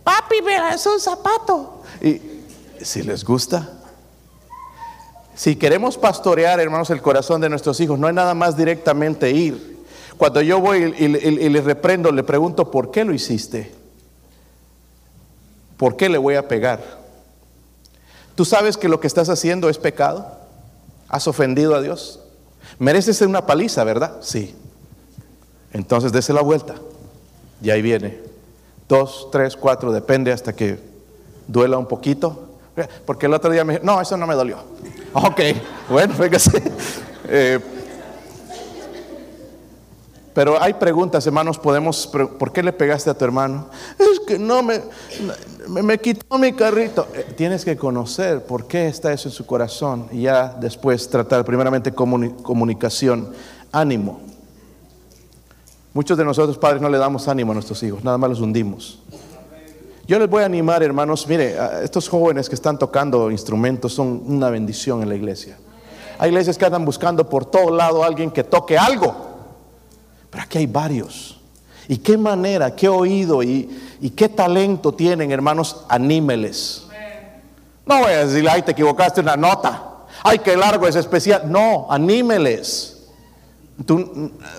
Papi, 0.06 0.36
mira, 0.40 0.72
es 0.72 0.86
un 0.86 1.00
zapato. 1.00 1.82
Y 2.00 2.22
si 2.80 3.02
les 3.02 3.24
gusta. 3.24 3.68
Si 5.34 5.56
queremos 5.56 5.98
pastorear, 5.98 6.60
hermanos, 6.60 6.90
el 6.90 7.02
corazón 7.02 7.40
de 7.40 7.48
nuestros 7.48 7.80
hijos, 7.80 7.98
no 7.98 8.06
hay 8.06 8.14
nada 8.14 8.32
más 8.32 8.56
directamente 8.56 9.32
ir. 9.32 9.84
Cuando 10.16 10.40
yo 10.42 10.60
voy 10.60 10.94
y, 10.96 11.06
y, 11.06 11.44
y 11.46 11.48
le 11.48 11.60
reprendo, 11.60 12.12
le 12.12 12.22
pregunto, 12.22 12.70
¿por 12.70 12.92
qué 12.92 13.04
lo 13.04 13.12
hiciste? 13.12 13.74
¿Por 15.76 15.96
qué 15.96 16.08
le 16.08 16.18
voy 16.18 16.36
a 16.36 16.46
pegar? 16.46 16.80
¿Tú 18.36 18.44
sabes 18.44 18.76
que 18.76 18.88
lo 18.88 19.00
que 19.00 19.08
estás 19.08 19.28
haciendo 19.28 19.68
es 19.68 19.76
pecado? 19.76 20.38
¿Has 21.08 21.26
ofendido 21.26 21.74
a 21.74 21.82
Dios? 21.82 22.20
Mereces 22.78 23.20
una 23.22 23.44
paliza, 23.44 23.82
¿verdad? 23.82 24.18
Sí. 24.20 24.54
Entonces 25.72 26.12
dése 26.12 26.32
la 26.32 26.42
vuelta. 26.42 26.76
Y 27.60 27.70
ahí 27.70 27.82
viene. 27.82 28.35
Dos, 28.88 29.28
tres, 29.32 29.56
cuatro, 29.56 29.92
depende 29.92 30.32
hasta 30.32 30.54
que 30.54 30.78
duela 31.46 31.78
un 31.78 31.86
poquito. 31.86 32.46
Porque 33.04 33.26
el 33.26 33.34
otro 33.34 33.50
día 33.50 33.64
me 33.64 33.80
no, 33.80 34.00
eso 34.00 34.16
no 34.16 34.26
me 34.26 34.34
dolió. 34.34 34.58
Ok, 35.12 35.40
bueno, 35.88 36.14
fíjese. 36.14 36.62
Eh, 37.28 37.58
pero 40.32 40.62
hay 40.62 40.74
preguntas, 40.74 41.26
hermanos, 41.26 41.58
podemos, 41.58 42.06
¿por 42.06 42.52
qué 42.52 42.62
le 42.62 42.72
pegaste 42.72 43.10
a 43.10 43.14
tu 43.14 43.24
hermano? 43.24 43.68
Es 43.98 44.20
que 44.20 44.38
no 44.38 44.62
me, 44.62 44.80
me, 45.66 45.82
me 45.82 45.98
quitó 45.98 46.38
mi 46.38 46.52
carrito. 46.52 47.08
Eh, 47.14 47.32
tienes 47.36 47.64
que 47.64 47.76
conocer 47.76 48.44
por 48.44 48.68
qué 48.68 48.86
está 48.86 49.12
eso 49.12 49.28
en 49.28 49.34
su 49.34 49.44
corazón 49.44 50.08
y 50.12 50.22
ya 50.22 50.54
después 50.60 51.08
tratar 51.08 51.44
primeramente 51.44 51.90
comuni 51.90 52.30
comunicación, 52.42 53.32
ánimo. 53.72 54.20
Muchos 55.96 56.18
de 56.18 56.26
nosotros 56.26 56.58
padres 56.58 56.82
no 56.82 56.90
le 56.90 56.98
damos 56.98 57.26
ánimo 57.26 57.52
a 57.52 57.54
nuestros 57.54 57.82
hijos, 57.82 58.04
nada 58.04 58.18
más 58.18 58.28
los 58.28 58.40
hundimos. 58.42 58.98
Yo 60.06 60.18
les 60.18 60.28
voy 60.28 60.42
a 60.42 60.44
animar, 60.44 60.82
hermanos, 60.82 61.26
mire, 61.26 61.56
estos 61.82 62.06
jóvenes 62.06 62.50
que 62.50 62.54
están 62.54 62.78
tocando 62.78 63.30
instrumentos 63.30 63.94
son 63.94 64.22
una 64.26 64.50
bendición 64.50 65.00
en 65.00 65.08
la 65.08 65.14
iglesia. 65.14 65.56
Hay 66.18 66.28
iglesias 66.28 66.58
que 66.58 66.66
andan 66.66 66.84
buscando 66.84 67.26
por 67.26 67.46
todo 67.46 67.74
lado 67.74 68.04
a 68.04 68.08
alguien 68.08 68.30
que 68.30 68.44
toque 68.44 68.76
algo. 68.76 69.16
Pero 70.28 70.42
aquí 70.44 70.58
hay 70.58 70.66
varios. 70.66 71.40
¿Y 71.88 71.96
qué 71.96 72.18
manera, 72.18 72.76
qué 72.76 72.90
oído 72.90 73.42
y, 73.42 73.96
y 74.02 74.10
qué 74.10 74.28
talento 74.28 74.92
tienen, 74.92 75.32
hermanos? 75.32 75.86
Anímeles. 75.88 76.88
No 77.86 78.00
voy 78.00 78.12
a 78.12 78.26
decirle, 78.26 78.50
ay, 78.50 78.60
te 78.60 78.72
equivocaste 78.72 79.22
una 79.22 79.38
nota. 79.38 80.04
Ay, 80.22 80.40
qué 80.40 80.58
largo 80.58 80.86
es 80.86 80.96
especial. 80.96 81.50
No, 81.50 81.86
anímeles. 81.88 82.95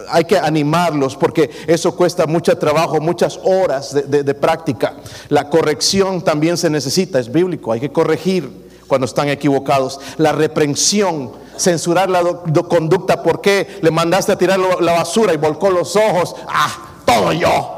Hay 0.10 0.26
que 0.26 0.38
animarlos 0.38 1.16
porque 1.16 1.50
eso 1.66 1.96
cuesta 1.96 2.28
mucho 2.28 2.56
trabajo, 2.58 3.02
muchas 3.02 3.40
horas 3.44 3.94
de, 3.94 4.34
práctica. 4.36 4.96
La 5.30 5.50
corrección 5.50 6.22
también 6.22 6.56
se 6.56 6.70
necesita, 6.70 7.20
es 7.20 7.32
bíblico, 7.32 7.72
hay 7.72 7.80
que 7.80 7.92
corregir 7.92 8.50
cuando 8.88 9.06
están 9.06 9.30
equivocados. 9.30 10.00
La 10.18 10.34
reprensión, 10.34 11.32
censurar 11.58 12.10
la 12.10 12.22
do, 12.22 12.44
do 12.46 12.68
conducta, 12.68 13.24
¿por 13.24 13.42
qué 13.42 13.80
le 13.82 13.90
mandaste 13.90 14.32
a 14.32 14.38
tirar 14.38 14.60
la 14.60 14.94
basura 14.94 15.34
y 15.34 15.38
volcó 15.38 15.72
los 15.72 15.96
ojos? 15.96 16.36
Ah, 16.48 17.02
todo 17.04 17.34
yo. 17.34 17.74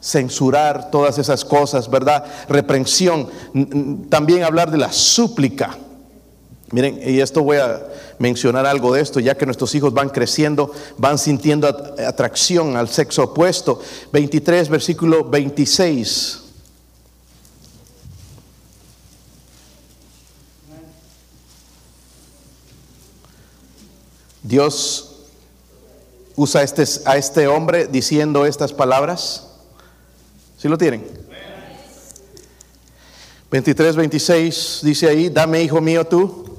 Censurar 0.00 0.90
todas 0.90 1.18
esas 1.18 1.44
cosas, 1.44 1.88
¿verdad? 1.90 2.24
Reprensión. 2.48 3.28
También 4.08 4.42
hablar 4.42 4.70
de 4.70 4.78
la 4.78 4.90
súplica. 4.90 5.76
Miren, 6.72 6.98
y 7.04 7.20
esto 7.20 7.42
voy 7.42 7.58
a 7.58 7.86
mencionar 8.18 8.64
algo 8.64 8.94
de 8.94 9.02
esto, 9.02 9.20
ya 9.20 9.36
que 9.36 9.44
nuestros 9.44 9.74
hijos 9.74 9.92
van 9.92 10.08
creciendo, 10.08 10.72
van 10.96 11.18
sintiendo 11.18 11.68
atracción 11.68 12.78
al 12.78 12.88
sexo 12.88 13.24
opuesto. 13.24 13.78
23, 14.10 14.70
versículo 14.70 15.22
26. 15.22 16.38
Dios 24.42 25.10
usa 26.36 26.62
a 26.62 26.64
este, 26.64 26.84
a 27.04 27.18
este 27.18 27.48
hombre 27.48 27.86
diciendo 27.86 28.46
estas 28.46 28.72
palabras. 28.72 29.46
¿Sí 30.56 30.68
lo 30.68 30.78
tienen? 30.78 31.04
23, 33.50 33.94
26 33.94 34.80
dice 34.82 35.08
ahí, 35.08 35.28
dame 35.28 35.62
hijo 35.62 35.78
mío 35.82 36.06
tú 36.06 36.51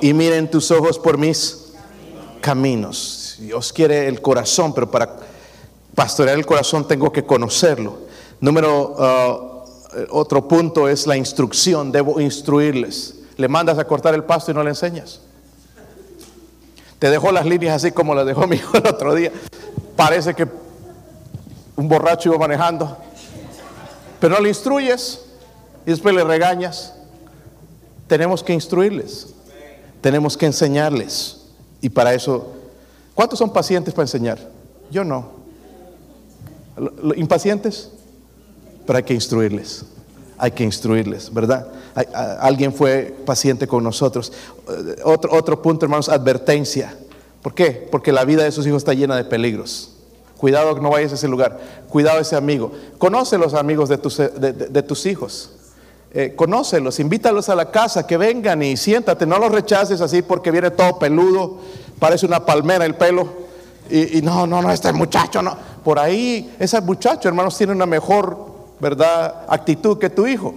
y 0.00 0.12
miren 0.12 0.50
tus 0.50 0.70
ojos 0.70 0.98
por 0.98 1.18
mis 1.18 1.66
caminos. 2.40 3.36
Dios 3.38 3.72
quiere 3.72 4.08
el 4.08 4.20
corazón, 4.20 4.72
pero 4.74 4.90
para 4.90 5.16
pastorear 5.94 6.38
el 6.38 6.46
corazón 6.46 6.86
tengo 6.86 7.12
que 7.12 7.24
conocerlo. 7.24 7.98
Número, 8.40 8.94
uh, 8.96 9.58
otro 10.10 10.46
punto 10.46 10.88
es 10.88 11.06
la 11.06 11.16
instrucción, 11.16 11.90
debo 11.90 12.20
instruirles. 12.20 13.14
Le 13.36 13.48
mandas 13.48 13.78
a 13.78 13.84
cortar 13.84 14.14
el 14.14 14.24
pasto 14.24 14.50
y 14.50 14.54
no 14.54 14.62
le 14.62 14.70
enseñas. 14.70 15.20
Te 16.98 17.10
dejó 17.10 17.30
las 17.30 17.46
líneas 17.46 17.76
así 17.76 17.92
como 17.92 18.14
las 18.14 18.26
dejó 18.26 18.46
mi 18.48 18.56
hijo 18.56 18.76
el 18.76 18.86
otro 18.86 19.14
día. 19.14 19.32
Parece 19.96 20.34
que 20.34 20.46
un 21.76 21.88
borracho 21.88 22.28
iba 22.28 22.38
manejando. 22.38 22.96
Pero 24.20 24.34
no 24.34 24.40
le 24.40 24.48
instruyes 24.48 25.24
y 25.86 25.90
después 25.90 26.14
le 26.14 26.24
regañas. 26.24 26.94
Tenemos 28.08 28.42
que 28.42 28.52
instruirles. 28.52 29.34
Tenemos 30.00 30.36
que 30.36 30.46
enseñarles. 30.46 31.38
Y 31.80 31.88
para 31.88 32.14
eso, 32.14 32.52
¿cuántos 33.14 33.38
son 33.38 33.52
pacientes 33.52 33.94
para 33.94 34.04
enseñar? 34.04 34.38
Yo 34.90 35.04
no. 35.04 35.30
¿Impacientes? 37.16 37.90
Pero 38.86 38.96
hay 38.96 39.02
que 39.02 39.14
instruirles. 39.14 39.84
Hay 40.38 40.52
que 40.52 40.64
instruirles, 40.64 41.32
¿verdad? 41.32 41.66
alguien 42.40 42.72
fue 42.72 43.16
paciente 43.26 43.66
con 43.66 43.82
nosotros. 43.82 44.32
Otro, 45.04 45.32
otro 45.34 45.60
punto, 45.60 45.84
hermanos, 45.84 46.08
advertencia. 46.08 46.96
¿Por 47.42 47.54
qué? 47.54 47.88
Porque 47.90 48.12
la 48.12 48.24
vida 48.24 48.44
de 48.44 48.52
sus 48.52 48.66
hijos 48.66 48.82
está 48.82 48.94
llena 48.94 49.16
de 49.16 49.24
peligros. 49.24 49.92
Cuidado 50.36 50.74
que 50.76 50.80
no 50.80 50.90
vayas 50.90 51.12
a 51.12 51.14
ese 51.16 51.26
lugar. 51.26 51.58
Cuidado 51.88 52.18
a 52.18 52.20
ese 52.20 52.36
amigo. 52.36 52.72
Conoce 52.98 53.36
los 53.38 53.54
amigos 53.54 53.88
de, 53.88 53.98
tus 53.98 55.06
hijos. 55.06 55.50
Eh, 56.10 56.32
conócelos, 56.34 57.00
invítalos 57.00 57.50
a 57.50 57.54
la 57.54 57.70
casa, 57.70 58.06
que 58.06 58.16
vengan 58.16 58.62
y 58.62 58.76
siéntate. 58.76 59.26
No 59.26 59.38
los 59.38 59.52
rechaces 59.52 60.00
así 60.00 60.22
porque 60.22 60.50
viene 60.50 60.70
todo 60.70 60.98
peludo, 60.98 61.58
parece 61.98 62.24
una 62.24 62.46
palmera 62.46 62.86
el 62.86 62.94
pelo. 62.94 63.48
Y, 63.90 64.20
no, 64.22 64.46
no, 64.46 64.60
no, 64.60 64.70
este 64.70 64.92
muchacho 64.92 65.42
no. 65.42 65.56
Por 65.82 65.98
ahí, 65.98 66.54
ese 66.58 66.80
muchacho, 66.80 67.28
hermanos, 67.28 67.56
tiene 67.56 67.72
una 67.72 67.86
mejor, 67.86 68.36
¿verdad?, 68.80 69.46
actitud 69.48 69.98
que 69.98 70.10
tu 70.10 70.26
hijo. 70.26 70.54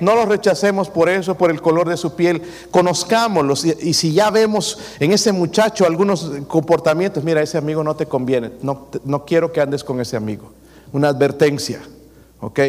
No 0.00 0.14
los 0.14 0.28
rechacemos 0.28 0.88
por 0.88 1.08
eso, 1.08 1.34
por 1.34 1.50
el 1.50 1.60
color 1.60 1.88
de 1.88 1.96
su 1.96 2.14
piel. 2.14 2.42
Conozcámoslos. 2.70 3.64
Y, 3.64 3.94
si 3.94 4.12
ya 4.12 4.30
vemos 4.30 4.78
en 5.00 5.12
ese 5.12 5.32
muchacho 5.32 5.86
algunos 5.86 6.30
comportamientos, 6.46 7.24
mira, 7.24 7.42
ese 7.42 7.58
amigo 7.58 7.82
no 7.82 7.96
te 7.96 8.06
conviene. 8.06 8.52
No, 8.62 8.88
no 9.04 9.24
quiero 9.24 9.50
que 9.52 9.60
andes 9.60 9.82
con 9.82 10.00
ese 10.00 10.16
amigo. 10.16 10.52
Una 10.92 11.08
advertencia. 11.08 11.80
¿Ok? 12.40 12.60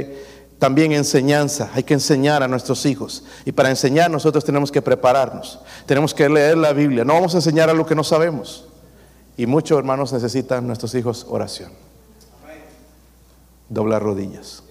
También 0.60 0.92
enseñanza. 0.92 1.72
Hay 1.74 1.84
que 1.84 1.94
enseñar 1.94 2.44
a 2.44 2.48
nuestros 2.48 2.86
hijos. 2.86 3.24
Y 3.46 3.54
para 3.54 3.70
enseñar 3.70 4.12
nosotros 4.12 4.44
tenemos 4.44 4.72
que 4.72 4.82
prepararnos. 4.82 5.60
Tenemos 5.86 6.14
que 6.14 6.28
leer 6.28 6.58
la 6.58 6.74
Biblia. 6.74 7.06
No 7.06 7.14
vamos 7.14 7.34
a 7.34 7.38
enseñar 7.38 7.70
a 7.70 7.74
lo 7.74 7.86
que 7.86 7.96
no 7.96 8.04
sabemos. 8.04 8.66
Y 9.38 9.46
muchos 9.46 9.80
hermanos 9.80 10.12
necesitan 10.12 10.68
nuestros 10.68 10.94
hijos 10.96 11.26
oración. 11.30 11.72
Doblar 13.70 14.04
rodillas. 14.04 14.64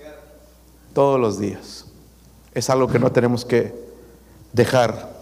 Todos 0.93 1.19
los 1.19 1.39
días 1.39 1.87
es 2.53 2.69
algo 2.69 2.89
que 2.89 2.99
no 2.99 3.11
tenemos 3.11 3.47
que 3.47 3.73
dejar. 4.53 5.17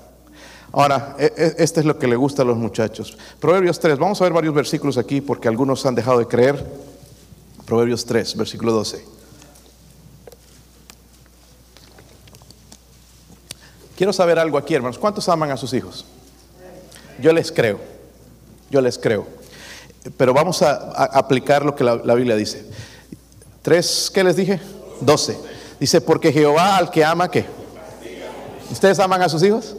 Ahora, 0.73 1.15
e, 1.19 1.33
e, 1.37 1.55
este 1.63 1.81
es 1.81 1.87
lo 1.87 1.97
que 1.97 2.09
le 2.09 2.17
gusta 2.17 2.43
a 2.43 2.45
los 2.45 2.57
muchachos. 2.57 3.17
Proverbios 3.39 3.79
3, 3.79 3.99
vamos 3.99 4.21
a 4.21 4.25
ver 4.25 4.33
varios 4.33 4.55
versículos 4.55 4.99
aquí 4.99 5.21
porque 5.21 5.47
algunos 5.47 5.87
han 5.87 5.95
dejado 5.95 6.19
de 6.19 6.27
creer. 6.27 6.67
Proverbios 7.67 8.05
3, 8.05 8.37
versículo 8.37 8.73
12. 8.73 9.16
Quiero 13.97 14.13
saber 14.13 14.39
algo 14.39 14.59
aquí, 14.59 14.75
hermanos. 14.75 14.99
¿Cuántos 14.99 15.29
aman 15.29 15.51
a 15.51 15.57
sus 15.57 15.73
hijos? 15.73 16.05
Yo 17.19 17.33
les 17.33 17.51
creo. 17.51 17.81
Yo 18.71 18.81
les 18.83 18.99
creo. 18.99 19.27
Pero 20.17 20.35
vamos 20.35 20.61
a, 20.63 20.75
aplicar 21.07 21.65
lo 21.65 21.75
que 21.75 21.83
la, 21.83 21.97
la 21.97 22.15
Biblia 22.15 22.37
dice. 22.37 22.65
Tres, 23.63 24.11
¿qué 24.13 24.23
les 24.23 24.37
dije? 24.37 24.61
Doce. 25.01 25.39
Dice, 25.81 26.01
porque 26.03 26.31
Jehová 26.31 26.77
al 26.77 26.91
que 26.91 27.05
ama, 27.05 27.31
¿qué? 27.31 27.47
¿Ustedes 28.71 28.99
aman 28.99 29.23
a 29.23 29.29
sus 29.29 29.43
hijos? 29.43 29.77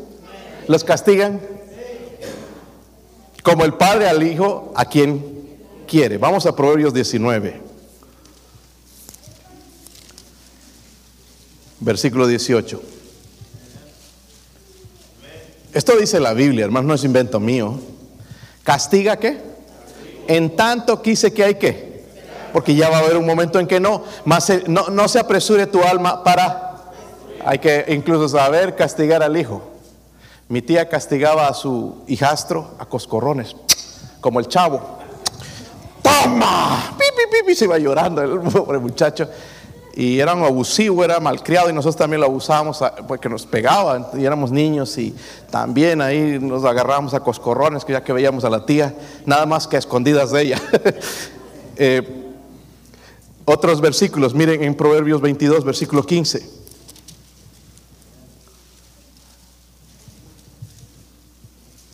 ¿Los 0.68 0.84
castigan? 0.84 1.39
Como 3.43 3.65
el 3.65 3.76
padre 3.76 4.09
al 4.09 4.24
hijo 4.24 4.74
a 4.76 4.86
quien 4.86 5.57
quiere. 5.88 6.18
Vamos 6.18 6.45
a 6.45 6.55
Proverbios 6.55 6.93
19. 6.93 7.61
Versículo 11.80 12.26
18. 12.26 12.96
Esto 15.78 15.95
dice 15.95 16.19
la 16.19 16.34
Biblia, 16.34 16.65
hermano, 16.65 16.88
no 16.88 16.93
es 16.95 17.03
invento 17.03 17.39
mío. 17.39 17.80
¿Castiga 18.63 19.17
qué? 19.17 19.39
En 20.28 20.55
tanto 20.55 21.03
quise 21.03 21.32
que 21.32 21.43
hay 21.43 21.53
que 21.53 22.03
porque 22.51 22.73
ya 22.73 22.89
va 22.89 22.97
a 22.97 23.01
haber 23.01 23.15
un 23.15 23.28
momento 23.28 23.59
en 23.59 23.67
que 23.67 23.80
no, 23.80 24.03
más 24.25 24.51
no, 24.65 24.88
no 24.88 25.07
se 25.07 25.19
apresure 25.19 25.67
tu 25.67 25.84
alma 25.84 26.23
para, 26.23 26.78
hay 27.45 27.59
que 27.59 27.86
incluso 27.89 28.28
saber 28.28 28.75
castigar 28.75 29.21
al 29.21 29.38
hijo. 29.38 29.61
Mi 30.49 30.63
tía 30.63 30.89
castigaba 30.89 31.47
a 31.47 31.53
su 31.53 32.03
hijastro 32.07 32.71
a 32.80 32.88
coscorrones, 32.88 33.55
como 34.19 34.39
el 34.39 34.47
chavo. 34.47 34.82
¡Toma! 36.01 36.95
¡Pi, 36.97 37.05
pi, 37.45 37.53
Se 37.53 37.65
iba 37.65 37.78
llorando 37.78 38.23
el 38.23 38.39
pobre 38.51 38.80
muchacho. 38.80 39.30
Y 39.99 40.19
era 40.19 40.35
un 40.35 40.43
abusivo, 40.43 41.03
era 41.03 41.19
malcriado 41.19 41.71
y 41.71 41.73
nosotros 41.73 41.95
también 41.95 42.21
lo 42.21 42.27
abusábamos 42.27 42.83
porque 43.07 43.27
nos 43.27 43.47
pegaban 43.47 44.05
y 44.13 44.25
éramos 44.25 44.51
niños 44.51 44.95
y 44.99 45.11
también 45.49 46.03
ahí 46.03 46.37
nos 46.39 46.65
agarrábamos 46.65 47.15
a 47.15 47.21
coscorrones 47.21 47.83
que 47.83 47.93
ya 47.93 48.03
que 48.03 48.13
veíamos 48.13 48.45
a 48.45 48.51
la 48.51 48.63
tía, 48.63 48.93
nada 49.25 49.47
más 49.47 49.67
que 49.67 49.75
a 49.75 49.79
escondidas 49.79 50.29
de 50.29 50.41
ella. 50.43 50.61
eh, 51.77 52.31
otros 53.43 53.81
versículos, 53.81 54.35
miren 54.35 54.61
en 54.61 54.75
Proverbios 54.75 55.19
22, 55.19 55.65
versículo 55.65 56.03
15. 56.03 56.47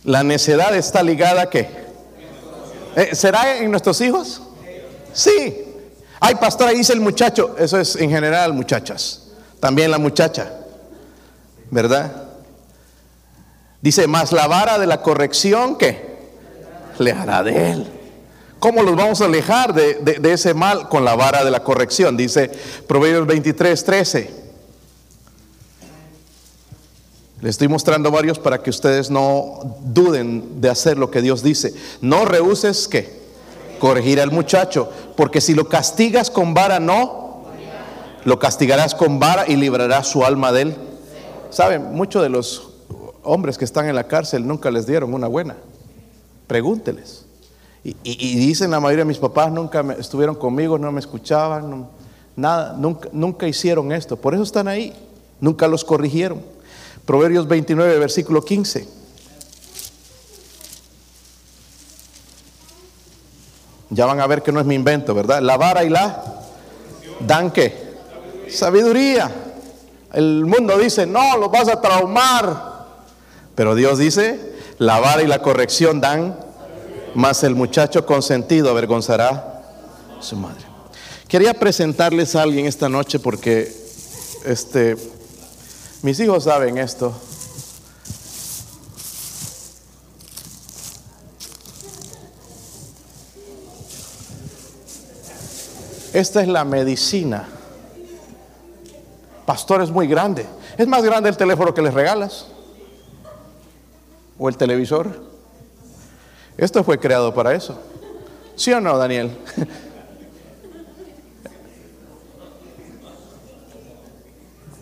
La 0.04 0.24
necedad 0.26 0.76
está 0.76 1.02
ligada 1.04 1.44
a 1.44 1.50
qué? 1.50 1.70
Eh, 2.98 3.16
¿Será 3.16 3.60
en 3.60 3.72
nuestros 3.72 4.02
hijos? 4.02 4.42
Sí. 5.14 5.70
Ay, 6.26 6.36
pastor, 6.36 6.70
ahí 6.70 6.78
dice 6.78 6.94
el 6.94 7.02
muchacho. 7.02 7.54
Eso 7.60 7.78
es 7.78 7.98
en 7.98 8.10
general, 8.10 8.54
muchachas. 8.54 9.24
También 9.60 9.92
la 9.92 9.98
muchacha. 9.98 10.54
¿Verdad? 11.70 12.14
Dice, 13.82 14.08
más 14.08 14.32
la 14.32 14.48
vara 14.48 14.80
de 14.80 14.88
la 14.88 15.02
corrección 15.02 15.78
que 15.78 16.02
le 16.98 17.12
hará 17.12 17.44
de 17.44 17.72
él. 17.72 17.88
¿Cómo 18.60 18.84
los 18.84 18.96
vamos 18.96 19.20
a 19.20 19.26
alejar 19.26 19.74
de, 19.74 20.18
ese 20.32 20.54
mal? 20.54 20.88
Con 20.88 21.04
la 21.04 21.14
vara 21.18 21.44
de 21.44 21.52
la 21.52 21.62
corrección, 21.62 22.16
dice 22.16 22.50
Proverbios 22.88 23.28
23, 23.28 23.84
13. 23.84 24.44
Les 27.42 27.50
estoy 27.50 27.68
mostrando 27.68 28.12
varios 28.12 28.40
para 28.40 28.64
que 28.64 28.70
ustedes 28.70 29.12
no 29.12 29.60
duden 29.82 30.62
de 30.62 30.70
hacer 30.70 30.98
lo 30.98 31.12
que 31.12 31.22
Dios 31.22 31.44
dice. 31.44 31.74
No 32.00 32.24
rehuses 32.24 32.88
que 32.88 33.24
corregir 33.84 34.22
al 34.22 34.32
muchacho, 34.32 34.90
porque 35.16 35.42
si 35.42 35.54
lo 35.54 35.68
castigas 35.68 36.30
con 36.30 36.54
vara, 36.54 36.80
no, 36.80 37.44
lo 38.26 38.40
castigarás 38.40 38.96
con 38.96 39.20
vara 39.20 39.46
y 39.48 39.56
librarás 39.56 40.08
su 40.08 40.26
alma 40.26 40.52
de 40.52 40.62
él. 40.64 40.76
Saben, 41.50 41.94
muchos 41.94 42.24
de 42.24 42.30
los 42.30 42.70
hombres 43.24 43.58
que 43.58 43.66
están 43.66 43.88
en 43.88 43.96
la 43.96 44.08
cárcel 44.08 44.48
nunca 44.48 44.72
les 44.72 44.86
dieron 44.86 45.14
una 45.14 45.28
buena. 45.28 45.56
Pregúnteles. 46.48 47.26
Y, 47.84 48.38
dicen 48.38 48.72
la 48.72 48.80
mayoría 48.80 49.04
de 49.04 49.10
mis 49.10 49.18
papás 49.18 49.52
nunca 49.52 49.86
estuvieron 50.00 50.36
conmigo, 50.36 50.78
no 50.78 50.90
me 50.94 51.02
escuchaban, 51.02 51.90
nada, 52.36 52.76
nunca, 52.78 53.10
nunca 53.12 53.46
hicieron 53.46 53.92
esto. 53.92 54.16
Por 54.16 54.34
eso 54.34 54.44
están 54.44 54.70
ahí, 54.70 54.94
nunca 55.42 55.68
los 55.68 55.84
corrigieron. 55.84 56.42
Proverbios 57.06 57.48
29, 57.48 58.00
versículo 58.00 58.44
15. 58.44 59.03
Ya 63.94 64.06
van 64.06 64.20
a 64.20 64.28
ver 64.28 64.42
que 64.42 64.52
no 64.52 64.60
es 64.60 64.66
mi 64.66 64.76
invento, 64.76 65.14
¿verdad? 65.14 65.42
La 65.42 65.58
vara 65.58 65.84
y 65.84 65.90
la 65.90 66.24
dan 67.20 67.52
qué? 67.52 67.94
Sabiduría. 68.50 69.32
El 70.12 70.46
mundo 70.46 70.78
dice, 70.78 71.06
no, 71.06 71.38
los 71.38 71.52
vas 71.52 71.68
a 71.68 71.82
traumar. 71.82 72.74
Pero 73.56 73.76
Dios 73.76 73.98
dice, 73.98 74.54
la 74.78 75.00
vara 75.00 75.24
y 75.24 75.28
la 75.28 75.42
corrección 75.42 76.02
dan 76.02 76.38
mas 77.16 77.44
el 77.44 77.56
muchacho 77.56 78.06
consentido 78.06 78.70
avergonzará 78.70 79.64
a 80.20 80.22
su 80.22 80.36
madre. 80.36 80.64
Quería 81.28 81.54
presentarles 81.54 82.36
a 82.36 82.44
alguien 82.44 82.66
esta 82.66 82.90
noche 82.90 83.20
porque 83.20 83.72
este, 84.46 84.98
mis 86.02 86.20
hijos 86.20 86.46
saben 86.46 86.78
esto. 86.78 87.14
Esta 96.14 96.42
es 96.42 96.48
la 96.48 96.64
medicina. 96.64 97.48
Pastor 99.46 99.82
es 99.82 99.90
muy 99.90 100.08
grande. 100.08 100.46
Es 100.78 100.88
más 100.88 101.04
grande 101.04 101.30
el 101.30 101.36
teléfono 101.36 101.74
que 101.74 101.82
les 101.82 101.94
regalas. 101.94 102.48
O 104.38 104.48
el 104.48 104.56
televisor. 104.56 105.10
Esto 106.58 106.84
fue 106.84 107.00
creado 107.00 107.34
para 107.34 107.54
eso. 107.54 107.80
¿Sí 108.56 108.72
o 108.72 108.80
no, 108.80 108.96
Daniel? 108.98 109.36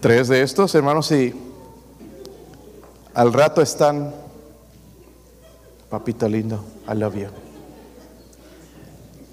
Tres 0.02 0.28
de 0.28 0.42
estos, 0.42 0.76
hermanos, 0.76 1.12
y 1.12 1.34
al 3.14 3.32
rato 3.32 3.62
están, 3.62 4.14
papito 5.90 6.28
lindo, 6.28 6.66
I 6.92 6.96
love 6.96 7.16
you. 7.16 7.28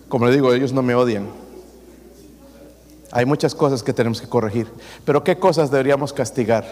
Como 0.09 0.27
le 0.27 0.33
digo, 0.33 0.53
ellos 0.53 0.75
no 0.75 0.83
me 0.83 0.95
odian. 0.95 1.48
Hay 3.19 3.27
muchas 3.27 3.53
cosas 3.53 3.83
que 3.83 3.93
tenemos 3.93 4.21
que 4.21 4.29
corregir. 4.29 4.69
Pero 5.05 5.25
¿qué 5.25 5.41
cosas 5.41 5.73
deberíamos 5.73 6.13
castigar? 6.13 6.65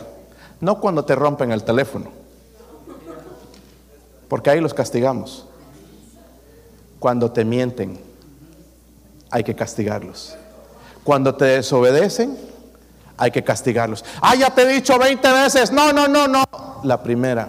No 0.60 0.78
cuando 0.78 1.04
te 1.04 1.16
rompen 1.16 1.50
el 1.50 1.64
teléfono. 1.64 2.12
Porque 4.28 4.50
ahí 4.50 4.60
los 4.60 4.72
castigamos. 4.72 5.44
Cuando 7.00 7.32
te 7.32 7.44
mienten, 7.44 7.98
hay 9.28 9.42
que 9.42 9.56
castigarlos. 9.56 10.36
Cuando 11.02 11.34
te 11.34 11.46
desobedecen, 11.46 12.38
hay 13.16 13.32
que 13.32 13.42
castigarlos. 13.42 14.04
Ah, 14.20 14.36
ya 14.36 14.54
te 14.54 14.62
he 14.62 14.72
dicho 14.72 14.96
20 15.00 15.32
veces. 15.32 15.72
No, 15.72 15.92
no, 15.92 16.06
no, 16.06 16.28
no. 16.28 16.44
La 16.84 17.02
primera. 17.02 17.48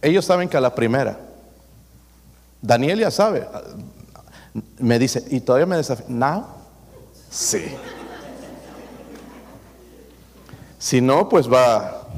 Ellos 0.00 0.24
saben 0.24 0.48
que 0.48 0.56
a 0.56 0.60
la 0.60 0.72
primera. 0.72 1.18
Daniel 2.62 3.00
ya 3.00 3.10
sabe. 3.10 3.48
Me 4.78 5.00
dice, 5.00 5.24
¿y 5.30 5.40
todavía 5.40 5.66
me 5.66 5.76
desafía? 5.76 6.06
¿No? 6.08 6.59
Sí. 7.30 7.64
Si 10.78 11.00
no, 11.00 11.28
pues 11.28 11.50
va. 11.50 12.08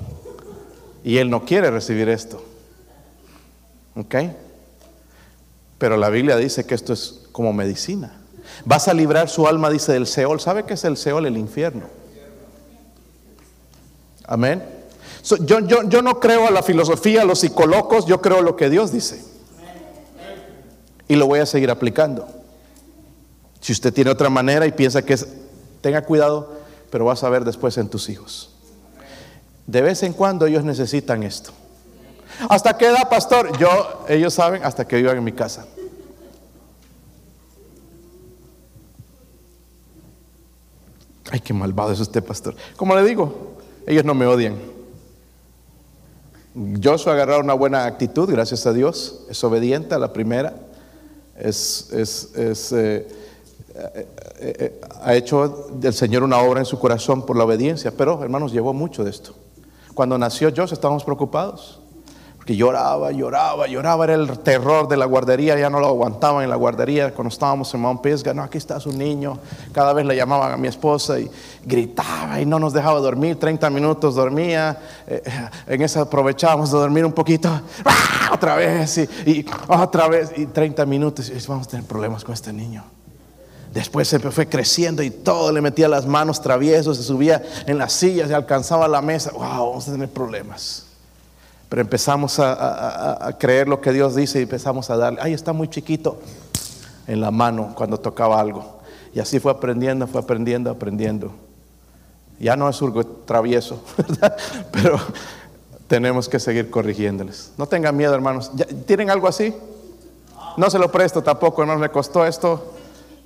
Y 1.05 1.19
él 1.19 1.29
no 1.29 1.45
quiere 1.45 1.71
recibir 1.71 2.09
esto. 2.09 2.43
¿Ok? 3.95 4.15
Pero 5.79 5.97
la 5.97 6.09
Biblia 6.09 6.37
dice 6.37 6.65
que 6.65 6.75
esto 6.75 6.93
es 6.93 7.21
como 7.33 7.53
medicina. 7.53 8.21
Vas 8.65 8.89
a 8.89 8.95
librar 8.95 9.29
su 9.29 9.47
alma, 9.47 9.69
dice, 9.69 9.93
del 9.93 10.07
Seol. 10.07 10.41
¿Sabe 10.41 10.65
qué 10.65 10.75
es 10.75 10.85
el 10.85 10.97
Seol? 10.97 11.27
El 11.27 11.37
infierno. 11.37 11.85
Amén. 14.25 14.63
yo, 15.41 15.61
yo, 15.61 15.83
yo 15.89 16.01
no 16.01 16.21
creo 16.21 16.47
a 16.47 16.51
la 16.51 16.63
filosofía, 16.63 17.23
a 17.23 17.25
los 17.25 17.41
psicólogos, 17.41 18.07
yo 18.07 18.23
creo 18.23 18.41
lo 18.41 18.57
que 18.57 18.71
Dios 18.71 18.93
dice. 18.93 19.23
Y 21.09 21.17
lo 21.17 21.27
voy 21.27 21.41
a 21.41 21.47
seguir 21.47 21.71
aplicando. 21.71 22.42
Si 23.63 23.73
usted 23.73 23.95
tiene 23.95 24.11
otra 24.11 24.29
manera 24.29 24.67
y 24.67 24.73
piensa 24.73 25.03
que 25.03 25.15
es, 25.15 25.27
tenga 25.81 26.03
cuidado, 26.03 26.53
pero 26.91 27.05
vas 27.05 27.23
a 27.23 27.31
ver 27.31 27.45
después 27.45 27.79
en 27.79 27.89
tus 27.89 28.09
hijos. 28.09 28.51
De 29.69 29.81
vez 29.81 30.03
en 30.03 30.13
cuando 30.13 30.47
ellos 30.47 30.65
necesitan 30.65 31.23
esto. 31.23 31.53
¿Hasta 32.49 32.77
qué 32.77 32.87
edad, 32.87 33.09
pastor? 33.09 33.57
Yo, 33.59 34.05
ellos 34.09 34.35
saben, 34.35 34.65
hasta 34.65 34.85
que 34.85 34.97
vivan 34.97 35.17
en 35.17 35.25
mi 35.25 35.31
casa. 35.31 35.65
Ay, 41.31 41.39
qué 41.39 41.55
malvado 41.55 41.93
es 41.93 42.01
usted, 42.01 42.23
pastor. 42.23 42.57
Como 42.77 42.97
le 42.97 43.05
digo, 43.05 43.59
ellos 43.87 44.05
no 44.05 44.15
me 44.15 44.27
odian. 44.27 44.57
Joshua 46.83 47.13
agarrado 47.13 47.41
una 47.41 47.55
buena 47.55 47.85
actitud, 47.85 48.29
gracias 48.29 48.67
a 48.67 48.73
Dios. 48.73 49.21
Es 49.31 49.43
obediente 49.45 49.95
a 49.95 50.01
la 50.01 50.13
primera. 50.13 50.57
Es, 51.39 51.91
es, 51.93 52.35
es 52.35 52.73
eh, 52.73 53.22
ha 55.03 55.15
hecho 55.15 55.69
del 55.73 55.95
Señor 55.95 56.23
una 56.23 56.39
obra 56.39 56.61
en 56.61 56.67
su 56.67 56.79
corazón 56.79 57.25
por 57.25 57.37
la 57.37 57.45
obediencia. 57.45 57.93
Pero, 57.97 58.23
hermanos, 58.23 58.53
llevó 58.53 58.73
mucho 58.73 59.05
de 59.05 59.11
esto. 59.11 59.35
Cuando 59.95 60.17
nació 60.19 60.49
Joshua 60.49 60.75
estábamos 60.75 61.05
preocupados. 61.05 61.83
Porque 62.43 62.57
lloraba, 62.57 63.13
lloraba, 63.13 63.69
lloraba, 63.69 64.03
era 64.03 64.15
el 64.15 64.41
terror 64.41 64.89
de 64.89 64.97
la 64.97 65.05
guardería, 65.05 65.57
ya 65.57 65.71
no 65.71 65.79
lo 65.79 65.87
aguantaban 65.87 66.43
en 66.43 66.51
la 66.51 66.57
guardería 66.57 67.15
cuando 67.15 67.29
estábamos 67.29 67.73
en 67.73 67.81
Mount 67.81 68.01
Pisgah, 68.01 68.35
no, 68.35 68.43
aquí 68.43 68.59
está 68.59 68.81
su 68.81 68.93
niño, 68.93 69.39
cada 69.71 69.93
vez 69.93 70.05
le 70.05 70.17
llamaban 70.17 70.51
a 70.51 70.57
mi 70.57 70.67
esposa 70.67 71.21
y 71.21 71.31
gritaba 71.65 72.41
y 72.41 72.45
no 72.45 72.59
nos 72.59 72.73
dejaba 72.73 72.99
dormir, 72.99 73.39
30 73.39 73.71
minutos 73.71 74.17
dormía, 74.17 74.77
eh, 75.07 75.23
en 75.69 75.83
eso 75.83 76.01
aprovechábamos 76.01 76.73
de 76.73 76.79
dormir 76.79 77.05
un 77.05 77.13
poquito, 77.13 77.49
¡ah! 77.85 78.31
otra 78.35 78.57
vez 78.57 78.99
y, 79.25 79.47
otra 79.69 80.09
vez, 80.09 80.33
y 80.37 80.47
30 80.47 80.85
minutos, 80.85 81.31
y 81.31 81.47
vamos 81.47 81.69
a 81.69 81.71
tener 81.71 81.87
problemas 81.87 82.25
con 82.25 82.35
este 82.35 82.53
niño. 82.53 82.83
Después 83.73 84.07
se 84.07 84.19
fue 84.19 84.47
creciendo 84.49 85.03
y 85.03 85.11
todo 85.11 85.51
le 85.51 85.63
metía 85.63 85.89
las 85.89 86.07
manos 86.07 86.43
traviesos, 86.43 86.99
se 86.99 87.03
subía 87.03 87.43
en 87.67 87.79
las 87.79 87.95
sillas, 87.95 88.29
y 88.29 88.35
alcanzaba 88.35 88.87
la 88.87 89.01
mesa, 89.01 89.31
wow, 89.33 89.71
vamos 89.71 89.89
a 89.89 89.93
tener 89.93 90.11
problemas. 90.11 90.85
Pero 91.71 91.81
empezamos 91.81 92.39
a, 92.39 93.35
creer 93.39 93.69
lo 93.69 93.81
que 93.81 93.93
Dios 93.93 94.15
dice 94.15 94.41
y 94.41 94.43
empezamos 94.43 94.91
a 94.91 94.97
darle, 94.99 95.21
ay, 95.23 95.33
está 95.33 95.55
muy 95.55 95.69
chiquito 95.69 96.21
en 97.07 97.23
la 97.23 97.31
mano 97.31 97.73
cuando 97.75 97.99
tocaba 97.99 98.39
algo. 98.39 98.81
Y 99.15 99.21
así 99.21 99.41
fue 99.41 99.51
aprendiendo, 99.51 100.07
fue 100.07 100.21
aprendiendo, 100.21 100.71
aprendiendo. 100.71 101.33
Ya 102.39 102.57
no 102.57 102.69
es 102.69 102.83
algo 102.83 103.07
travieso, 103.07 103.83
pero 104.71 105.01
tenemos 105.89 106.29
que 106.29 106.39
seguir 106.39 106.71
corrigiéndoles. 106.71 107.53
No 107.57 107.67
tengan 107.67 107.97
miedo, 107.97 108.15
hermanos. 108.15 108.51
¿Tienen 108.85 109.09
algo 109.09 109.29
así? 109.29 109.55
No 110.59 110.69
se 110.69 110.79
lo 110.79 110.93
presto 110.93 111.23
tampoco, 111.23 111.63
hermanos. 111.63 111.81
Me 111.81 111.89
costó 111.89 112.27
esto. 112.27 112.75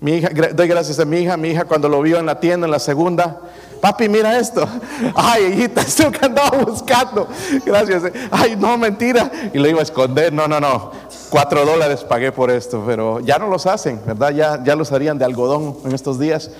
Mi 0.00 0.16
hija, 0.16 0.28
doy 0.54 0.68
gracias 0.68 0.98
a 0.98 1.04
mi 1.04 1.18
hija. 1.18 1.36
Mi 1.36 1.48
hija 1.48 1.64
cuando 1.64 1.88
lo 1.88 2.02
vio 2.02 2.18
en 2.18 2.26
la 2.26 2.38
tienda, 2.38 2.66
en 2.66 2.70
la 2.70 2.78
segunda, 2.78 3.40
Papi, 3.80 4.08
mira 4.08 4.38
esto. 4.38 4.66
Ay, 5.14 5.44
hijita, 5.44 5.82
esto 5.82 6.10
que 6.10 6.24
andaba 6.24 6.58
buscando. 6.58 7.28
Gracias. 7.64 8.04
Ay, 8.30 8.56
no, 8.56 8.76
mentira. 8.78 9.30
Y 9.52 9.58
lo 9.58 9.68
iba 9.68 9.80
a 9.80 9.82
esconder. 9.82 10.32
No, 10.32 10.48
no, 10.48 10.60
no. 10.60 10.92
Cuatro 11.30 11.64
dólares 11.64 12.04
pagué 12.04 12.32
por 12.32 12.50
esto, 12.50 12.82
pero 12.86 13.20
ya 13.20 13.38
no 13.38 13.48
los 13.48 13.66
hacen, 13.66 14.00
¿verdad? 14.06 14.30
Ya, 14.30 14.62
ya 14.64 14.76
los 14.76 14.92
harían 14.92 15.18
de 15.18 15.24
algodón 15.24 15.76
en 15.84 15.92
estos 15.92 16.18
días. 16.18 16.50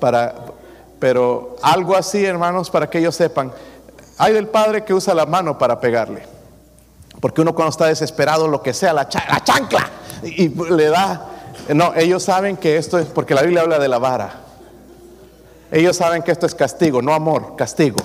Para, 0.00 0.34
pero 0.98 1.56
algo 1.62 1.96
así, 1.96 2.24
hermanos, 2.24 2.70
para 2.70 2.88
que 2.90 2.98
ellos 2.98 3.14
sepan. 3.14 3.52
Hay 4.18 4.32
del 4.32 4.48
padre 4.48 4.84
que 4.84 4.94
usa 4.94 5.14
la 5.14 5.26
mano 5.26 5.58
para 5.58 5.80
pegarle. 5.80 6.26
Porque 7.20 7.40
uno 7.40 7.54
cuando 7.54 7.70
está 7.70 7.86
desesperado, 7.86 8.48
lo 8.48 8.62
que 8.62 8.74
sea, 8.74 8.92
la, 8.92 9.08
la 9.30 9.44
chancla, 9.44 9.88
y 10.22 10.48
le 10.48 10.88
da. 10.88 11.30
No, 11.74 11.94
ellos 11.94 12.22
saben 12.22 12.56
que 12.56 12.76
esto 12.76 12.98
es, 12.98 13.06
porque 13.06 13.34
la 13.34 13.42
Biblia 13.42 13.62
habla 13.62 13.78
de 13.78 13.88
la 13.88 13.98
vara. 13.98 14.40
Ellos 15.70 15.96
saben 15.96 16.22
que 16.22 16.30
esto 16.30 16.46
es 16.46 16.54
castigo, 16.54 17.02
no 17.02 17.12
amor, 17.12 17.56
castigo, 17.56 17.96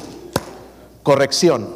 corrección. 1.04 1.70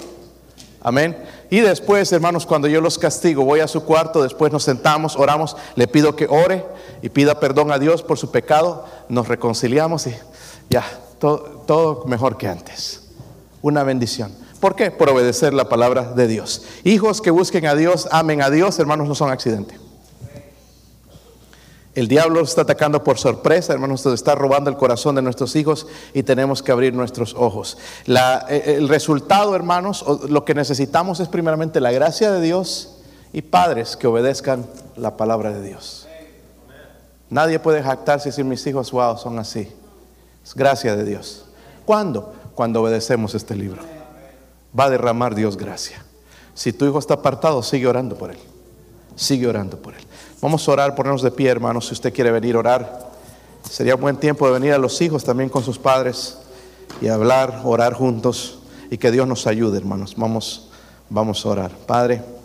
Amén. 0.81 1.17
Y 1.49 1.59
después, 1.59 2.11
hermanos, 2.11 2.45
cuando 2.45 2.67
yo 2.67 2.81
los 2.81 2.97
castigo, 2.97 3.45
voy 3.45 3.59
a 3.59 3.67
su 3.67 3.85
cuarto, 3.85 4.23
después 4.23 4.51
nos 4.51 4.63
sentamos, 4.63 5.15
oramos, 5.15 5.55
le 5.75 5.87
pido 5.87 6.15
que 6.15 6.27
ore 6.27 6.65
y 7.01 7.09
pida 7.09 7.39
perdón 7.39 7.71
a 7.71 7.77
Dios 7.77 8.01
por 8.01 8.17
su 8.17 8.31
pecado, 8.31 8.85
nos 9.07 9.27
reconciliamos 9.27 10.07
y 10.07 10.15
ya, 10.69 10.83
todo, 11.19 12.03
mejor 12.07 12.37
que 12.37 12.47
antes. 12.47 13.03
Una 13.61 13.83
bendición. 13.83 14.31
¿Por 14.59 14.75
qué? 14.75 14.91
Por 14.91 15.09
obedecer 15.09 15.53
la 15.53 15.69
palabra 15.69 16.13
de 16.13 16.27
Dios. 16.27 16.63
Hijos 16.83 17.21
que 17.21 17.31
busquen 17.31 17.65
a 17.67 17.75
Dios, 17.75 18.07
amen 18.11 18.41
a 18.41 18.49
Dios, 18.49 18.79
hermanos, 18.79 19.07
no 19.07 19.15
son 19.15 19.29
accidente. 19.31 19.77
El 21.95 22.07
diablo 22.07 22.41
está 22.41 22.63
atacando 22.63 23.03
por 23.03 23.19
sorpresa, 23.19 23.71
hermanos, 23.71 24.03
está 24.07 24.33
robando 24.33 24.69
el 24.69 24.77
corazón 24.77 25.13
de 25.15 25.21
nuestros 25.21 25.55
hijos 25.55 25.85
y 26.13 26.23
tenemos 26.23 26.63
que 26.63 26.71
abrir 26.71 26.93
nuestros 26.93 27.35
ojos. 27.35 27.77
Eh, 28.07 28.75
el 28.77 28.89
resultado, 28.89 29.55
hermanos, 29.55 30.03
lo 30.27 30.43
que 30.43 30.55
necesitamos 30.55 31.19
es 31.19 31.27
primeramente 31.27 31.79
la 31.79 31.91
gracia 31.91 32.31
de 32.31 32.41
Dios 32.41 32.95
y 33.31 33.43
padres 33.43 33.95
que 33.95 34.07
obedezcan 34.07 34.65
la 34.95 35.17
palabra 35.17 35.51
de 35.51 35.61
Dios. 35.61 36.07
Nadie 37.29 37.59
puede 37.59 37.83
jactarse 37.83 38.29
y 38.29 38.31
decir 38.31 38.45
mis 38.45 38.65
hijos, 38.65 38.91
wow, 38.91 39.17
son 39.17 39.37
así. 39.37 39.71
Es 40.43 40.55
gracia 40.55 40.95
de 40.95 41.03
Dios. 41.03 41.45
¿Cuándo? 41.85 42.33
Cuando 42.55 42.81
obedecemos 42.81 43.35
este 43.35 43.55
libro. 43.55 43.81
Va 44.77 44.85
a 44.85 44.89
derramar 44.89 45.35
Dios 45.35 45.57
gracia. 45.57 46.03
Si 46.55 46.73
tu 46.73 46.85
hijo 46.85 46.99
está 46.99 47.15
apartado, 47.15 47.61
sigue 47.61 47.87
orando 47.87 48.15
por 48.15 48.31
él. 48.31 48.37
Sigue 49.15 49.47
orando 49.47 49.77
por 49.77 49.93
él. 49.93 50.03
Vamos 50.43 50.67
a 50.67 50.73
orar, 50.73 50.93
ponernos 50.93 51.21
de 51.21 51.31
pie, 51.31 51.49
hermanos, 51.49 51.87
si 51.87 51.93
usted 51.93 52.13
quiere 52.13 52.29
venir 52.29 52.57
a 52.57 52.59
orar. 52.59 53.11
Sería 53.63 53.95
un 53.95 54.01
buen 54.01 54.17
tiempo 54.17 54.45
de 54.45 54.51
venir 54.51 54.73
a 54.73 54.77
los 54.77 54.99
hijos 54.99 55.23
también 55.23 55.47
con 55.47 55.63
sus 55.63 55.79
padres 55.79 56.37
y 56.99 57.07
hablar, 57.07 57.61
orar 57.63 57.93
juntos 57.93 58.59
y 58.91 58.97
que 58.97 59.09
Dios 59.09 59.25
nos 59.25 59.47
ayude, 59.47 59.77
hermanos. 59.77 60.15
Vamos, 60.17 60.69
vamos 61.09 61.45
a 61.45 61.49
orar. 61.49 61.71
Padre. 61.87 62.42